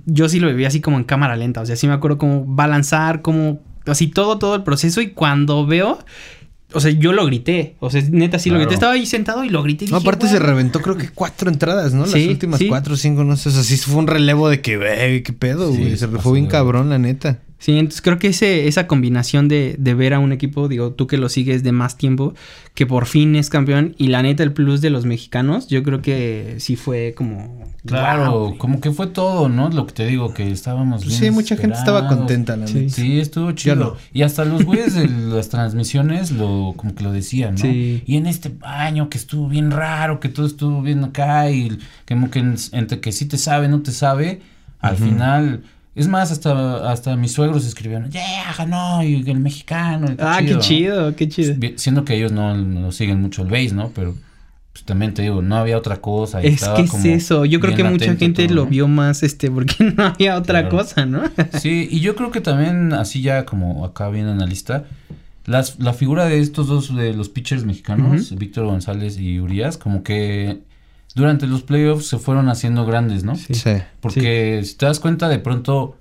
yo 0.06 0.28
sí 0.30 0.40
lo 0.40 0.48
viví 0.48 0.66
así 0.66 0.82
como 0.82 0.98
en 0.98 1.04
cámara 1.04 1.36
lenta, 1.36 1.62
o 1.62 1.66
sea, 1.66 1.76
sí 1.76 1.88
me 1.88 1.94
acuerdo 1.94 2.18
cómo 2.18 2.56
va 2.56 2.66
a 2.66 2.68
lanzar, 2.68 3.22
como 3.22 3.60
así 3.86 4.08
todo, 4.08 4.38
todo 4.38 4.56
el 4.56 4.64
proceso 4.64 5.02
y 5.02 5.10
cuando 5.10 5.66
veo... 5.66 6.00
O 6.74 6.80
sea, 6.80 6.92
yo 6.92 7.12
lo 7.14 7.26
grité. 7.26 7.76
O 7.80 7.90
sea, 7.90 8.02
neta 8.12 8.40
sí 8.40 8.50
lo 8.50 8.58
grité. 8.58 8.74
Estaba 8.74 8.94
ahí 8.94 9.06
sentado 9.06 9.44
y 9.44 9.50
lo 9.50 9.62
grité. 9.64 9.86
y 9.86 9.88
No, 9.90 9.98
aparte 9.98 10.28
se 10.28 10.40
reventó 10.40 10.82
creo 10.82 10.98
que 10.98 11.10
cuatro 11.10 11.50
entradas, 11.50 11.94
¿no? 11.94 12.02
Las 12.02 12.12
Sí, 12.12 12.28
últimas 12.28 12.60
sí. 12.60 12.68
cuatro 12.68 12.94
o 12.94 12.98
cinco, 12.98 13.24
no 13.24 13.36
sé. 13.38 13.50
O 13.50 13.52
sea, 13.52 13.64
sí 13.64 13.78
fue 13.78 13.96
un 14.00 14.08
relevo 14.08 14.50
de 14.50 14.62
que, 14.62 14.78
güey, 14.78 15.24
qué 15.24 15.34
pedo, 15.34 15.70
güey. 15.74 15.98
se 15.98 16.08
fue 16.08 16.34
bien 16.34 16.48
cabrón, 16.48 16.90
la 16.90 17.00
neta. 17.00 17.40
Sí, 17.62 17.78
entonces 17.78 18.02
creo 18.02 18.18
que 18.18 18.30
ese, 18.30 18.68
esa 18.68 18.88
combinación 18.88 19.48
de, 19.48 19.76
de 19.78 19.94
ver 19.94 20.16
a 20.16 20.20
un 20.20 20.32
equipo, 20.32 20.68
digo, 20.68 20.94
tú 20.94 21.06
que 21.06 21.18
lo 21.18 21.30
sigues 21.30 21.62
de 21.62 21.72
más 21.72 21.96
tiempo, 21.96 22.34
que 22.74 22.88
por 22.88 23.06
fin 23.06 23.36
es 23.36 23.52
campeón, 23.52 23.94
y 24.00 24.08
la 24.08 24.24
neta 24.24 24.42
el 24.42 24.52
plus 24.52 24.82
de 24.82 24.90
los 24.90 25.06
mexicanos, 25.06 25.68
yo 25.68 25.84
creo 25.84 26.02
que 26.02 26.56
sí 26.58 26.76
fue 26.76 27.14
como... 27.16 27.64
Claro, 27.86 28.32
wow, 28.32 28.58
como 28.58 28.82
que 28.82 28.90
fue 28.92 29.06
todo, 29.08 29.48
¿no? 29.48 29.70
Lo 29.70 29.86
que 29.86 29.94
te 29.94 30.08
digo, 30.08 30.34
que 30.34 30.50
estábamos 30.52 31.04
Pues 31.04 31.20
bien 31.20 31.32
sí, 31.32 31.36
mucha 31.36 31.56
gente 31.56 31.78
estaba 31.78 32.08
contenta, 32.08 32.58
la 32.58 32.66
Sí. 32.66 32.74
neta. 32.80 32.90
Sí, 32.96 33.20
estuvo 33.20 33.52
chido. 33.52 33.76
no. 33.76 33.96
Y 34.12 34.24
hasta 34.24 34.44
los 34.44 34.66
güeyes 34.66 34.96
de 34.96 35.08
las 35.36 35.50
transmisiones 35.50 36.32
lo, 36.32 36.74
como 36.76 36.96
que 36.96 37.04
lo 37.04 37.12
decían, 37.12 37.54
¿no? 37.56 37.62
Sí. 37.62 38.02
Y 38.08 38.18
en 38.18 38.26
este 38.26 38.52
año 38.64 39.08
que 39.10 39.20
estuvo 39.20 39.48
bien 39.48 39.70
raro, 39.70 40.20
que 40.20 40.30
todo 40.30 40.48
estuvo 40.48 40.82
bien 40.82 41.04
acá 41.04 41.52
y 41.52 41.78
como 42.08 42.32
que 42.32 42.40
en- 42.40 42.56
entre 42.72 43.00
que 43.00 43.12
sí 43.12 43.26
te 43.28 43.38
sabe, 43.38 43.68
no 43.68 43.82
te 43.84 43.92
sabe, 43.92 44.42
al 44.80 44.98
final... 44.98 45.62
Es 45.94 46.08
más, 46.08 46.32
hasta, 46.32 46.90
hasta 46.90 47.16
mis 47.18 47.34
suegros 47.34 47.66
escribieron, 47.66 48.10
ya, 48.10 48.54
ganó, 48.58 49.04
y 49.04 49.16
el 49.30 49.40
mexicano. 49.40 50.08
y 50.10 50.16
Ah, 50.20 50.40
qué 50.46 50.58
chido, 50.60 51.16
qué 51.16 51.28
chido. 51.28 51.54
Vi- 51.58 51.74
Siendo 51.78 52.06
que 52.06 52.16
ellos 52.16 52.32
no, 52.32 52.56
no 52.56 52.92
siguen 52.94 53.22
mucho 53.22 53.42
el 53.44 53.50
base, 53.50 53.74
¿no? 53.74 53.90
Pero 53.94 54.16
pues 54.72 54.86
también 54.86 55.14
te 55.14 55.22
digo, 55.22 55.42
no 55.42 55.58
había 55.58 55.78
otra 55.78 55.98
cosa. 56.00 56.42
y 56.42 56.48
Es 56.48 56.64
que 56.64 56.84
es 56.84 57.06
eso, 57.06 57.44
yo 57.44 57.60
creo 57.60 57.76
que 57.76 57.84
mucha 57.84 58.16
gente 58.16 58.46
todo, 58.48 58.56
lo 58.56 58.64
¿no? 58.64 58.70
vio 58.70 58.88
más, 58.88 59.22
este, 59.22 59.52
porque 59.52 59.84
no 59.98 60.06
había 60.06 60.38
otra 60.38 60.62
Claro. 60.62 60.78
cosa, 60.78 61.06
¿no? 61.06 61.24
Sí, 61.60 61.90
y 61.92 62.00
yo 62.00 62.16
creo 62.16 62.32
que 62.32 62.40
también, 62.40 62.94
así 62.94 63.22
ya 63.22 63.46
como 63.46 63.84
acá 63.84 64.08
viene 64.10 64.32
en 64.32 64.40
la 64.40 64.46
lista, 64.46 64.86
las, 65.46 65.78
la 65.80 65.92
figura 65.92 66.24
de 66.26 66.40
estos 66.40 66.68
dos, 66.68 66.96
de 66.96 67.14
los 67.14 67.28
pitchers 67.28 67.66
mexicanos, 67.66 68.34
Víctor 68.38 68.66
González 68.68 69.18
y 69.20 69.42
Urias, 69.42 69.78
como 69.78 70.04
que 70.04 70.60
durante 71.16 71.48
los 71.48 71.64
playoffs 71.64 72.08
se 72.08 72.18
fueron 72.18 72.50
haciendo 72.50 72.86
grandes, 72.86 73.24
¿no? 73.24 73.36
Sí. 73.36 73.54
Sí. 73.54 73.72
Porque 74.00 74.62
si 74.64 74.76
te 74.76 74.86
das 74.86 75.00
cuenta, 75.00 75.28
de 75.30 75.40
pronto, 75.40 75.98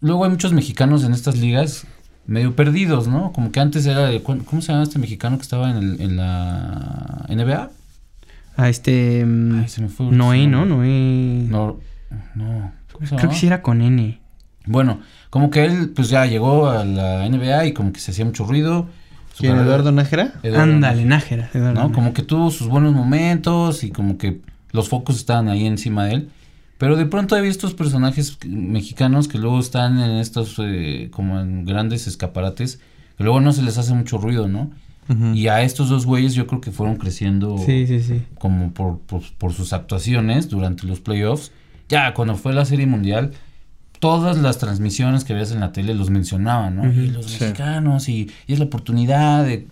luego 0.00 0.24
hay 0.24 0.30
muchos 0.30 0.52
mexicanos 0.52 1.04
en 1.04 1.12
estas 1.12 1.38
ligas 1.38 1.86
medio 2.26 2.54
perdidos, 2.54 3.08
¿no? 3.08 3.32
Como 3.32 3.50
que 3.52 3.60
antes 3.60 3.84
era, 3.86 4.06
de- 4.06 4.22
¿cómo 4.22 4.60
se 4.62 4.72
llama 4.72 4.84
este 4.84 4.98
mexicano 4.98 5.36
que 5.36 5.42
estaba 5.42 5.70
en, 5.70 5.76
el- 5.76 6.00
en 6.00 6.16
la 6.16 7.26
NBA? 7.28 7.70
A 8.56 8.68
este... 8.68 9.24
mm, 9.24 9.60
Ay, 9.60 9.68
se 9.68 9.82
me 9.82 9.88
fue. 9.88 10.06
Noé, 10.06 10.46
¿no? 10.46 10.64
Noé... 10.64 11.46
No, 11.48 11.78
no. 12.34 12.72
¿Cómo 12.92 13.06
se 13.06 13.16
Creo 13.16 13.30
que 13.30 13.36
sí 13.36 13.46
era 13.46 13.62
con 13.62 13.80
N. 13.82 14.20
Bueno, 14.66 15.00
como 15.30 15.50
que 15.50 15.64
él 15.64 15.90
pues 15.94 16.08
ya 16.10 16.26
llegó 16.26 16.68
a 16.68 16.84
la 16.84 17.28
NBA 17.28 17.66
y 17.66 17.72
como 17.72 17.92
que 17.92 17.98
se 18.00 18.10
hacía 18.12 18.24
mucho 18.24 18.44
ruido. 18.44 18.88
¿Quién, 19.38 19.56
Eduardo 19.56 19.92
Nájera? 19.92 20.34
Eduardo 20.42 20.72
Ándale, 20.74 21.04
Nájera. 21.04 21.50
Eduardo 21.54 21.74
¿no? 21.74 21.80
Nájera. 21.80 21.94
Como 21.94 22.12
que 22.14 22.22
tuvo 22.22 22.50
sus 22.50 22.68
buenos 22.68 22.92
momentos 22.94 23.84
y 23.84 23.90
como 23.90 24.18
que 24.18 24.40
los 24.72 24.88
focos 24.88 25.16
estaban 25.16 25.48
ahí 25.48 25.66
encima 25.66 26.04
de 26.06 26.14
él. 26.14 26.28
Pero 26.78 26.96
de 26.96 27.06
pronto 27.06 27.34
hay 27.36 27.46
estos 27.46 27.74
personajes 27.74 28.38
mexicanos 28.44 29.28
que 29.28 29.38
luego 29.38 29.60
están 29.60 30.00
en 30.00 30.12
estos, 30.12 30.56
eh, 30.58 31.08
como 31.12 31.38
en 31.38 31.64
grandes 31.64 32.06
escaparates, 32.08 32.80
que 33.16 33.24
luego 33.24 33.40
no 33.40 33.52
se 33.52 33.62
les 33.62 33.78
hace 33.78 33.94
mucho 33.94 34.18
ruido, 34.18 34.48
¿no? 34.48 34.70
Y 35.34 35.48
a 35.48 35.62
estos 35.62 35.90
dos 35.90 36.06
güeyes 36.06 36.32
yo 36.34 36.46
creo 36.46 36.60
que 36.60 36.70
fueron 36.70 36.96
creciendo 36.96 37.58
Sí, 37.58 37.86
sí, 37.86 38.00
sí. 38.02 38.22
como 38.38 38.72
por, 38.72 38.98
por, 39.00 39.20
por 39.36 39.52
sus 39.52 39.72
actuaciones 39.74 40.48
durante 40.48 40.86
los 40.86 41.00
playoffs. 41.00 41.52
Ya 41.88 42.14
cuando 42.14 42.36
fue 42.36 42.54
la 42.54 42.64
Serie 42.64 42.86
Mundial, 42.86 43.32
todas 44.02 44.36
las 44.36 44.58
transmisiones 44.58 45.22
que 45.22 45.32
veías 45.32 45.52
en 45.52 45.60
la 45.60 45.70
tele 45.70 45.94
los 45.94 46.10
mencionaban, 46.10 46.74
¿no? 46.74 46.92
Y 46.92 47.06
los 47.06 47.26
Sí. 47.26 47.36
mexicanos, 47.40 48.08
y, 48.08 48.28
y 48.48 48.52
es 48.52 48.58
la 48.58 48.64
oportunidad 48.64 49.44
de... 49.44 49.68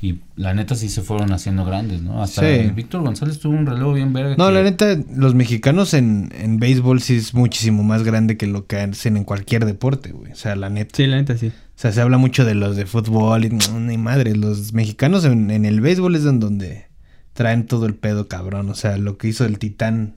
Y 0.00 0.20
la 0.34 0.54
neta 0.54 0.74
sí 0.76 0.88
se 0.88 1.02
fueron 1.02 1.30
haciendo 1.32 1.66
grandes, 1.66 2.00
¿no? 2.00 2.22
Hasta 2.22 2.40
Sí. 2.40 2.70
Víctor 2.74 3.02
González 3.02 3.38
tuvo 3.38 3.52
un 3.54 3.66
reloj 3.66 3.94
bien 3.94 4.14
verga. 4.14 4.34
No, 4.38 4.48
que- 4.48 4.54
la 4.54 4.62
neta, 4.62 4.96
los 5.14 5.34
mexicanos 5.34 5.92
en, 5.92 6.32
en 6.38 6.58
béisbol 6.58 7.02
sí 7.02 7.16
es 7.16 7.34
muchísimo 7.34 7.82
más 7.82 8.02
grande 8.02 8.38
que 8.38 8.46
lo 8.46 8.64
que 8.66 8.78
hacen 8.78 9.18
en 9.18 9.24
cualquier 9.24 9.66
deporte, 9.66 10.10
güey. 10.12 10.32
O 10.32 10.36
sea, 10.36 10.56
la 10.56 10.70
neta. 10.70 10.96
Sí, 10.96 11.06
la 11.06 11.16
neta 11.16 11.36
sí. 11.36 11.48
O 11.48 11.52
sea, 11.78 11.92
se 11.92 12.00
habla 12.00 12.16
mucho 12.16 12.46
de 12.46 12.54
los 12.54 12.76
de 12.76 12.86
fútbol 12.86 13.44
y 13.44 13.50
no, 13.50 13.78
ni 13.80 13.98
madre. 13.98 14.34
Los 14.34 14.72
mexicanos 14.72 15.26
en, 15.26 15.50
en 15.50 15.66
el 15.66 15.82
béisbol 15.82 16.14
es 16.16 16.24
en 16.24 16.40
donde 16.40 16.86
traen 17.34 17.66
todo 17.66 17.84
el 17.84 17.94
pedo 17.94 18.26
cabrón. 18.26 18.70
O 18.70 18.74
sea, 18.74 18.96
lo 18.96 19.18
que 19.18 19.28
hizo 19.28 19.44
el 19.44 19.58
Titán 19.58 20.14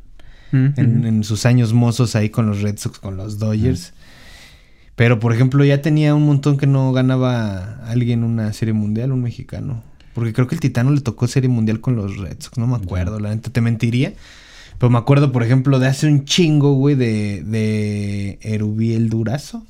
Mm, 0.52 0.68
en, 1.06 1.24
sus 1.24 1.46
años 1.46 1.74
mozos 1.74 2.16
ahí 2.16 2.30
con 2.30 2.48
los 2.48 2.62
Red 2.62 2.78
Sox, 2.80 3.00
con 3.00 3.18
los 3.18 3.38
Dodgers. 3.40 3.94
Pero, 4.96 5.20
por 5.20 5.34
ejemplo, 5.34 5.64
ya 5.64 5.82
tenía 5.82 6.14
un 6.16 6.26
montón 6.26 6.58
que 6.58 6.68
no 6.68 6.92
ganaba 6.92 7.80
alguien 7.86 8.24
una 8.24 8.52
serie 8.54 8.74
mundial, 8.74 9.12
un 9.12 9.22
mexicano. 9.22 9.82
Porque 10.14 10.34
creo 10.34 10.48
que 10.48 10.56
el 10.56 10.62
Titano 10.62 10.92
le 10.92 11.02
tocó 11.02 11.28
serie 11.28 11.50
mundial 11.50 11.80
con 11.80 11.96
los 11.96 12.18
Red 12.18 12.38
Sox, 12.40 12.58
no 12.58 12.68
me 12.68 12.76
acuerdo, 12.76 13.20
la 13.20 13.30
neta 13.30 13.50
te 13.52 13.62
mentiría. 13.62 14.14
Pero 14.78 14.90
me 14.90 14.98
acuerdo, 14.98 15.32
por 15.32 15.44
ejemplo, 15.44 15.78
de 15.80 15.88
hace 15.88 16.08
un 16.08 16.26
chingo, 16.26 16.74
güey, 16.74 16.96
de, 16.96 17.44
de 17.44 18.40
Erubiel 18.42 19.10
Durazo 19.10 19.66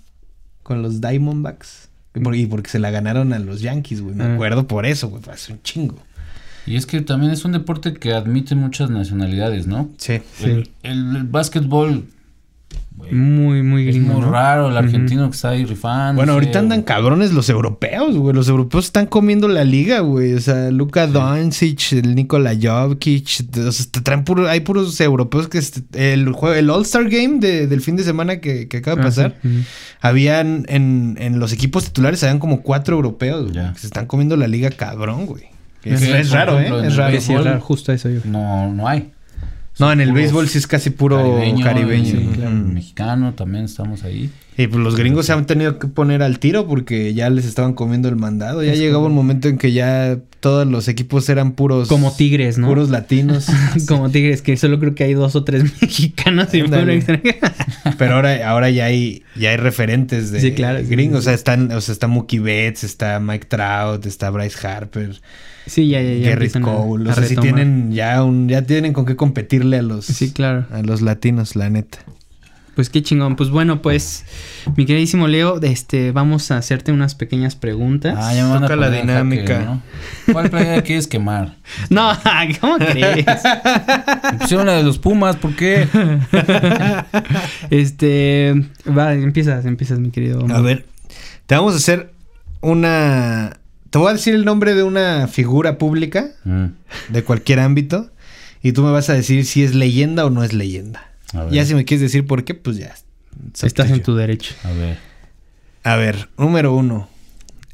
con 0.63 0.81
los 0.81 1.01
Diamondbacks. 1.01 1.89
Por- 2.23 2.35
Y 2.35 2.45
porque 2.47 2.69
se 2.69 2.79
la 2.79 2.89
ganaron 2.91 3.33
a 3.33 3.39
los 3.39 3.61
Yankees, 3.61 4.01
güey. 4.01 4.15
Me 4.15 4.23
Ah. 4.23 4.33
acuerdo 4.33 4.67
por 4.67 4.85
eso, 4.85 5.09
güey. 5.09 5.21
Hace 5.31 5.53
un 5.53 5.61
chingo. 5.61 5.95
Y 6.67 6.75
es 6.75 6.85
que 6.85 7.01
también 7.01 7.31
es 7.31 7.45
un 7.45 7.51
deporte 7.53 7.93
que 7.93 8.13
admite 8.13 8.55
muchas 8.55 8.89
nacionalidades, 8.89 9.65
¿no? 9.67 9.89
Sí. 9.97 10.21
El, 10.43 10.69
el, 10.83 11.15
el 11.15 11.23
básquetbol 11.23 12.05
güey, 12.95 13.13
Muy, 13.13 13.63
muy 13.63 13.87
es 13.89 13.97
muy 13.97 14.19
¿no? 14.21 14.29
raro, 14.29 14.69
el 14.69 14.75
argentino 14.77 15.29
que 15.29 15.35
está 15.35 15.49
ahí 15.49 15.63
rifando. 15.65 16.19
Bueno, 16.19 16.33
ahorita 16.33 16.59
andan 16.59 16.83
cabrones 16.83 17.31
los 17.31 17.49
europeos, 17.49 18.15
güey. 18.17 18.35
Los 18.35 18.49
europeos 18.49 18.85
están 18.85 19.05
comiendo 19.07 19.47
la 19.47 19.63
liga, 19.63 20.01
güey. 20.01 20.33
O 20.33 20.39
sea, 20.41 20.69
Luka 20.69 21.07
Doncic, 21.07 21.93
el 21.93 22.13
Nikola 22.13 22.53
Jokic. 22.61 23.25
O 23.65 23.71
sea, 23.71 23.85
te 23.89 24.01
traen 24.01 24.23
puro, 24.25 24.47
hay 24.49 24.59
puros 24.59 24.99
europeos 24.99 25.47
que... 25.47 25.59
El, 25.93 26.33
juego- 26.33 26.55
el 26.55 26.69
All-Star 26.69 27.09
Game 27.09 27.39
de- 27.39 27.67
del 27.67 27.79
fin 27.81 27.95
de 27.95 28.03
semana 28.03 28.41
que, 28.41 28.67
que 28.67 28.77
acaba 28.77 28.95
de 28.97 29.01
Ah, 29.01 29.05
pasar. 29.05 29.35
sí. 29.41 29.63
Habían 30.01 30.65
en, 30.67 31.17
en 31.19 31.39
los 31.39 31.53
equipos 31.53 31.85
titulares, 31.85 32.21
habían 32.23 32.39
como 32.39 32.61
cuatro 32.61 32.95
europeos, 32.97 33.43
güey, 33.43 33.55
Ya. 33.55 33.73
que 33.73 33.79
se 33.79 33.87
están 33.87 34.05
comiendo 34.07 34.35
la 34.35 34.47
liga 34.47 34.69
cabrón, 34.71 35.25
güey. 35.25 35.45
Es, 35.83 36.01
es 36.01 36.27
por 36.29 36.37
raro, 36.37 36.59
ejemplo, 36.59 36.77
¿eh? 36.77 36.79
en 36.81 36.85
Es 36.87 36.95
raro. 36.97 37.17
Es 37.17 37.27
raro, 37.27 37.61
justo 37.61 37.91
eso 37.91 38.09
yo. 38.09 38.21
No, 38.25 38.71
no 38.73 38.87
hay. 38.87 39.11
No, 39.79 39.91
en 39.91 40.01
el 40.01 40.11
béisbol 40.11 40.49
sí 40.49 40.57
es 40.57 40.67
casi 40.67 40.89
puro 40.89 41.17
caribeño. 41.17 41.63
Caribeño, 41.63 42.05
sí, 42.05 42.29
claro, 42.33 42.51
mexicano, 42.51 43.33
también 43.33 43.65
estamos 43.65 44.03
ahí. 44.03 44.29
Y 44.61 44.67
pues 44.67 44.83
los 44.83 44.95
gringos 44.97 45.25
se 45.27 45.33
han 45.33 45.45
tenido 45.45 45.79
que 45.79 45.87
poner 45.87 46.21
al 46.21 46.37
tiro 46.39 46.67
porque 46.67 47.13
ya 47.13 47.29
les 47.29 47.45
estaban 47.45 47.73
comiendo 47.73 48.09
el 48.09 48.15
mandado. 48.17 48.61
Ya 48.61 48.73
Es 48.73 48.79
llegaba 48.79 48.99
un 48.99 49.03
correcto. 49.05 49.15
momento 49.15 49.47
en 49.47 49.57
que 49.57 49.71
ya 49.71 50.17
todos 50.41 50.67
los 50.67 50.87
equipos 50.89 51.29
eran 51.29 51.53
puros... 51.53 51.87
Como 51.87 52.11
tigres, 52.15 52.57
¿no? 52.57 52.67
Puros 52.67 52.89
latinos. 52.89 53.47
Como 53.87 54.09
tigres, 54.09 54.41
que 54.41 54.57
solo 54.57 54.77
creo 54.79 54.95
que 54.95 55.05
hay 55.05 55.13
dos 55.13 55.35
o 55.37 55.43
tres 55.45 55.63
mexicanos 55.81 56.53
y. 56.53 56.63
Pero 57.97 58.15
ahora, 58.15 58.49
ahora 58.49 58.69
ya 58.69 58.85
hay, 58.85 59.23
ya 59.35 59.51
hay 59.51 59.57
referentes 59.57 60.31
de 60.31 60.39
Sí, 60.41 60.51
claro, 60.51 60.79
sí, 60.79 60.85
gringos. 60.87 61.19
sí, 61.19 61.19
O 61.19 61.21
sea, 61.23 61.33
están, 61.33 61.71
o 61.71 61.81
sea, 61.81 61.93
está 61.93 62.07
Mookie 62.07 62.39
Betts, 62.39 62.83
está 62.83 63.19
Mike 63.19 63.47
Trout, 63.47 64.05
está 64.05 64.29
Bryce 64.29 64.67
Harper, 64.67 65.19
Sí, 65.65 65.87
ya, 65.87 66.01
ya, 66.01 66.13
ya. 66.15 66.29
Garrett 66.31 66.55
a- 66.55 66.61
Cole. 66.61 67.09
a 67.09 67.11
O 67.11 67.15
sea, 67.15 67.23
sí 67.23 67.35
retomar. 67.35 67.55
tienen 67.55 67.91
ya 67.91 68.23
un, 68.23 68.49
ya 68.49 68.61
tienen 68.63 68.91
con 68.93 69.05
qué 69.05 69.15
competirle 69.15 69.77
a 69.77 69.81
los, 69.83 70.05
Sí, 70.05 70.31
claro. 70.31 70.65
a 70.71 70.81
los 70.81 71.01
latinos, 71.01 71.55
la 71.55 71.69
neta. 71.69 71.99
Pues 72.79 72.89
qué 72.89 73.03
chingón. 73.03 73.35
Pues 73.35 73.49
bueno, 73.49 73.81
pues, 73.81 74.23
mi 74.77 74.85
queridísimo 74.85 75.27
Leo, 75.27 75.59
este, 75.61 76.13
vamos 76.13 76.49
a 76.49 76.55
hacerte 76.55 76.93
unas 76.93 77.13
pequeñas 77.13 77.57
preguntas. 77.57 78.15
Ah, 78.17 78.33
ya 78.33 78.45
me 78.45 78.51
van 78.51 78.63
a 78.63 78.67
Toca 78.67 78.77
la 78.77 78.85
poner 78.85 79.01
en 79.01 79.07
dinámica. 79.07 79.53
jaque, 79.55 79.65
¿no? 79.65 79.81
¿Cuál 80.31 80.49
playa 80.49 80.81
quieres 80.81 81.07
quemar? 81.07 81.57
No, 81.89 82.09
¿cómo 82.61 82.77
crees? 82.77 83.25
Pusieron 84.39 84.67
la 84.67 84.75
de 84.75 84.83
los 84.83 84.97
Pumas, 84.97 85.35
¿por 85.35 85.57
qué? 85.57 85.89
este, 87.69 88.53
va, 88.87 89.13
empiezas, 89.13 89.65
empiezas, 89.65 89.99
mi 89.99 90.11
querido. 90.11 90.45
A 90.49 90.61
ver, 90.61 90.85
te 91.47 91.55
vamos 91.55 91.73
a 91.73 91.77
hacer 91.79 92.13
una... 92.61 93.57
Te 93.89 93.97
voy 93.97 94.09
a 94.09 94.13
decir 94.13 94.35
el 94.35 94.45
nombre 94.45 94.73
de 94.73 94.83
una 94.83 95.27
figura 95.27 95.77
pública 95.77 96.27
Mm, 96.45 96.67
de 97.09 97.23
cualquier 97.25 97.59
ámbito 97.59 98.09
y 98.63 98.71
tú 98.71 98.83
me 98.83 98.91
vas 98.91 99.09
a 99.09 99.15
decir 99.15 99.43
si 99.45 99.63
es 99.65 99.75
leyenda 99.75 100.25
o 100.25 100.29
no 100.29 100.45
es 100.45 100.53
leyenda. 100.53 101.08
Ya 101.51 101.65
si 101.65 101.75
me 101.75 101.85
quieres 101.85 102.01
decir 102.01 102.25
por 102.25 102.43
qué, 102.43 102.53
pues 102.55 102.77
ya. 102.77 102.95
Estás 103.61 103.91
en 103.91 104.01
tu 104.03 104.15
derecho. 104.15 104.55
a 104.63 104.71
ver. 104.71 104.97
A 105.83 105.95
ver, 105.95 106.29
número 106.37 106.73
uno. 106.73 107.07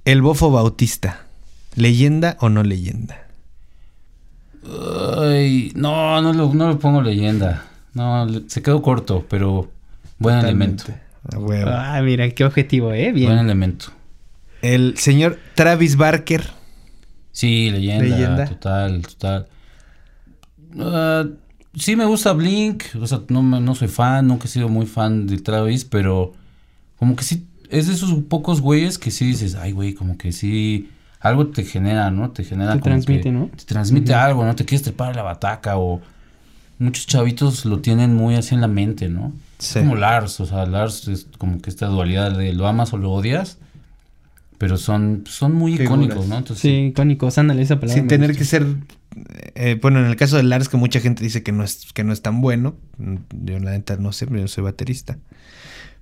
El 0.03 0.21
Bofo 0.21 0.51
Bautista. 0.51 1.21
¿Leyenda 1.75 2.37
o 2.39 2.49
no 2.49 2.63
leyenda? 2.63 3.27
Ay, 5.19 5.71
no, 5.75 6.21
no 6.21 6.33
lo, 6.33 6.53
no 6.53 6.69
le 6.69 6.75
pongo 6.75 7.01
leyenda. 7.01 7.65
No, 7.93 8.25
le- 8.25 8.49
se 8.49 8.61
quedó 8.61 8.81
corto, 8.81 9.25
pero 9.29 9.69
buen 10.19 10.37
elemento. 10.39 10.85
Totalmente. 11.23 11.69
Ah, 11.71 12.01
mira, 12.03 12.29
qué 12.31 12.45
objetivo, 12.45 12.91
¿eh? 12.93 13.11
Bien. 13.11 13.29
Buen 13.29 13.39
elemento. 13.45 13.87
El 14.61 14.97
señor 14.97 15.39
Travis 15.55 15.95
Barker. 15.95 16.49
Sí, 17.31 17.69
leyenda, 17.69 18.03
Leyenda. 18.05 18.45
total, 18.47 19.01
total. 19.01 19.47
Ah, 20.79 21.25
sí 21.77 21.95
me 21.95 22.05
gusta 22.05 22.33
Blink, 22.33 22.83
o 22.99 23.07
sea, 23.07 23.21
no, 23.29 23.41
me- 23.43 23.59
no 23.61 23.75
soy 23.75 23.88
fan, 23.88 24.27
nunca 24.27 24.45
he 24.45 24.47
sido 24.47 24.69
muy 24.69 24.85
fan 24.85 25.27
de 25.27 25.38
Travis, 25.39 25.85
pero 25.85 26.33
como 26.97 27.15
que 27.15 27.23
sí, 27.23 27.45
es 27.69 27.88
de 27.88 27.93
esos 27.93 28.13
pocos 28.29 28.61
güeyes 28.61 28.97
que 28.97 29.11
sí 29.11 29.25
dices, 29.27 29.55
ay 29.55 29.71
güey, 29.71 29.93
como 29.93 30.17
que 30.17 30.31
sí 30.31 30.89
algo 31.19 31.47
te 31.47 31.63
genera, 31.63 32.11
¿no? 32.11 32.31
Te 32.31 32.43
genera 32.43 32.73
Te 32.73 32.79
como 32.79 32.83
transmite, 32.93 33.23
que- 33.23 33.31
¿no? 33.31 33.49
Te 33.55 33.63
transmite 33.65 34.13
algo, 34.13 34.45
¿no? 34.45 34.55
Te 34.55 34.63
quieres 34.65 34.83
trepar 34.83 35.11
a 35.11 35.13
la 35.15 35.23
bataca 35.23 35.77
o 35.77 36.01
muchos 36.77 37.07
chavitos 37.07 37.65
lo 37.65 37.79
tienen 37.79 38.13
muy 38.15 38.35
así 38.35 38.53
en 38.53 38.61
la 38.61 38.67
mente, 38.67 39.09
¿no? 39.09 39.33
Sí. 39.57 39.79
Es 39.79 39.85
como 39.85 39.95
Lars, 39.95 40.39
o 40.41 40.45
sea, 40.45 40.65
Lars 40.65 41.07
es 41.07 41.27
como 41.38 41.59
que 41.61 41.69
esta 41.69 41.88
dualidad 41.88 42.38
de 42.38 42.53
lo 42.53 42.67
amas 42.67 42.93
o 42.93 42.97
lo 42.97 43.11
odias, 43.11 43.57
pero 44.57 44.77
son, 44.77 45.23
son 45.27 45.53
muy 45.53 45.77
Figuras. 45.77 46.05
icónicos, 46.05 46.27
¿no? 46.27 46.38
Entonces, 46.38 46.61
Sí, 46.61 46.88
icónicos, 46.91 47.38
ándale 47.38 47.61
esa 47.61 47.79
palabra. 47.79 47.93
Sin 47.99 48.07
tener 48.07 48.29
gusta. 48.31 48.39
que 48.39 48.45
ser. 48.45 48.65
Eh, 49.55 49.77
bueno, 49.81 49.99
en 49.99 50.05
el 50.05 50.15
caso 50.15 50.37
de 50.37 50.43
Lars, 50.43 50.69
que 50.69 50.77
mucha 50.77 50.99
gente 50.99 51.23
dice 51.23 51.43
que 51.43 51.51
no 51.51 51.63
es, 51.63 51.87
que 51.93 52.03
no 52.03 52.13
es 52.13 52.21
tan 52.21 52.41
bueno. 52.41 52.75
mm, 52.97 53.15
Yo, 53.45 53.59
la 53.59 53.71
neta, 53.71 53.97
no 53.97 54.11
sé, 54.11 54.25
yo 54.25 54.37
no 54.37 54.47
soy 54.47 54.63
baterista. 54.63 55.17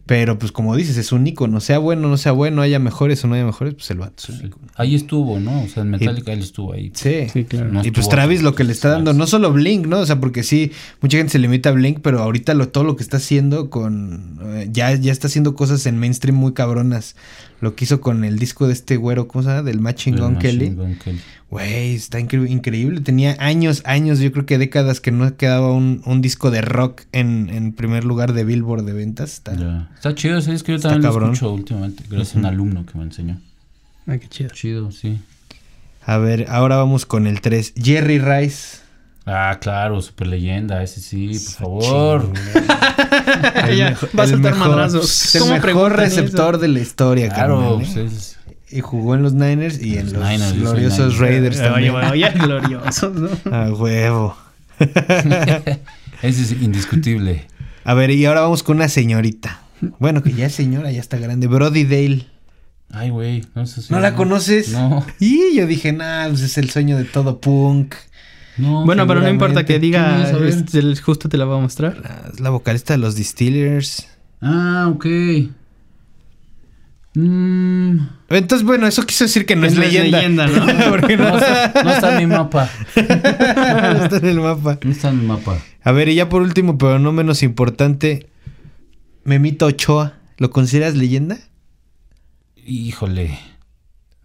Pero, 0.05 0.37
pues, 0.37 0.51
como 0.51 0.75
dices, 0.75 0.97
es 0.97 1.13
un 1.13 1.25
ícono. 1.25 1.61
Sea 1.61 1.77
bueno, 1.77 2.09
no 2.09 2.17
sea 2.17 2.33
bueno, 2.33 2.61
haya 2.61 2.77
mejores 2.77 3.23
o 3.23 3.27
no 3.29 3.35
haya 3.35 3.45
mejores, 3.45 3.73
pues 3.75 3.89
el 3.89 3.99
vato 3.99 4.15
es 4.17 4.29
un 4.29 4.37
sí. 4.37 4.45
ícono. 4.47 4.67
ahí 4.75 4.95
estuvo, 4.95 5.39
¿no? 5.39 5.63
O 5.63 5.67
sea, 5.67 5.83
en 5.83 5.91
Metallica 5.91 6.33
él 6.33 6.39
estuvo 6.39 6.73
ahí. 6.73 6.91
Sí. 6.93 7.27
Sí, 7.31 7.45
claro. 7.45 7.71
No 7.71 7.85
y 7.85 7.91
pues 7.91 8.09
Travis 8.09 8.41
lo 8.43 8.53
que 8.53 8.65
le 8.65 8.73
está 8.73 8.89
dando, 8.89 9.13
no 9.13 9.27
solo 9.27 9.53
Blink, 9.53 9.87
¿no? 9.87 9.99
O 9.99 10.05
sea, 10.05 10.19
porque 10.19 10.43
sí, 10.43 10.73
mucha 10.99 11.17
gente 11.17 11.31
se 11.31 11.39
limita 11.39 11.69
a 11.69 11.71
Blink, 11.71 11.99
pero 12.01 12.21
ahorita 12.21 12.53
lo, 12.53 12.67
todo 12.67 12.83
lo 12.83 12.97
que 12.97 13.03
está 13.03 13.15
haciendo 13.15 13.69
con... 13.69 14.39
eh, 14.43 14.67
ya, 14.69 14.93
ya 14.93 15.13
está 15.13 15.27
haciendo 15.27 15.55
cosas 15.55 15.85
en 15.85 15.97
mainstream 15.97 16.35
muy 16.35 16.51
cabronas. 16.51 17.15
Lo 17.63 17.75
que 17.75 17.85
hizo 17.85 18.01
con 18.01 18.25
el 18.25 18.37
disco 18.39 18.67
de 18.67 18.73
este 18.73 18.97
güero, 18.97 19.27
¿cómo 19.29 19.41
se 19.43 19.49
llama? 19.49 19.61
Del 19.63 19.79
Machine 19.79 20.19
Gun 20.19 20.35
Kelly. 20.37 20.75
Güey, 21.49 21.95
está 21.95 22.19
incre- 22.19 22.49
increíble. 22.49 22.99
Tenía 22.99 23.37
años, 23.39 23.83
años, 23.85 24.19
yo 24.19 24.31
creo 24.33 24.45
que 24.45 24.57
décadas 24.57 24.99
que 24.99 25.11
no 25.11 25.37
quedaba 25.37 25.71
un, 25.71 26.01
un 26.05 26.21
disco 26.21 26.51
de 26.51 26.61
rock 26.61 27.03
en, 27.13 27.49
en 27.49 27.71
primer 27.71 28.03
lugar 28.03 28.33
de 28.33 28.43
Billboard 28.43 28.83
de 28.83 28.91
ventas. 28.93 29.33
Está- 29.35 29.55
Ya. 29.55 29.89
Está 29.95 30.13
chido, 30.13 30.41
sí, 30.41 30.51
es 30.51 30.61
que 30.63 30.73
yo 30.73 30.75
Está 30.75 30.89
también 30.89 31.09
cabrón. 31.09 31.29
lo 31.29 31.33
escucho 31.35 31.53
últimamente, 31.53 32.03
gracias 32.09 32.35
a 32.35 32.39
un 32.39 32.45
alumno 32.47 32.85
que 32.85 32.97
me 32.97 33.05
enseñó. 33.05 33.39
Ah, 34.07 34.17
qué 34.17 34.27
chido. 34.27 34.49
Chido, 34.49 34.91
sí. 34.91 35.21
A 36.05 36.17
ver, 36.17 36.47
ahora 36.49 36.75
vamos 36.75 37.05
con 37.05 37.27
el 37.27 37.39
3. 37.39 37.75
Jerry 37.81 38.19
Rice. 38.19 38.79
Ah, 39.25 39.57
claro, 39.61 40.01
super 40.01 40.27
leyenda, 40.27 40.83
ese 40.83 40.99
sí, 40.99 41.29
por 41.29 41.53
favor. 41.53 42.33
El 43.69 43.77
Ya, 43.77 43.89
mejor- 43.91 44.09
va 44.19 44.23
a 44.23 44.27
mejor- 44.27 44.57
madrazos. 44.57 45.25
Es 45.25 45.35
el 45.35 45.41
¿Cómo 45.41 45.53
mejor 45.53 45.95
receptor 45.95 46.55
eso? 46.55 46.61
de 46.61 46.67
la 46.67 46.79
historia, 46.79 47.29
Claro, 47.29 47.79
¿eh? 47.81 47.85
pues 47.85 47.95
es- 47.95 48.37
Y 48.71 48.81
jugó 48.81 49.15
en 49.15 49.21
los 49.23 49.33
Niners 49.33 49.79
y 49.81 49.97
en 49.97 50.05
Los 50.05 50.13
los 50.13 50.29
Niners, 50.29 50.53
gloriosos 50.59 50.99
Niners. 50.99 51.17
Raiders 51.19 51.57
Oye, 51.59 51.65
también. 51.69 51.91
bueno, 51.93 52.15
ya 52.15 52.29
gloriosos, 52.33 53.13
¿no? 53.15 53.29
A 53.55 53.69
huevo. 53.71 54.35
ese 56.21 56.41
es 56.41 56.51
indiscutible. 56.53 57.45
A 57.83 57.93
ver, 57.93 58.11
y 58.11 58.25
ahora 58.25 58.41
vamos 58.41 58.63
con 58.63 58.77
una 58.77 58.87
señorita. 58.89 59.59
Bueno, 59.99 60.23
que 60.23 60.31
ya 60.33 60.45
es 60.45 60.55
señora, 60.55 60.91
ya 60.91 60.99
está 61.01 61.17
grande. 61.17 61.47
Brody 61.47 61.83
Dale. 61.83 62.27
Ay, 62.91 63.09
güey, 63.09 63.43
no 63.55 63.65
sé 63.65 63.81
si- 63.81 63.91
¿No 63.91 63.99
la 63.99 64.15
conoces? 64.15 64.69
No, 64.69 65.05
Y 65.19 65.55
yo 65.55 65.65
dije, 65.67 65.91
nah, 65.93 66.27
pues 66.29 66.41
es 66.41 66.57
el 66.57 66.69
sueño 66.69 66.95
de 66.97 67.05
todo 67.05 67.41
punk. 67.41 67.95
No. 68.57 68.85
Bueno, 68.85 69.05
pero 69.07 69.21
no 69.21 69.29
importa 69.29 69.65
que 69.65 69.79
diga, 69.79 70.31
este, 70.47 70.79
el- 70.79 70.99
justo 70.99 71.29
te 71.29 71.37
la 71.37 71.45
voy 71.45 71.57
a 71.57 71.61
mostrar. 71.61 72.01
Ah, 72.05 72.29
Es 72.33 72.39
la 72.39 72.49
vocalista 72.49 72.93
de 72.93 72.99
los 72.99 73.15
Distillers. 73.15 74.07
Ah, 74.41 74.89
ok. 74.93 75.05
Mm, 77.15 77.99
Entonces, 78.29 78.65
bueno, 78.65 78.87
eso 78.87 79.05
quiso 79.05 79.25
decir 79.25 79.45
que 79.45 79.55
no 79.55 79.61
Que 79.63 79.67
es 79.67 79.75
no 79.75 79.83
es 79.83 79.93
leyenda. 79.93 80.17
leyenda, 80.17 80.47
¿no? 80.47 80.89
Porque 80.91 81.15
no, 81.15 81.29
no, 81.29 81.37
está, 81.37 81.83
no 81.83 81.91
está 81.91 82.11
en 82.19 82.27
mi 82.27 82.35
mapa. 82.35 82.69
no 82.95 84.03
está 84.03 84.17
en 84.17 84.25
el 84.25 84.39
mapa. 84.39 84.79
No 84.83 84.91
está 84.91 85.09
en 85.09 85.19
mi 85.19 85.25
mapa. 85.27 85.57
A 85.83 85.91
ver, 85.91 86.09
y 86.09 86.15
ya 86.15 86.29
por 86.29 86.41
último, 86.41 86.77
pero 86.77 86.97
no 86.99 87.11
menos 87.11 87.43
importante, 87.43 88.27
Memito 89.25 89.65
Ochoa. 89.67 90.13
¿Lo 90.37 90.49
consideras 90.49 90.95
leyenda? 90.95 91.37
Híjole. 92.65 93.37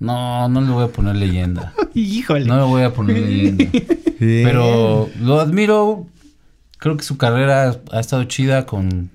No, 0.00 0.48
no 0.48 0.60
le 0.60 0.70
voy 0.70 0.84
a 0.84 0.88
poner 0.88 1.16
leyenda. 1.16 1.74
Híjole. 1.94 2.44
No 2.44 2.56
le 2.56 2.62
voy 2.64 2.82
a 2.82 2.92
poner 2.92 3.18
leyenda. 3.18 3.64
Pero 4.18 5.08
lo 5.20 5.40
admiro. 5.40 6.06
Creo 6.78 6.96
que 6.96 7.04
su 7.04 7.16
carrera 7.16 7.80
ha 7.90 8.00
estado 8.00 8.22
chida 8.24 8.64
con 8.66 9.10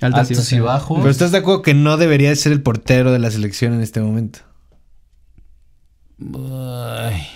Altas 0.00 0.30
altos, 0.30 0.52
y 0.52 0.60
bajos. 0.60 0.98
Pero 0.98 1.10
estás 1.10 1.32
de 1.32 1.38
acuerdo 1.38 1.62
que 1.62 1.72
no 1.74 1.96
debería 1.96 2.28
de 2.30 2.36
ser 2.36 2.52
el 2.52 2.62
portero 2.62 3.12
de 3.12 3.18
la 3.18 3.30
selección 3.30 3.74
en 3.74 3.80
este 3.80 4.00
momento. 4.00 4.40
Ay. 6.20 7.26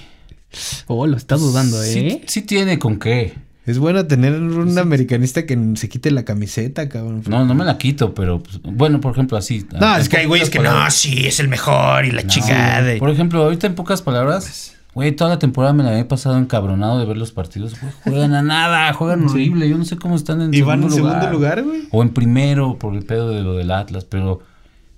Oh, 0.87 1.07
lo 1.07 1.17
está 1.17 1.37
dudando, 1.37 1.81
Sí, 1.83 1.99
¿eh? 2.01 2.25
sí 2.27 2.43
tiene 2.43 2.79
con 2.79 2.99
qué. 2.99 3.35
Es 3.67 3.79
bueno 3.79 4.07
tener 4.07 4.35
un 4.41 4.79
americanista 4.79 5.45
que 5.45 5.59
se 5.75 5.89
quite 5.89 6.11
la 6.11 6.25
camiseta, 6.25 6.89
cabrón. 6.89 7.23
No, 7.29 7.45
no 7.45 7.55
me 7.55 7.65
la 7.65 7.77
quito, 7.77 8.15
pero 8.15 8.43
pues, 8.43 8.61
bueno, 8.63 9.01
por 9.01 9.13
ejemplo, 9.13 9.37
así. 9.37 9.67
No, 9.79 9.97
es 9.97 10.09
que 10.09 10.17
hay 10.17 10.27
güeyes 10.27 10.49
que 10.49 10.61
no, 10.61 10.91
sí, 10.91 11.27
es 11.27 11.41
el 11.41 11.49
mejor 11.49 12.05
y 12.07 12.11
la 12.11 12.27
chingada. 12.27 12.99
Por 12.99 13.11
ejemplo, 13.11 13.43
ahorita 13.43 13.67
en 13.67 13.75
pocas 13.75 14.01
palabras, 14.01 14.77
güey, 14.95 15.13
toda 15.13 15.31
la 15.31 15.39
temporada 15.39 15.75
me 15.75 15.85
la 15.85 15.99
he 15.99 16.05
pasado 16.05 16.39
encabronado 16.39 16.99
de 16.99 17.05
ver 17.05 17.19
los 17.19 17.33
partidos. 17.33 17.79
Güey, 17.81 17.93
juegan 18.05 18.35
a 18.35 18.43
nada, 18.43 18.93
juegan 18.95 19.25
horrible. 19.29 19.69
Yo 19.69 19.77
no 19.77 19.85
sé 19.85 19.97
cómo 19.97 20.17
están 20.17 20.41
en 20.41 20.55
Y 20.55 20.63
van 20.63 20.83
en 20.83 20.91
segundo 20.91 21.13
segundo 21.13 21.31
lugar, 21.31 21.63
güey. 21.63 21.83
O 21.91 22.03
en 22.03 22.11
primero 22.11 22.79
por 22.79 22.95
el 22.95 23.05
pedo 23.05 23.31
de 23.31 23.43
lo 23.43 23.55
del 23.55 23.71
Atlas, 23.71 24.05
pero 24.05 24.41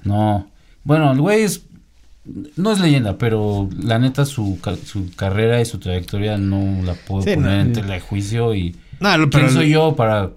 no. 0.05 0.46
Bueno, 0.85 1.12
el 1.12 1.20
güey 1.20 1.42
es. 1.42 1.62
No 2.56 2.70
es 2.72 2.78
leyenda, 2.78 3.18
pero 3.18 3.68
la 3.82 3.98
neta 3.98 4.24
su, 4.24 4.58
su 4.87 5.11
carrera 5.16 5.61
y 5.61 5.64
su 5.64 5.78
trayectoria 5.78 6.38
no 6.38 6.82
la 6.85 6.94
puedo 6.94 7.22
Sí, 7.24 7.35
poner 7.35 7.52
no. 7.52 7.61
en 7.62 7.72
tela 7.72 7.94
de 7.94 8.00
juicio 8.00 8.54
y 8.54 8.76
No, 9.00 9.16
lo- 9.18 9.28
¿quién 9.28 9.46
pero- 9.46 9.52
soy 9.54 9.70
yo 9.70 9.96
para 9.96 10.30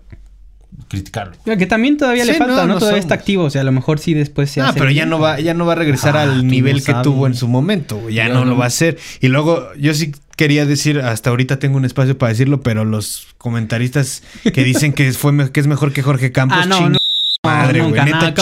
criticarlo? 0.89 1.33
Que 1.45 1.65
también 1.67 1.97
todavía 1.97 2.25
le 2.25 2.33
falta, 2.33 2.55
no, 2.55 2.67
¿no? 2.67 2.73
no 2.73 2.79
todavía 2.79 3.01
somos. 3.01 3.05
está 3.05 3.15
activo, 3.15 3.43
o 3.43 3.49
sea, 3.51 3.61
a 3.61 3.63
lo 3.65 3.71
mejor 3.71 3.99
sí 3.99 4.13
después 4.15 4.49
se 4.49 4.61
Ah, 4.61 4.69
hace 4.69 4.79
pero 4.79 4.91
ya 4.91 5.05
no 5.05 5.19
va, 5.19 5.39
ya 5.39 5.53
no 5.53 5.65
va 5.67 5.73
a 5.73 5.75
regresar 5.75 6.17
Ah, 6.17 6.23
al 6.23 6.47
nivel 6.47 6.77
no 6.77 6.83
que 6.83 6.93
tuvo 7.03 7.27
en 7.27 7.35
su 7.35 7.47
momento. 7.47 8.09
Ya 8.09 8.27
Ya 8.27 8.33
no 8.33 8.45
lo 8.45 8.57
va 8.57 8.65
a 8.65 8.67
hacer. 8.67 8.97
Y 9.21 9.27
luego, 9.27 9.67
yo 9.79 9.93
sí 9.93 10.11
quería 10.37 10.65
decir, 10.65 10.99
hasta 10.99 11.29
ahorita 11.29 11.59
tengo 11.59 11.77
un 11.77 11.85
espacio 11.85 12.17
para 12.17 12.31
decirlo, 12.31 12.61
pero 12.61 12.83
los 12.83 13.27
comentaristas 13.37 14.23
que 14.53 14.63
dicen 14.63 14.91
que 14.93 15.11
fue 15.13 15.51
que 15.51 15.59
es 15.59 15.67
mejor 15.67 15.93
que 15.93 16.01
Jorge 16.01 16.31
Campos, 16.31 16.57
Ah, 16.61 16.65
no, 16.65 16.79
ching- 16.79 16.91
no, 16.93 16.97
madre, 17.43 17.79
güey. 17.81 17.91
nunca, 17.91 18.05
Neta, 18.05 18.33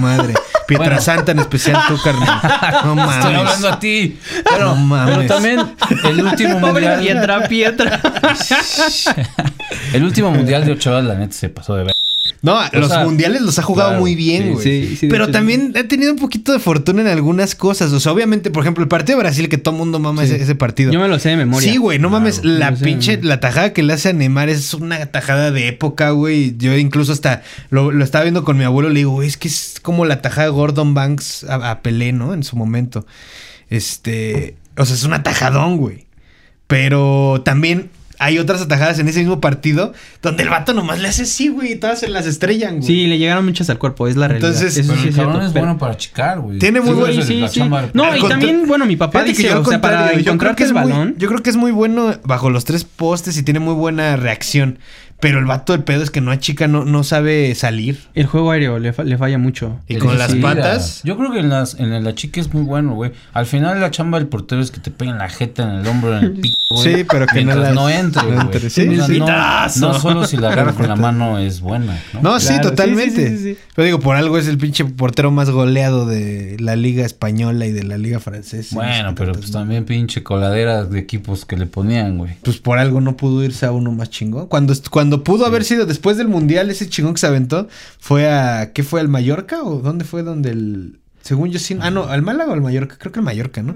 madre. 0.00 0.34
Pietrasanta 0.68 1.32
en 1.32 1.38
especial 1.40 1.80
tú, 1.88 1.98
carnal. 2.02 2.40
No 2.84 2.94
mames. 2.94 3.16
Estoy 3.16 3.34
hablando 3.34 3.68
a 3.68 3.78
ti. 3.80 4.18
Pero, 4.44 4.64
No 4.66 4.76
mames. 4.76 5.16
pero 5.16 5.28
también 5.34 5.74
el 6.04 6.20
último 6.22 6.60
mundial. 6.60 7.00
Pietra, 7.00 7.48
Pietra. 7.48 8.00
El 9.92 10.04
último 10.04 10.30
mundial 10.30 10.64
de 10.64 10.72
Ochoa, 10.72 11.00
la 11.02 11.14
neta, 11.14 11.32
se 11.32 11.48
pasó 11.48 11.74
de 11.74 11.84
ver. 11.84 11.94
No, 12.40 12.56
los 12.72 12.88
sea, 12.88 13.04
mundiales 13.04 13.42
los 13.42 13.58
ha 13.58 13.62
jugado 13.62 13.90
claro, 13.90 14.00
muy 14.00 14.14
bien, 14.14 14.42
sí, 14.44 14.48
güey. 14.50 14.64
sí, 14.88 14.96
sí, 14.96 15.06
de 15.06 15.10
Pero 15.10 15.28
también 15.30 15.74
ha 15.76 15.82
tenido 15.88 16.12
un 16.12 16.18
poquito 16.18 16.52
de 16.52 16.60
fortuna 16.60 17.02
en 17.02 17.08
algunas 17.08 17.56
cosas. 17.56 17.92
O 17.92 17.98
sea, 17.98 18.12
obviamente, 18.12 18.50
por 18.52 18.62
ejemplo, 18.62 18.82
el 18.82 18.88
partido 18.88 19.18
de 19.18 19.24
Brasil, 19.24 19.48
que 19.48 19.58
todo 19.58 19.74
el 19.74 19.78
mundo 19.78 19.98
mama 19.98 20.24
Sí. 20.24 20.34
ese, 20.34 20.44
ese 20.44 20.54
partido. 20.54 20.92
Yo 20.92 21.00
me 21.00 21.08
lo 21.08 21.18
sé 21.18 21.30
de 21.30 21.36
memoria. 21.36 21.68
Sí, 21.72 21.78
güey, 21.78 21.98
no 21.98 22.10
mames, 22.10 22.44
la 22.44 22.72
pinche, 22.74 23.18
la 23.22 23.40
tajada 23.40 23.72
que 23.72 23.82
le 23.82 23.92
hace 23.92 24.10
a 24.10 24.12
Neymar 24.12 24.48
es 24.48 24.72
una 24.74 25.04
tajada 25.06 25.50
de 25.50 25.66
época, 25.66 26.10
güey. 26.10 26.54
Yo 26.58 26.76
incluso 26.78 27.12
hasta 27.12 27.42
lo, 27.70 27.90
lo 27.90 28.04
estaba 28.04 28.22
viendo 28.22 28.44
con 28.44 28.56
mi 28.56 28.62
abuelo, 28.64 28.88
le 28.88 29.00
digo, 29.00 29.10
güey, 29.10 29.26
es 29.26 29.36
que 29.36 29.48
es 29.48 29.80
como 29.82 30.04
la 30.04 30.22
tajada 30.22 30.46
de 30.46 30.52
Gordon 30.52 30.94
Banks 30.94 31.42
a, 31.44 31.70
a 31.72 31.82
Pelé, 31.82 32.12
¿no? 32.12 32.34
En 32.34 32.44
su 32.44 32.54
momento. 32.56 33.04
Este, 33.68 34.54
o 34.76 34.84
sea, 34.84 34.94
es 34.94 35.02
un 35.04 35.12
atajadón, 35.12 35.76
güey. 35.76 36.06
Pero 36.66 37.42
también 37.44 37.90
hay 38.18 38.38
otras 38.38 38.60
atajadas 38.62 38.98
en 38.98 39.08
ese 39.08 39.20
mismo 39.20 39.40
partido 39.40 39.92
donde 40.22 40.42
el 40.42 40.48
vato 40.48 40.74
nomás 40.74 40.98
le 41.00 41.08
hace 41.08 41.22
así, 41.22 41.48
güey, 41.48 41.72
y 41.72 41.76
todas 41.76 42.00
se 42.00 42.08
las 42.08 42.26
estrellan, 42.26 42.76
güey. 42.76 42.86
Sí, 42.86 43.06
le 43.06 43.18
llegaron 43.18 43.44
muchas 43.44 43.70
al 43.70 43.78
cuerpo, 43.78 44.08
es 44.08 44.16
la 44.16 44.28
realidad. 44.28 44.50
Entonces, 44.50 44.76
Eso 44.76 44.88
Pero 44.88 45.00
sí 45.00 45.04
el 45.04 45.10
es 45.10 45.16
cabrón 45.16 45.32
cierto, 45.34 45.46
es 45.48 45.52
pero- 45.52 45.64
bueno 45.66 45.78
para 45.78 45.96
chicar, 45.96 46.40
güey. 46.40 46.58
Tiene 46.58 46.80
muy 46.80 46.88
Seguro 46.90 47.06
buen- 47.06 47.22
Sí, 47.22 47.46
sí, 47.48 47.48
sí. 47.48 47.60
No, 47.60 48.16
y 48.16 48.20
contra- 48.20 48.28
también, 48.28 48.66
bueno, 48.66 48.86
mi 48.86 48.96
papá 48.96 49.20
Fíjate 49.20 49.32
que 49.36 49.42
dice, 49.48 49.54
o 49.54 49.64
sea, 49.64 49.80
para 49.80 50.12
encontrarte 50.12 50.56
que 50.56 50.62
es 50.64 50.70
el 50.70 50.74
muy- 50.74 50.90
balón... 50.92 51.14
yo 51.18 51.28
creo 51.28 51.42
que 51.42 51.50
es 51.50 51.56
muy 51.56 51.70
bueno 51.70 52.14
bajo 52.24 52.50
los 52.50 52.64
tres 52.64 52.84
postes 52.84 53.36
y 53.38 53.42
tiene 53.42 53.60
muy 53.60 53.74
buena 53.74 54.16
reacción. 54.16 54.78
Pero 55.20 55.40
el 55.40 55.46
vato 55.46 55.72
del 55.72 55.82
pedo 55.82 56.02
es 56.04 56.10
que 56.12 56.20
no 56.20 56.30
achica, 56.30 56.68
no, 56.68 56.84
no 56.84 57.02
sabe 57.02 57.52
salir. 57.56 57.98
El 58.14 58.26
juego 58.26 58.52
aéreo 58.52 58.78
le, 58.78 58.92
fa- 58.92 59.02
le 59.02 59.18
falla 59.18 59.36
mucho. 59.36 59.80
Y 59.88 59.94
El 59.94 60.00
con 60.00 60.16
las 60.16 60.30
sí, 60.30 60.38
patas. 60.38 61.00
Yo 61.02 61.16
creo 61.18 61.32
que 61.32 61.40
en, 61.40 61.48
las, 61.48 61.74
en 61.80 62.04
la 62.04 62.14
chica 62.14 62.40
es 62.40 62.54
muy 62.54 62.62
bueno, 62.62 62.94
güey. 62.94 63.10
Al 63.32 63.44
final 63.46 63.80
la 63.80 63.90
chamba 63.90 64.18
del 64.18 64.28
portero 64.28 64.60
es 64.62 64.70
que 64.70 64.78
te 64.78 64.92
peguen 64.92 65.18
la 65.18 65.28
jeta 65.28 65.64
en 65.64 65.80
el 65.80 65.86
hombro, 65.88 66.16
en 66.16 66.24
el 66.24 66.32
pico, 66.40 66.56
güey. 66.70 66.94
Sí, 66.98 67.04
pero 67.10 67.26
que 67.26 67.44
no 67.44 67.56
las- 67.56 67.74
no 67.74 67.88
entre, 67.90 68.22
no 68.30 68.40
entre. 68.42 68.70
Sí, 68.70 68.86
O 68.88 68.94
sea, 68.94 69.06
sí. 69.06 69.18
no, 69.18 69.88
no 69.88 69.98
solo 69.98 70.24
si 70.24 70.36
la 70.36 70.52
agarra 70.52 70.72
con 70.74 70.86
la 70.86 70.94
mano 71.08 71.38
es 71.38 71.60
buena, 71.60 71.98
¿no? 72.14 72.22
No, 72.22 72.38
sí, 72.40 72.48
Claro, 72.48 72.70
totalmente. 72.70 73.28
sí, 73.30 73.36
sí, 73.36 73.42
sí, 73.42 73.54
sí. 73.54 73.58
Pero 73.74 73.86
digo, 73.86 73.98
por 74.00 74.14
algo 74.14 74.38
es 74.38 74.46
el 74.46 74.58
pinche 74.58 74.84
portero 74.84 75.32
más 75.32 75.50
goleado 75.50 76.06
de 76.06 76.56
la 76.60 76.76
liga 76.76 77.04
española 77.04 77.66
y 77.66 77.72
de 77.72 77.82
la 77.82 77.98
liga 77.98 78.20
francesa. 78.20 78.76
Bueno, 78.76 79.16
pero 79.16 79.32
pues 79.32 79.50
también 79.50 79.84
pinche 79.84 80.22
coladera 80.22 80.84
de 80.84 80.98
equipos 81.00 81.44
que 81.44 81.56
le 81.56 81.66
ponían, 81.66 82.18
güey. 82.18 82.36
Pues 82.44 82.58
por 82.58 82.78
algo 82.78 83.00
no 83.00 83.16
pudo 83.16 83.42
irse 83.42 83.66
a 83.66 83.72
uno 83.72 83.90
más 83.90 84.10
chingón. 84.10 84.46
Cuando, 84.46 84.74
cuando 84.90 85.07
pudo 85.24 85.46
haber 85.46 85.64
sido 85.64 85.86
después 85.86 86.16
del 86.16 86.28
mundial, 86.28 86.70
ese 86.70 86.88
chingón 86.88 87.14
que 87.14 87.20
se 87.20 87.26
aventó, 87.26 87.68
fue 87.98 88.28
a. 88.28 88.72
¿Qué 88.72 88.82
fue? 88.82 89.00
¿Al 89.00 89.08
Mallorca? 89.08 89.62
¿O 89.62 89.80
dónde 89.80 90.04
fue 90.04 90.22
donde 90.22 90.50
el. 90.50 90.98
Según 91.22 91.50
yo 91.50 91.58
sí. 91.58 91.76
Ah, 91.80 91.90
no, 91.90 92.04
al 92.04 92.22
Málaga 92.22 92.50
o 92.50 92.54
al 92.54 92.62
Mallorca. 92.62 92.96
Creo 92.98 93.12
que 93.12 93.20
el 93.20 93.24
Mallorca, 93.24 93.62
¿no? 93.62 93.74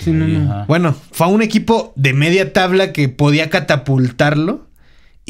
Sí, 0.00 0.10
no, 0.10 0.26
no. 0.26 0.66
Bueno, 0.66 0.96
fue 1.12 1.26
a 1.26 1.30
un 1.30 1.42
equipo 1.42 1.92
de 1.96 2.12
media 2.12 2.52
tabla 2.52 2.92
que 2.92 3.08
podía 3.08 3.50
catapultarlo. 3.50 4.67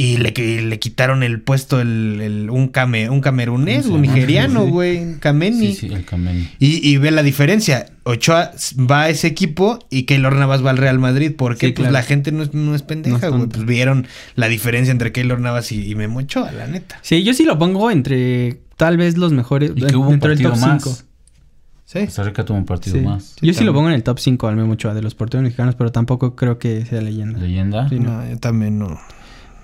Y 0.00 0.18
le, 0.18 0.32
que- 0.32 0.62
le 0.62 0.78
quitaron 0.78 1.24
el 1.24 1.40
puesto 1.40 1.80
el, 1.80 2.20
el- 2.20 2.50
un, 2.50 2.68
came, 2.68 3.10
un 3.10 3.20
camerunés, 3.20 3.82
¿Cómo 3.82 3.96
un 3.96 4.02
nigeriano, 4.02 4.64
güey. 4.66 5.16
Kameni. 5.18 5.74
Sí, 5.74 5.88
sí, 5.88 5.92
el 5.92 6.04
Kameni. 6.04 6.48
Y, 6.60 6.88
y 6.88 6.96
ve 6.98 7.10
la 7.10 7.24
diferencia. 7.24 7.86
Ochoa 8.04 8.52
va 8.78 9.02
a 9.02 9.08
ese 9.08 9.26
equipo 9.26 9.80
y 9.90 10.04
Keylor 10.04 10.36
Navas 10.36 10.64
va 10.64 10.70
al 10.70 10.76
Real 10.78 11.00
Madrid. 11.00 11.32
Porque 11.36 11.66
Sí, 11.66 11.72
pues 11.72 11.88
claro. 11.88 11.92
la 11.94 12.02
gente 12.04 12.30
no 12.30 12.44
es, 12.44 12.54
no 12.54 12.76
es 12.76 12.82
pendeja, 12.82 13.28
güey. 13.28 13.46
pues 13.48 13.66
vieron 13.66 14.06
la 14.36 14.46
diferencia 14.48 14.92
entre 14.92 15.10
Keylor 15.10 15.40
Navas 15.40 15.72
y, 15.72 15.90
y 15.90 15.94
Memo 15.96 16.20
Ochoa, 16.20 16.52
la 16.52 16.68
neta. 16.68 17.00
Sí, 17.02 17.24
yo 17.24 17.34
sí 17.34 17.44
lo 17.44 17.58
pongo 17.58 17.90
entre 17.90 18.60
tal 18.76 18.96
vez 18.98 19.18
los 19.18 19.32
mejores. 19.32 19.72
Y 19.74 19.80
que 19.82 19.96
hubo 19.96 20.04
un 20.06 20.20
dentro 20.20 20.30
del 20.30 20.38
partido 20.38 20.52
top 20.52 20.60
más. 20.60 20.82
5. 20.84 20.98
Sí. 21.86 21.98
Costa 22.04 22.22
Rica 22.22 22.44
tuvo 22.44 22.56
un 22.58 22.66
partido 22.66 22.96
Sí. 22.98 23.02
más. 23.02 23.34
Yo 23.42 23.52
sí 23.52 23.64
lo 23.64 23.72
pongo 23.74 23.88
en 23.88 23.94
el 23.94 24.02
top 24.04 24.20
5 24.20 24.46
al 24.46 24.54
Memo 24.56 24.74
Ochoa 24.74 24.94
de 24.94 25.02
los 25.02 25.14
porteros 25.16 25.42
mexicanos, 25.42 25.74
pero 25.74 25.90
tampoco 25.90 26.36
creo 26.36 26.58
que 26.58 26.84
sea 26.86 27.00
leyenda. 27.00 27.40
Leyenda. 27.40 27.88
Sí, 27.88 27.98
no. 27.98 28.22
No, 28.22 28.30
yo 28.30 28.38
también 28.38 28.78
no. 28.78 28.96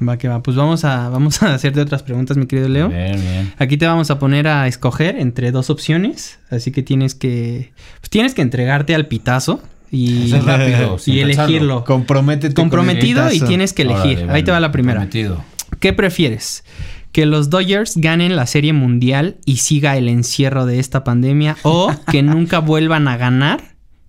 Va 0.07 0.17
que 0.19 0.29
va. 0.29 0.43
Pues 0.43 0.57
vamos 0.57 0.85
a, 0.85 1.09
vamos 1.09 1.43
a 1.43 1.55
hacerte 1.55 1.81
otras 1.81 2.03
preguntas, 2.03 2.37
mi 2.37 2.47
querido 2.47 2.69
Leo. 2.69 2.89
Bien, 2.89 3.21
bien. 3.21 3.53
Aquí 3.59 3.77
te 3.77 3.87
vamos 3.87 4.11
a 4.11 4.19
poner 4.19 4.49
a 4.49 4.67
escoger 4.67 5.17
entre 5.17 5.53
dos 5.53 5.71
opciones. 5.71 6.39
Así 6.51 6.73
que 6.73 6.83
tienes 6.83 7.15
que. 7.15 7.73
Pues 8.01 8.11
tienes 8.11 8.35
que 8.35 8.43
entregarte 8.43 8.95
al 8.95 9.07
pitazo 9.07 9.63
y, 9.91 10.27
Eso 10.27 10.37
es 10.39 10.45
rápido. 10.47 10.97
y 11.07 11.21
elegirlo. 11.21 11.85
Comprométete. 11.85 12.55
con 12.55 12.65
el 12.65 12.71
Comprometido 12.71 13.33
y 13.33 13.41
tienes 13.41 13.73
que 13.73 13.83
elegir. 13.83 14.19
Órale, 14.19 14.33
Ahí 14.33 14.43
te 14.43 14.51
va 14.51 14.61
la 14.61 14.73
primera. 14.73 14.99
prometido. 15.01 15.45
¿Qué 15.81 15.93
prefieres? 15.93 16.65
¿Que 17.13 17.27
los 17.27 17.49
Dodgers 17.49 17.97
ganen 17.97 18.35
la 18.35 18.47
serie 18.47 18.73
mundial 18.73 19.37
y 19.45 19.59
siga 19.59 19.97
el 19.97 20.09
encierro 20.09 20.67
de 20.67 20.81
esta 20.81 21.05
pandemia? 21.05 21.57
¿O 21.63 21.93
que 22.11 22.23
nunca 22.25 22.59
vuelvan 22.59 23.07
a 23.07 23.17
ganar, 23.17 23.63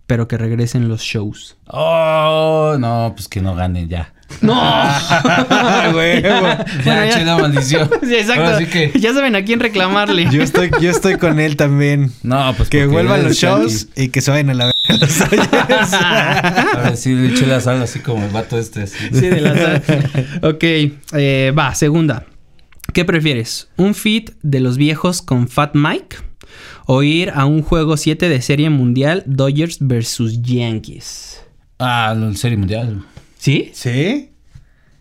pero 0.07 0.27
que 0.27 0.39
regresen 0.39 0.89
los 0.89 1.01
shows? 1.01 1.57
Oh, 1.67 2.75
no, 2.79 3.13
pues 3.15 3.27
que 3.27 3.41
no 3.41 3.53
gane 3.53 3.87
ya. 3.87 4.14
¡No! 4.41 4.55
Ah, 5.57 5.89
güey, 5.91 6.21
Ya, 6.21 7.37
maldición. 7.39 7.89
Sí, 8.03 8.15
exacto. 8.15 8.43
Ahora 8.43 8.57
sí 8.59 8.65
que. 8.65 8.91
Ya 8.99 9.13
saben 9.13 9.35
a 9.35 9.43
quién 9.43 9.59
reclamarle. 9.59 10.27
Yo 10.31 10.41
estoy, 10.41 10.71
yo 10.81 10.89
estoy 10.89 11.17
con 11.17 11.39
él 11.39 11.55
también. 11.55 12.11
No, 12.23 12.53
pues 12.55 12.69
Que 12.69 12.85
vuelvan 12.85 13.23
los 13.23 13.37
shows 13.37 13.87
y 13.95 14.09
que 14.09 14.21
se 14.21 14.31
vayan 14.31 14.49
a 14.49 14.53
la 14.53 14.65
verga 14.65 15.05
los. 15.05 15.21
Ahora 16.75 16.95
sí 16.95 17.13
le 17.13 17.29
eché 17.33 17.45
la 17.45 17.61
sal 17.61 17.81
así 17.81 17.99
como 17.99 18.23
el 18.25 18.31
vato 18.31 18.57
este. 18.57 18.83
así. 18.83 18.97
Sí, 19.11 19.27
de 19.27 19.41
la 19.41 19.81
Ok, 20.41 20.63
eh, 21.13 21.53
va, 21.57 21.73
segunda. 21.75 22.25
¿Qué 22.93 23.03
prefieres? 23.05 23.69
¿Un 23.77 23.95
feat 23.95 24.31
de 24.41 24.59
los 24.59 24.77
viejos 24.77 25.21
con 25.21 25.47
Fat 25.47 25.75
Mike? 25.75 26.17
¿O 26.85 27.01
ir 27.03 27.31
a 27.33 27.45
un 27.45 27.63
juego 27.63 27.97
7 27.97 28.29
de 28.29 28.41
serie 28.41 28.69
mundial 28.69 29.23
Dodgers 29.25 29.77
versus 29.81 30.41
Yankees? 30.41 31.41
Ah, 31.79 32.15
el 32.15 32.37
serie 32.37 32.57
mundial. 32.57 33.03
¿Sí? 33.45 33.69
¿Sí? 33.73 34.31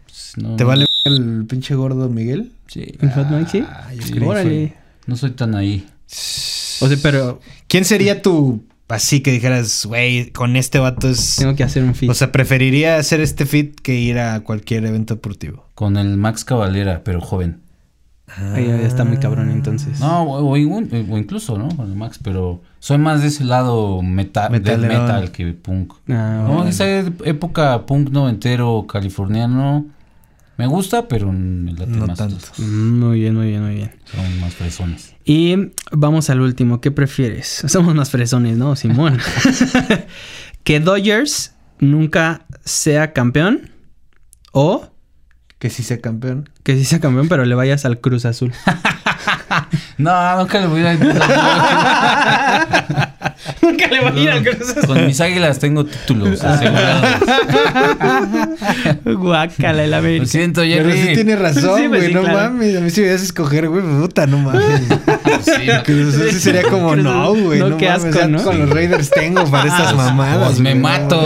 Pues, 0.05 0.33
no, 0.37 0.57
¿Te 0.57 0.65
vale 0.65 0.85
el 1.07 1.47
pinche 1.49 1.75
gordo 1.75 2.11
Miguel? 2.11 2.53
Sí. 2.67 2.95
¿En 3.01 3.11
Fat 3.11 3.31
Mike 3.31 3.51
sí? 3.51 3.65
yo 3.97 4.03
Sí. 4.03 4.19
Órale. 4.21 4.75
No 5.07 5.17
soy 5.17 5.31
tan 5.31 5.55
ahí. 5.55 5.87
O 6.07 6.87
sea, 6.87 6.99
pero 7.03 7.41
¿Quién 7.69 7.87
sería 7.87 8.21
tu 8.21 8.63
así 8.89 9.21
que 9.21 9.33
dijeras, 9.33 9.87
güey, 9.87 10.31
con 10.31 10.57
este 10.57 10.79
vato 10.79 11.09
es. 11.09 11.37
tengo 11.37 11.55
que 11.57 11.65
hacer 11.65 11.85
un 11.85 11.95
feat. 11.95 12.11
O 12.11 12.15
sea, 12.15 12.33
preferiría 12.33 12.99
hacer 12.99 13.23
este 13.23 13.47
fit 13.47 13.81
que 13.81 13.95
ir 13.95 14.19
a 14.19 14.41
cualquier 14.41 14.85
evento 14.85 15.15
deportivo. 15.15 15.67
Con 15.75 15.97
el 15.97 16.19
Max 16.19 16.45
Cavalera, 16.45 17.01
pero 17.03 17.23
joven. 17.23 17.63
Ahí 18.55 18.67
ya 18.67 18.77
está 18.81 19.05
muy 19.05 19.19
cabrón 19.19 19.51
entonces. 19.51 20.01
No, 20.01 20.23
o, 20.23 20.51
o 20.53 20.57
igual- 20.57 20.89
o 21.11 21.19
incluso, 21.19 21.59
¿no? 21.59 21.69
El 21.85 21.95
Max, 21.95 22.19
pero 22.23 22.63
soy 22.79 22.99
más 22.99 23.21
de 23.21 23.29
ese 23.29 23.45
lado 23.45 24.01
meta, 24.03 24.49
death 24.49 24.53
Metalero. 24.63 25.03
metal 25.03 25.31
que 25.31 25.53
punk. 25.53 25.93
Ah, 26.09 26.45
No, 26.49 26.67
esa 26.67 26.87
época 27.25 27.85
punk 27.87 28.11
noventero 28.11 28.87
californiano 28.89 29.87
me 30.57 30.67
gusta, 30.67 31.07
pero 31.09 31.31
me 31.33 31.73
late 31.73 31.87
No 31.91 32.07
más 32.07 32.17
tanto. 32.19 32.37
Mm, 32.59 32.99
Muy 33.01 33.21
bien, 33.21 33.35
muy 33.35 33.49
bien, 33.49 33.63
muy 33.63 33.75
bien. 33.75 33.93
Son 34.05 34.41
más 34.41 34.55
fresones. 34.55 35.15
Y 35.25 35.57
vamos 35.93 36.31
al 36.31 36.41
último. 36.41 36.81
¿Qué 36.81 36.91
prefieres? 36.91 37.65
Somos 37.67 37.95
más 37.95 38.11
fresones, 38.11 38.57
¿no, 38.57 38.75
Simón? 38.77 39.19
¿Que 40.65 40.81
Dodgers 40.81 41.55
nunca 41.79 42.47
sea 42.65 43.13
campeón? 43.13 43.71
¿O 44.53 44.89
Que 45.65 45.71
sí 45.71 45.83
sea 45.83 45.99
campeón. 45.99 46.51
que 46.63 46.77
sí 46.77 46.85
sea 46.85 47.01
campeón, 47.01 47.27
pero 47.27 47.47
le 47.47 47.55
vayas 47.55 47.87
al 47.87 47.99
Cruz 47.99 48.27
Azul? 48.27 48.53
No, 49.99 50.39
nunca 50.39 50.61
le 50.61 50.67
voy 50.67 50.85
a 50.85 50.95
nunca 53.63 53.87
le 53.89 54.01
voy 54.01 54.19
a 54.19 54.23
ir 54.23 54.31
al 54.31 54.43
Cruz 54.43 54.71
Azul. 54.71 54.87
Con 54.87 55.07
mis 55.07 55.21
águilas 55.21 55.59
tengo 55.59 55.85
títulos 55.85 56.43
asegurados. 56.43 57.05
Guácala 59.05 59.85
el 59.85 59.91
Lo 59.91 59.97
América. 59.99 60.27
siento, 60.27 60.63
Pero 60.63 60.89
Jerry. 60.91 61.09
sí 61.09 61.15
tiene 61.15 61.37
razón, 61.37 61.79
Sí, 61.81 61.87
güey. 61.87 61.89
pues 61.89 62.05
sí, 62.07 62.15
no 62.15 62.23
claro. 62.23 62.39
mames. 62.51 62.77
A 62.77 62.81
mí 62.81 62.91
si 62.91 63.01
me 63.03 63.09
ibas 63.09 63.21
a 63.21 63.25
escoger, 63.25 63.69
güey, 63.69 63.83
puta, 63.83 64.27
no 64.27 64.39
mames. 64.39 64.81
Sí, 65.45 65.67
no. 65.67 65.83
Cruz 65.85 66.15
Azul 66.15 66.31
sí 66.31 66.41
sería 66.41 66.63
como, 66.63 66.97
no, 66.97 67.35
güey. 67.35 67.59
No, 67.61 67.69
No, 67.71 67.77
qué 67.77 67.89
mames, 67.89 68.05
asco, 68.07 68.19
ya 68.21 68.29
¿no? 68.29 68.43
Con 68.43 68.59
los 68.59 68.71
Raiders 68.71 69.11
tengo 69.11 69.45
para 69.51 69.69
estas 69.69 69.95
mamadas. 69.95 70.47
Pues 70.49 70.61
me 70.61 70.71
güey, 70.71 70.83
mato, 70.83 71.21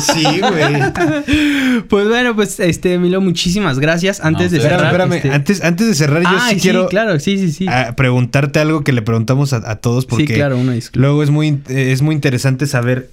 Sí, 0.00 0.40
güey. 0.40 1.82
Pues 1.88 2.08
bueno, 2.08 2.34
pues 2.34 2.58
este, 2.60 2.98
Milo, 2.98 3.20
muchísimas 3.20 3.78
gracias. 3.78 4.20
Antes 4.20 4.50
de 4.50 4.60
cerrar. 4.60 4.84
Espérame, 4.86 5.12
espérame. 5.14 5.16
este- 5.16 5.34
Antes, 5.34 5.64
antes 5.64 5.86
de 5.88 5.94
cerrar, 5.94 6.22
yo 6.22 6.28
Ah, 6.30 6.48
sí, 6.50 6.56
quiero 6.60 6.88
claro, 6.88 7.18
sí, 7.20 7.38
sí, 7.38 7.52
sí. 7.52 7.66
ah, 7.68 7.92
preguntarte 8.02 8.58
algo 8.58 8.82
que 8.82 8.92
le 8.92 9.00
preguntamos 9.02 9.52
a, 9.52 9.58
a 9.70 9.76
todos 9.76 10.06
porque 10.06 10.26
sí, 10.26 10.34
claro, 10.34 10.58
una 10.58 10.74
luego 10.94 11.22
es 11.22 11.30
muy, 11.30 11.60
es 11.68 12.02
muy 12.02 12.16
interesante 12.16 12.66
saber 12.66 13.10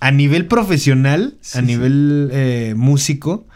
a 0.00 0.10
nivel 0.10 0.46
profesional, 0.46 1.36
Sí, 1.40 1.58
a 1.58 1.60
sí. 1.60 1.66
nivel 1.68 2.30
eh, 2.32 2.74
músico, 2.76 3.46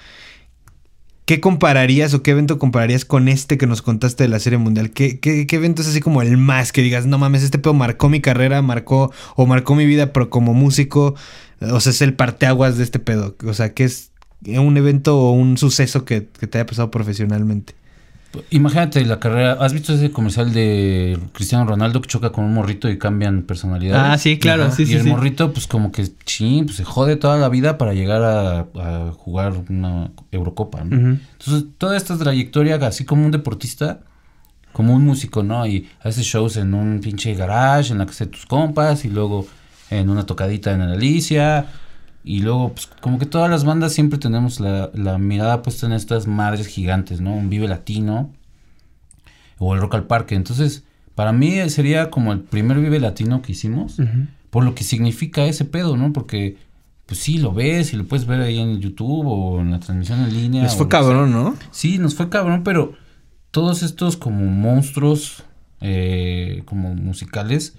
¿qué 1.24 1.40
compararías 1.40 2.14
o 2.14 2.22
qué 2.22 2.30
evento 2.30 2.58
compararías 2.60 3.04
con 3.04 3.26
este 3.28 3.58
que 3.58 3.66
nos 3.66 3.82
contaste 3.82 4.22
de 4.22 4.28
la 4.28 4.38
Serie 4.38 4.58
Mundial? 4.58 4.90
¿Qué, 4.90 5.18
qué, 5.18 5.48
qué 5.48 5.56
evento 5.56 5.82
es 5.82 5.88
así 5.88 6.00
como 6.00 6.22
el 6.22 6.36
más 6.36 6.70
que 6.70 6.80
digas, 6.80 7.06
no 7.06 7.18
mames, 7.18 7.42
este 7.42 7.58
pedo 7.58 7.74
marcó 7.74 8.08
mi 8.08 8.20
carrera, 8.20 8.62
marcó 8.62 9.12
o 9.34 9.46
marcó 9.46 9.74
mi 9.74 9.84
vida 9.84 10.12
pero 10.12 10.30
como 10.30 10.54
músico? 10.54 11.16
O 11.60 11.80
sea, 11.80 11.90
es 11.90 12.00
el 12.02 12.14
parteaguas 12.14 12.78
de 12.78 12.84
este 12.84 13.00
pedo. 13.00 13.34
O 13.44 13.52
sea, 13.52 13.74
¿qué 13.74 13.82
es 13.82 14.12
un 14.46 14.76
evento 14.76 15.18
o 15.18 15.32
un 15.32 15.58
suceso 15.58 16.04
que, 16.04 16.28
que 16.38 16.46
te 16.46 16.58
haya 16.58 16.66
pasado 16.66 16.90
profesionalmente? 16.92 17.74
Imagínate 18.50 19.04
la 19.04 19.18
carrera. 19.18 19.52
¿Has 19.52 19.72
visto 19.72 19.94
ese 19.94 20.10
comercial 20.10 20.52
de 20.52 21.18
Cristiano 21.32 21.64
Ronaldo 21.64 22.00
que 22.00 22.08
choca 22.08 22.30
con 22.30 22.44
un 22.44 22.54
morrito 22.54 22.88
y 22.88 22.98
cambian 22.98 23.42
personalidad? 23.42 24.12
Ah, 24.12 24.18
sí, 24.18 24.38
claro, 24.38 24.70
sí, 24.70 24.82
y 24.82 24.86
sí, 24.86 24.94
el 24.94 25.02
sí. 25.04 25.08
morrito, 25.08 25.52
pues 25.52 25.66
como 25.66 25.92
que 25.92 26.06
chin, 26.24 26.66
pues 26.66 26.76
se 26.76 26.84
jode 26.84 27.16
toda 27.16 27.38
la 27.38 27.48
vida 27.48 27.78
para 27.78 27.94
llegar 27.94 28.22
a, 28.22 28.60
a 28.60 29.12
jugar 29.12 29.54
una 29.68 30.10
Eurocopa, 30.30 30.84
¿no? 30.84 31.18
Entonces, 31.38 31.64
toda 31.78 31.96
esta 31.96 32.18
trayectoria, 32.18 32.76
así 32.76 33.04
como 33.04 33.24
un 33.24 33.30
deportista, 33.30 34.00
como 34.72 34.94
un 34.94 35.04
músico, 35.04 35.42
¿no? 35.42 35.66
Y 35.66 35.88
haces 36.02 36.24
shows 36.26 36.56
en 36.56 36.74
un 36.74 37.00
pinche 37.00 37.34
garage, 37.34 37.92
en 37.92 37.98
la 37.98 38.06
casa 38.06 38.26
de 38.26 38.30
tus 38.30 38.46
compas, 38.46 39.04
y 39.04 39.08
luego 39.08 39.46
en 39.90 40.10
una 40.10 40.26
tocadita 40.26 40.72
en 40.72 40.82
el 40.82 40.92
Alicia. 40.92 41.66
Y 42.24 42.40
luego, 42.40 42.72
pues, 42.72 42.86
como 42.86 43.18
que 43.18 43.26
todas 43.26 43.50
las 43.50 43.64
bandas 43.64 43.92
siempre 43.92 44.18
tenemos 44.18 44.60
la, 44.60 44.90
la 44.94 45.18
mirada 45.18 45.62
puesta 45.62 45.86
en 45.86 45.92
estas 45.92 46.26
madres 46.26 46.66
gigantes, 46.66 47.20
¿no? 47.20 47.34
Un 47.34 47.48
Vive 47.48 47.68
Latino 47.68 48.32
o 49.58 49.74
el 49.74 49.80
Rock 49.80 49.94
al 49.94 50.06
Parque. 50.06 50.34
Entonces, 50.34 50.84
para 51.14 51.32
mí 51.32 51.68
sería 51.68 52.10
como 52.10 52.32
el 52.32 52.40
primer 52.40 52.78
Vive 52.78 53.00
Latino 53.00 53.42
que 53.42 53.52
hicimos, 53.52 53.96
por 54.50 54.64
lo 54.64 54.74
que 54.74 54.84
significa 54.84 55.46
ese 55.46 55.64
pedo, 55.64 55.96
¿no? 55.96 56.12
Porque, 56.12 56.56
pues 57.06 57.18
sí, 57.20 57.38
lo 57.38 57.52
ves 57.52 57.92
y 57.92 57.96
lo 57.96 58.04
puedes 58.04 58.26
ver 58.26 58.40
ahí 58.40 58.58
en 58.58 58.78
YouTube 58.80 59.26
o 59.26 59.60
en 59.60 59.72
la 59.72 59.80
transmisión 59.80 60.20
en 60.20 60.32
línea. 60.32 60.64
O 60.64 60.68
fue 60.68 60.76
sea. 60.76 60.88
cabrón, 60.88 61.32
¿no? 61.32 61.56
Sí, 61.70 61.98
nos 61.98 62.14
fue 62.14 62.28
cabrón, 62.28 62.62
pero 62.62 62.94
todos 63.50 63.82
estos 63.82 64.16
como 64.16 64.44
monstruos, 64.46 65.42
eh, 65.80 66.62
como 66.66 66.94
musicales, 66.94 67.74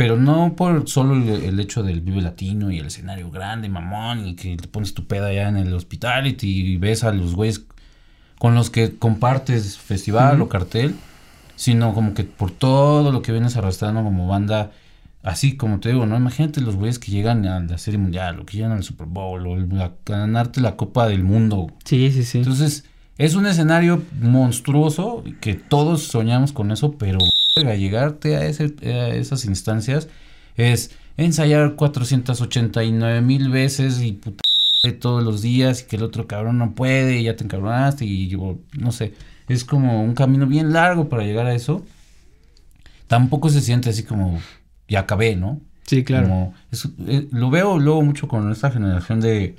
pero 0.00 0.16
no 0.16 0.54
por 0.56 0.88
solo 0.88 1.12
el, 1.12 1.28
el 1.44 1.60
hecho 1.60 1.82
del 1.82 2.00
Vive 2.00 2.22
Latino 2.22 2.70
y 2.70 2.78
el 2.78 2.86
escenario 2.86 3.30
grande, 3.30 3.68
mamón, 3.68 4.26
y 4.28 4.34
que 4.34 4.56
te 4.56 4.66
pones 4.66 4.94
tu 4.94 5.06
peda 5.06 5.26
allá 5.26 5.46
en 5.50 5.58
el 5.58 5.74
hospitality 5.74 6.72
y 6.72 6.76
ves 6.78 7.04
a 7.04 7.12
los 7.12 7.34
güeyes 7.34 7.66
con 8.38 8.54
los 8.54 8.70
que 8.70 8.96
compartes 8.96 9.76
festival 9.76 10.40
o 10.40 10.48
cartel, 10.48 10.94
sino 11.54 11.92
como 11.92 12.14
que 12.14 12.24
por 12.24 12.50
todo 12.50 13.12
lo 13.12 13.20
que 13.20 13.30
vienes 13.32 13.58
arrastrando 13.58 14.02
como 14.02 14.26
banda, 14.26 14.70
así 15.22 15.58
como 15.58 15.80
te 15.80 15.90
digo, 15.90 16.06
¿no? 16.06 16.16
Imagínate 16.16 16.62
los 16.62 16.76
güeyes 16.76 16.98
que 16.98 17.12
llegan 17.12 17.44
a 17.44 17.60
la 17.60 17.76
Serie 17.76 17.98
Mundial 17.98 18.40
o 18.40 18.46
que 18.46 18.56
llegan 18.56 18.72
al 18.72 18.82
Super 18.84 19.06
Bowl 19.06 19.46
o 19.46 19.54
la- 19.58 19.92
ganarte 20.06 20.62
la 20.62 20.76
Copa 20.76 21.08
del 21.08 21.24
Mundo. 21.24 21.66
Sí, 21.84 22.10
sí, 22.10 22.24
sí. 22.24 22.38
Entonces, 22.38 22.86
es 23.18 23.34
un 23.34 23.44
escenario 23.44 24.02
monstruoso 24.18 25.22
que 25.42 25.52
todos 25.56 26.04
soñamos 26.04 26.54
con 26.54 26.70
eso, 26.70 26.92
pero 26.92 27.18
verga, 27.64 27.76
llegarte 27.76 28.36
a, 28.36 28.46
ese, 28.46 28.74
a 28.84 29.08
esas 29.14 29.44
instancias 29.44 30.08
es 30.56 30.90
ensayar 31.16 31.74
489 31.76 33.20
mil 33.22 33.50
veces 33.50 34.00
y 34.02 34.12
puta 34.12 34.42
todos 34.98 35.22
los 35.22 35.42
días 35.42 35.82
y 35.82 35.84
que 35.86 35.96
el 35.96 36.02
otro 36.02 36.26
cabrón 36.26 36.56
no 36.58 36.74
puede 36.74 37.18
y 37.18 37.24
ya 37.24 37.36
te 37.36 37.44
encabronaste 37.44 38.04
y 38.06 38.28
yo, 38.28 38.58
no 38.78 38.92
sé, 38.92 39.12
es 39.48 39.64
como 39.64 40.02
un 40.02 40.14
camino 40.14 40.46
bien 40.46 40.72
largo 40.72 41.08
para 41.08 41.22
llegar 41.24 41.46
a 41.46 41.54
eso. 41.54 41.84
Tampoco 43.06 43.48
se 43.50 43.60
siente 43.60 43.90
así 43.90 44.04
como 44.04 44.40
ya 44.88 45.00
acabé, 45.00 45.36
¿no? 45.36 45.60
sí, 45.86 46.04
claro. 46.04 46.28
Como- 46.28 46.54
es- 46.70 46.88
eh, 47.08 47.26
lo 47.32 47.50
veo 47.50 47.78
luego 47.78 48.00
mucho 48.02 48.28
con 48.28 48.50
esta 48.52 48.70
generación 48.70 49.20
de, 49.20 49.56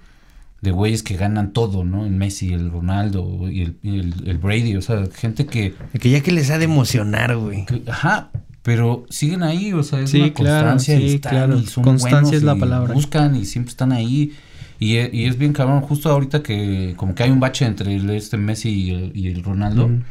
de 0.61 0.71
güeyes 0.71 1.01
que 1.03 1.15
ganan 1.17 1.53
todo, 1.53 1.83
¿no? 1.83 2.05
El 2.05 2.11
Messi, 2.11 2.53
el 2.53 2.69
Ronaldo 2.71 3.49
y 3.49 3.61
el, 3.63 3.77
el- 3.83 4.13
el 4.27 4.37
Brady, 4.37 4.75
o 4.75 4.81
sea, 4.81 5.03
gente 5.13 5.45
que, 5.47 5.73
Que 5.99 6.09
ya 6.11 6.21
que 6.21 6.31
les 6.31 6.49
ha 6.51 6.59
de 6.59 6.65
emocionar, 6.65 7.35
güey. 7.35 7.65
que- 7.65 7.81
ajá, 7.89 8.29
pero 8.61 9.05
siguen 9.09 9.41
ahí, 9.41 9.73
o 9.73 9.81
sea, 9.81 10.01
es 10.01 10.11
Sí, 10.11 10.21
una 10.21 10.33
claro, 10.33 10.67
constancia 10.69 10.99
y 10.99 11.09
sí, 11.09 11.15
están 11.15 11.31
claro. 11.33 11.57
y 11.57 11.65
son 11.65 11.83
Constancia 11.83 12.17
buenos 12.19 12.33
es 12.33 12.43
la 12.43 12.55
y 12.55 12.59
palabra. 12.59 12.93
Buscan 12.93 13.35
y 13.35 13.45
siempre 13.45 13.71
están 13.71 13.91
ahí. 13.91 14.33
Y, 14.79 14.97
e- 14.97 15.09
y 15.13 15.25
es 15.25 15.37
bien 15.37 15.53
cabrón, 15.53 15.81
justo 15.81 16.09
ahorita 16.09 16.41
que 16.43 16.93
como 16.95 17.13
que 17.15 17.23
hay 17.23 17.31
un 17.31 17.39
bache 17.39 17.65
entre 17.65 17.95
el- 17.95 18.09
este 18.11 18.37
Messi 18.37 18.69
y 18.69 18.89
el, 18.91 19.11
y 19.15 19.27
el 19.29 19.43
Ronaldo. 19.43 19.85
Ujú. 19.85 20.01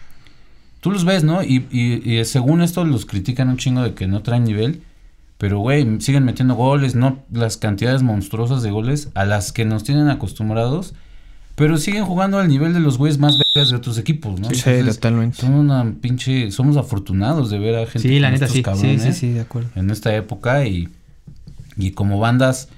Tú 0.80 0.90
los 0.90 1.05
ves, 1.05 1.22
¿no? 1.24 1.42
Y, 1.44 1.66
y- 1.70 2.18
y 2.18 2.24
según 2.24 2.61
esto 2.62 2.84
los 2.84 3.05
critican 3.07 3.48
un 3.51 3.57
chingo 3.57 3.82
de 3.82 3.94
que 3.94 4.07
no 4.09 4.22
traen 4.22 4.44
nivel. 4.44 4.82
Pero, 5.41 5.59
güey, 5.61 5.86
siguen 6.03 6.26
metiendo 6.26 6.55
goles, 6.55 6.95
no 6.95 7.16
las 7.32 7.57
cantidades 7.57 8.03
monstruosas 8.03 8.62
de 8.62 8.70
goles 8.70 9.09
a 9.14 9.24
las 9.24 9.53
que 9.53 9.64
nos 9.64 9.84
tienen 9.84 10.11
acostumbrados. 10.11 10.93
Pero 11.55 11.78
siguen 11.78 12.05
jugando 12.05 12.38
al 12.38 12.47
nivel 12.49 12.74
de 12.74 12.80
los 12.80 12.99
güeyes 12.99 13.18
más 13.18 13.38
vergas 13.38 13.70
de 13.70 13.76
otros 13.76 13.97
equipos, 13.97 14.38
¿no? 14.38 14.51
Sí, 14.51 14.61
Entonces, 14.66 14.97
totalmente. 14.97 15.38
Somos 15.38 15.61
una 15.61 15.95
pinche... 15.99 16.51
Somos 16.51 16.76
afortunados 16.76 17.49
de 17.49 17.59
ver 17.59 17.74
a 17.76 17.86
gente 17.86 18.07
Sí, 18.07 18.18
la 18.18 18.30
neta 18.30 18.45
estos 18.45 18.78
sí. 18.78 18.99
Sí, 18.99 19.12
sí, 19.14 19.30
de 19.30 19.41
acuerdo. 19.41 19.70
en 19.76 19.88
esta 19.88 20.14
época 20.14 20.66
y, 20.66 20.91
y 21.78 21.93
como 21.93 22.18
bandas 22.18 22.68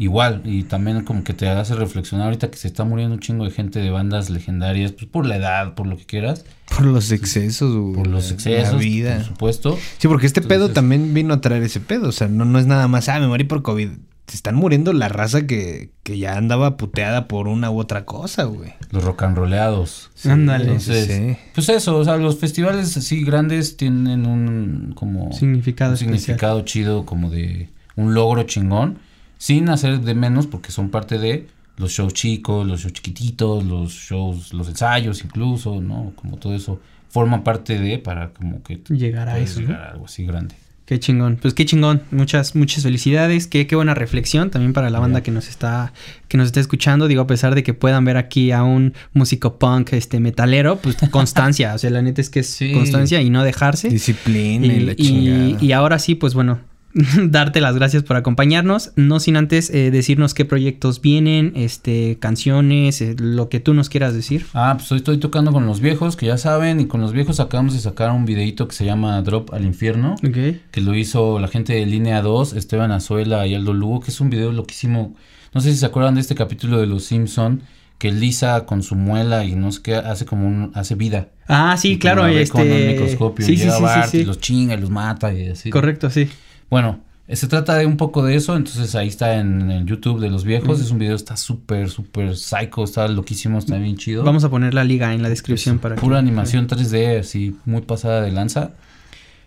igual 0.00 0.42
y 0.44 0.62
también 0.64 1.04
como 1.04 1.22
que 1.24 1.34
te 1.34 1.48
hace 1.48 1.74
reflexionar 1.74 2.26
ahorita 2.26 2.50
que 2.50 2.56
se 2.56 2.66
está 2.66 2.84
muriendo 2.84 3.14
un 3.14 3.20
chingo 3.20 3.44
de 3.44 3.50
gente 3.50 3.78
de 3.80 3.90
bandas 3.90 4.30
legendarias 4.30 4.92
pues 4.92 5.06
por 5.06 5.26
la 5.26 5.36
edad 5.36 5.74
por 5.74 5.86
lo 5.86 5.96
que 5.96 6.06
quieras 6.06 6.44
Por 6.74 6.86
los 6.86 7.12
excesos, 7.12 7.76
güey. 7.76 7.94
por 7.94 8.06
los 8.06 8.28
La 8.28 8.34
excesos 8.34 8.78
vida. 8.80 9.16
por 9.18 9.24
supuesto 9.26 9.78
Sí, 9.98 10.08
porque 10.08 10.26
este 10.26 10.40
pedo 10.42 10.70
también 10.70 11.12
vino 11.14 11.34
a 11.34 11.40
traer 11.40 11.62
ese 11.62 11.80
pedo. 11.80 12.08
O 12.08 12.12
sea, 12.12 12.28
no, 12.28 12.44
no 12.44 12.58
es 12.58 12.66
nada 12.66 12.88
más, 12.88 13.08
ah, 13.08 13.20
me 13.20 13.26
morí 13.28 13.44
por 13.44 13.62
COVID. 13.62 13.88
Te 14.24 14.36
están 14.36 14.54
muriendo 14.54 14.92
la 14.92 15.08
raza 15.08 15.46
que, 15.46 15.90
que 16.04 16.16
ya 16.18 16.36
andaba 16.38 16.76
puteada 16.76 17.26
por 17.26 17.48
una 17.48 17.70
u 17.70 17.78
otra 17.80 18.04
cosa, 18.04 18.44
güey. 18.44 18.72
los 18.92 19.02
rock 19.04 19.24
and 19.24 19.36
rollados 19.36 20.10
Ándale. 20.24 20.64
entonces 20.64 21.06
Sí. 21.08 21.36
pues 21.54 21.68
eso 21.68 21.96
o 21.98 22.04
sea 22.04 22.16
los 22.16 22.38
festivales 22.38 22.96
así 22.96 23.22
grandes 23.24 23.76
tienen 23.76 24.24
un 24.26 24.92
como 24.94 25.32
Significado 25.32 25.90
un 25.92 25.96
significado 25.98 26.60
chido 26.62 27.04
como 27.04 27.28
de 27.28 27.68
un 27.96 28.14
logro 28.14 28.44
chingón 28.44 28.98
sin 29.40 29.70
hacer 29.70 30.00
de 30.00 30.14
menos 30.14 30.46
porque 30.46 30.70
son 30.70 30.90
parte 30.90 31.18
de 31.18 31.46
los 31.78 31.92
shows 31.92 32.12
chicos, 32.12 32.66
los 32.66 32.82
shows 32.82 32.92
chiquititos, 32.92 33.64
los 33.64 33.90
shows, 33.92 34.52
los 34.52 34.68
ensayos 34.68 35.24
incluso, 35.24 35.80
¿no? 35.80 36.12
Como 36.14 36.36
todo 36.36 36.54
eso 36.54 36.78
forma 37.08 37.42
parte 37.42 37.78
de 37.78 37.98
para 37.98 38.30
como 38.34 38.62
que 38.62 38.82
Llegar 38.90 39.30
a 39.30 39.38
eso, 39.38 39.60
¿no? 39.62 39.68
llegar 39.68 39.82
a 39.82 39.90
algo 39.92 40.04
así 40.04 40.26
grande. 40.26 40.54
Qué 40.84 40.98
chingón. 40.98 41.38
Pues 41.40 41.54
qué 41.54 41.64
chingón. 41.64 42.02
Muchas, 42.10 42.56
muchas 42.56 42.82
felicidades. 42.82 43.46
Qué, 43.46 43.68
qué 43.68 43.76
buena 43.76 43.94
reflexión 43.94 44.50
también 44.50 44.72
para 44.72 44.90
la 44.90 44.98
banda 44.98 45.22
que 45.22 45.30
nos 45.30 45.48
está, 45.48 45.92
que 46.26 46.36
nos 46.36 46.46
está 46.46 46.58
escuchando. 46.58 47.06
Digo, 47.06 47.22
a 47.22 47.26
pesar 47.28 47.54
de 47.54 47.62
que 47.62 47.74
puedan 47.74 48.04
ver 48.04 48.16
aquí 48.16 48.50
a 48.50 48.64
un 48.64 48.92
músico 49.12 49.56
punk, 49.58 49.92
este 49.92 50.18
metalero, 50.18 50.76
pues 50.82 50.96
constancia. 51.12 51.74
o 51.74 51.78
sea, 51.78 51.90
la 51.90 52.02
neta 52.02 52.20
es 52.20 52.28
que 52.28 52.40
es 52.40 52.48
Sí. 52.48 52.72
constancia 52.72 53.22
y 53.22 53.30
no 53.30 53.44
dejarse. 53.44 53.88
Disciplina 53.88 54.66
y, 54.66 54.80
la 54.80 54.92
y, 54.92 54.96
chingada. 54.96 55.64
y 55.64 55.72
ahora 55.72 55.98
sí, 56.00 56.16
pues 56.16 56.34
bueno, 56.34 56.58
darte 57.28 57.60
las 57.60 57.74
gracias 57.74 58.02
por 58.02 58.16
acompañarnos. 58.16 58.92
No 58.96 59.20
sin 59.20 59.36
antes 59.36 59.70
eh, 59.70 59.90
decirnos 59.90 60.34
qué 60.34 60.44
proyectos 60.44 61.00
vienen, 61.00 61.52
este, 61.56 62.18
canciones, 62.18 63.00
eh, 63.00 63.14
lo 63.18 63.48
que 63.48 63.60
tú 63.60 63.74
nos 63.74 63.88
quieras 63.88 64.14
decir. 64.14 64.46
Ah, 64.54 64.74
pues 64.76 64.90
hoy 64.92 64.98
estoy 64.98 65.18
tocando 65.18 65.52
con 65.52 65.66
los 65.66 65.80
viejos, 65.80 66.16
que 66.16 66.26
ya 66.26 66.38
saben, 66.38 66.80
y 66.80 66.86
con 66.86 67.00
los 67.00 67.12
viejos 67.12 67.40
acabamos 67.40 67.74
de 67.74 67.80
sacar 67.80 68.10
un 68.10 68.24
videito 68.24 68.66
que 68.68 68.74
se 68.74 68.84
llama 68.84 69.20
Drop 69.22 69.52
al 69.54 69.64
Infierno. 69.64 70.14
Ok. 70.14 70.60
que 70.70 70.80
lo 70.80 70.94
hizo 70.94 71.38
la 71.38 71.48
gente 71.48 71.74
de 71.74 71.86
Línea 71.86 72.22
2, 72.22 72.54
Esteban 72.54 72.92
Azuela 72.92 73.46
y 73.46 73.54
Aldo 73.54 73.72
Lugo, 73.72 74.00
que 74.00 74.10
es 74.10 74.20
un 74.20 74.30
video 74.30 74.52
loquísimo. 74.52 75.14
No 75.54 75.60
sé 75.60 75.72
si 75.72 75.78
se 75.78 75.86
acuerdan 75.86 76.14
de 76.14 76.20
este 76.20 76.34
capítulo 76.34 76.80
de 76.80 76.86
Los 76.86 77.04
Simpson 77.04 77.62
que 77.98 78.10
Lisa 78.10 78.64
con 78.64 78.82
su 78.82 78.94
muela 78.94 79.44
y 79.44 79.54
no 79.54 79.70
sé 79.72 79.82
qué 79.82 79.94
hace 79.94 80.24
como 80.24 80.46
un 80.46 80.72
hace 80.74 80.94
vida. 80.94 81.28
Ah, 81.46 81.76
sí, 81.76 81.92
Y 81.92 81.98
claro, 81.98 82.26
este. 82.26 82.50
con 82.50 82.66
el 82.66 82.92
microscopio 82.92 83.44
sí, 83.44 83.52
y 83.52 83.56
sí, 83.56 83.62
llega 83.64 83.76
sí, 83.76 83.82
Bart 83.82 84.10
sí, 84.10 84.16
y 84.16 84.20
sí. 84.20 84.26
los 84.26 84.40
chinga 84.40 84.74
y 84.74 84.80
los 84.80 84.88
mata 84.88 85.34
y 85.34 85.48
así. 85.50 85.68
Correcto, 85.68 86.08
sí. 86.08 86.26
Bueno, 86.70 87.00
eh, 87.28 87.36
se 87.36 87.46
trata 87.48 87.76
de 87.76 87.86
un 87.86 87.96
poco 87.96 88.22
de 88.24 88.34
eso, 88.36 88.56
entonces 88.56 88.94
ahí 88.94 89.08
está 89.08 89.36
en 89.36 89.70
el 89.70 89.86
YouTube 89.86 90.20
de 90.20 90.30
los 90.30 90.44
viejos, 90.44 90.80
es 90.80 90.90
un 90.90 90.98
video 90.98 91.14
está 91.16 91.36
súper 91.36 91.90
súper 91.90 92.36
psycho, 92.36 92.84
está 92.84 93.06
loquísimo, 93.08 93.58
está 93.58 93.76
bien 93.76 93.96
chido. 93.96 94.24
Vamos 94.24 94.44
a 94.44 94.50
poner 94.50 94.74
la 94.74 94.84
liga 94.84 95.12
en 95.14 95.22
la 95.22 95.28
descripción 95.28 95.76
Es 95.76 95.80
para 95.82 95.96
pura 95.96 96.16
que- 96.16 96.20
animación 96.20 96.66
3D, 96.66 97.20
así 97.20 97.56
muy 97.64 97.82
pasada 97.82 98.22
de 98.22 98.30
lanza. 98.32 98.70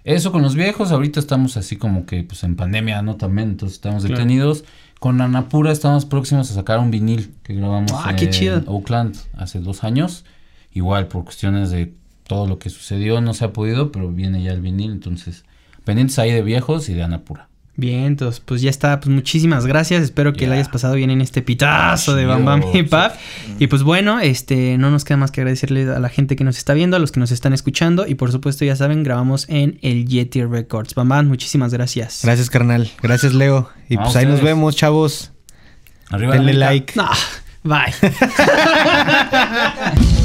Eso 0.05 0.34
con 0.34 0.41
los 0.41 0.53
viejos, 0.55 0.91
ahorita 0.91 1.19
estamos 1.21 1.55
así 1.55 1.78
como 1.78 2.05
que 2.05 2.24
pues 2.24 2.43
en 2.43 2.57
pandemia, 2.57 3.01
¿no? 3.01 3.15
También, 3.15 3.49
entonces 3.51 3.76
estamos 3.78 4.03
Claro. 4.03 4.17
detenidos. 4.17 4.65
Con 4.99 5.19
Anapura 5.21 5.71
estamos 5.71 6.05
próximos 6.05 6.51
a 6.51 6.53
sacar 6.53 6.80
un 6.80 6.91
vinil 6.91 7.34
que 7.43 7.53
grabamos 7.55 7.91
Ah, 7.93 8.13
qué 8.15 8.26
en 8.26 8.32
chido. 8.32 8.63
Oakland 8.67 9.15
hace 9.38 9.59
dos 9.59 9.84
años. 9.86 10.26
Igual 10.74 11.07
por 11.07 11.24
cuestiones 11.24 11.71
de 11.71 11.93
todo 12.28 12.47
lo 12.47 12.59
que 12.59 12.69
sucedió 12.69 13.21
no 13.21 13.34
se 13.34 13.45
ha 13.45 13.53
podido, 13.53 13.91
pero 13.93 14.09
viene 14.11 14.41
ya 14.43 14.51
el 14.51 14.59
vinil, 14.61 14.91
entonces 14.91 15.45
pendientes 15.84 16.20
ahí 16.20 16.32
de 16.32 16.42
viejos 16.42 16.90
y 16.90 16.94
de 16.94 17.04
Anapura. 17.04 17.50
Bien, 17.76 18.04
entonces, 18.04 18.40
pues 18.40 18.62
ya 18.62 18.70
está. 18.70 19.00
Pues 19.00 19.10
muchísimas 19.10 19.66
gracias. 19.66 20.04
Espero 20.04 20.34
que 20.34 20.46
la 20.46 20.54
hayas 20.54 20.70
pasado 20.70 20.94
bien 20.94 21.10
en 21.10 21.22
este 21.22 21.42
pitazo 21.42 22.14
de 22.14 22.26
Bam 22.26 22.46
Bam. 22.46 22.62
Hip 22.72 22.94
Hop. 22.94 23.14
Y 23.58 23.66
pues 23.66 23.82
bueno, 23.82 24.20
este, 24.20 24.78
no 24.78 24.92
nos 24.92 25.04
queda 25.06 25.18
más 25.18 25.32
que 25.32 25.42
agradecerle 25.42 25.90
a 25.92 26.00
la 26.00 26.10
gente 26.10 26.36
que 26.36 26.44
nos 26.44 26.58
está 26.58 26.76
viendo, 26.76 26.98
a 26.98 27.00
los 27.00 27.12
que 27.12 27.20
nos 27.20 27.32
están 27.32 27.52
escuchando. 27.52 28.06
Y 28.06 28.14
por 28.14 28.32
supuesto, 28.32 28.64
ya 28.64 28.76
saben, 28.76 29.02
grabamos 29.02 29.48
en 29.50 29.80
el 29.82 30.06
Yeti 30.08 30.44
Records. 30.44 30.94
Bam 30.94 31.10
Bam, 31.10 31.28
muchísimas 31.28 31.74
gracias. 31.74 32.20
Gracias, 32.22 32.52
carnal. 32.52 32.92
Gracias, 33.02 33.34
Leo. 33.34 33.70
Y 33.90 33.98
pues 33.98 34.16
ahí 34.16 34.28
nos 34.28 34.44
vemos, 34.44 34.76
chavos. 34.76 35.32
Arriba 36.12 36.36
Denle 36.36 36.54
like. 36.54 36.94
No, 36.96 37.10
bye. 37.64 37.92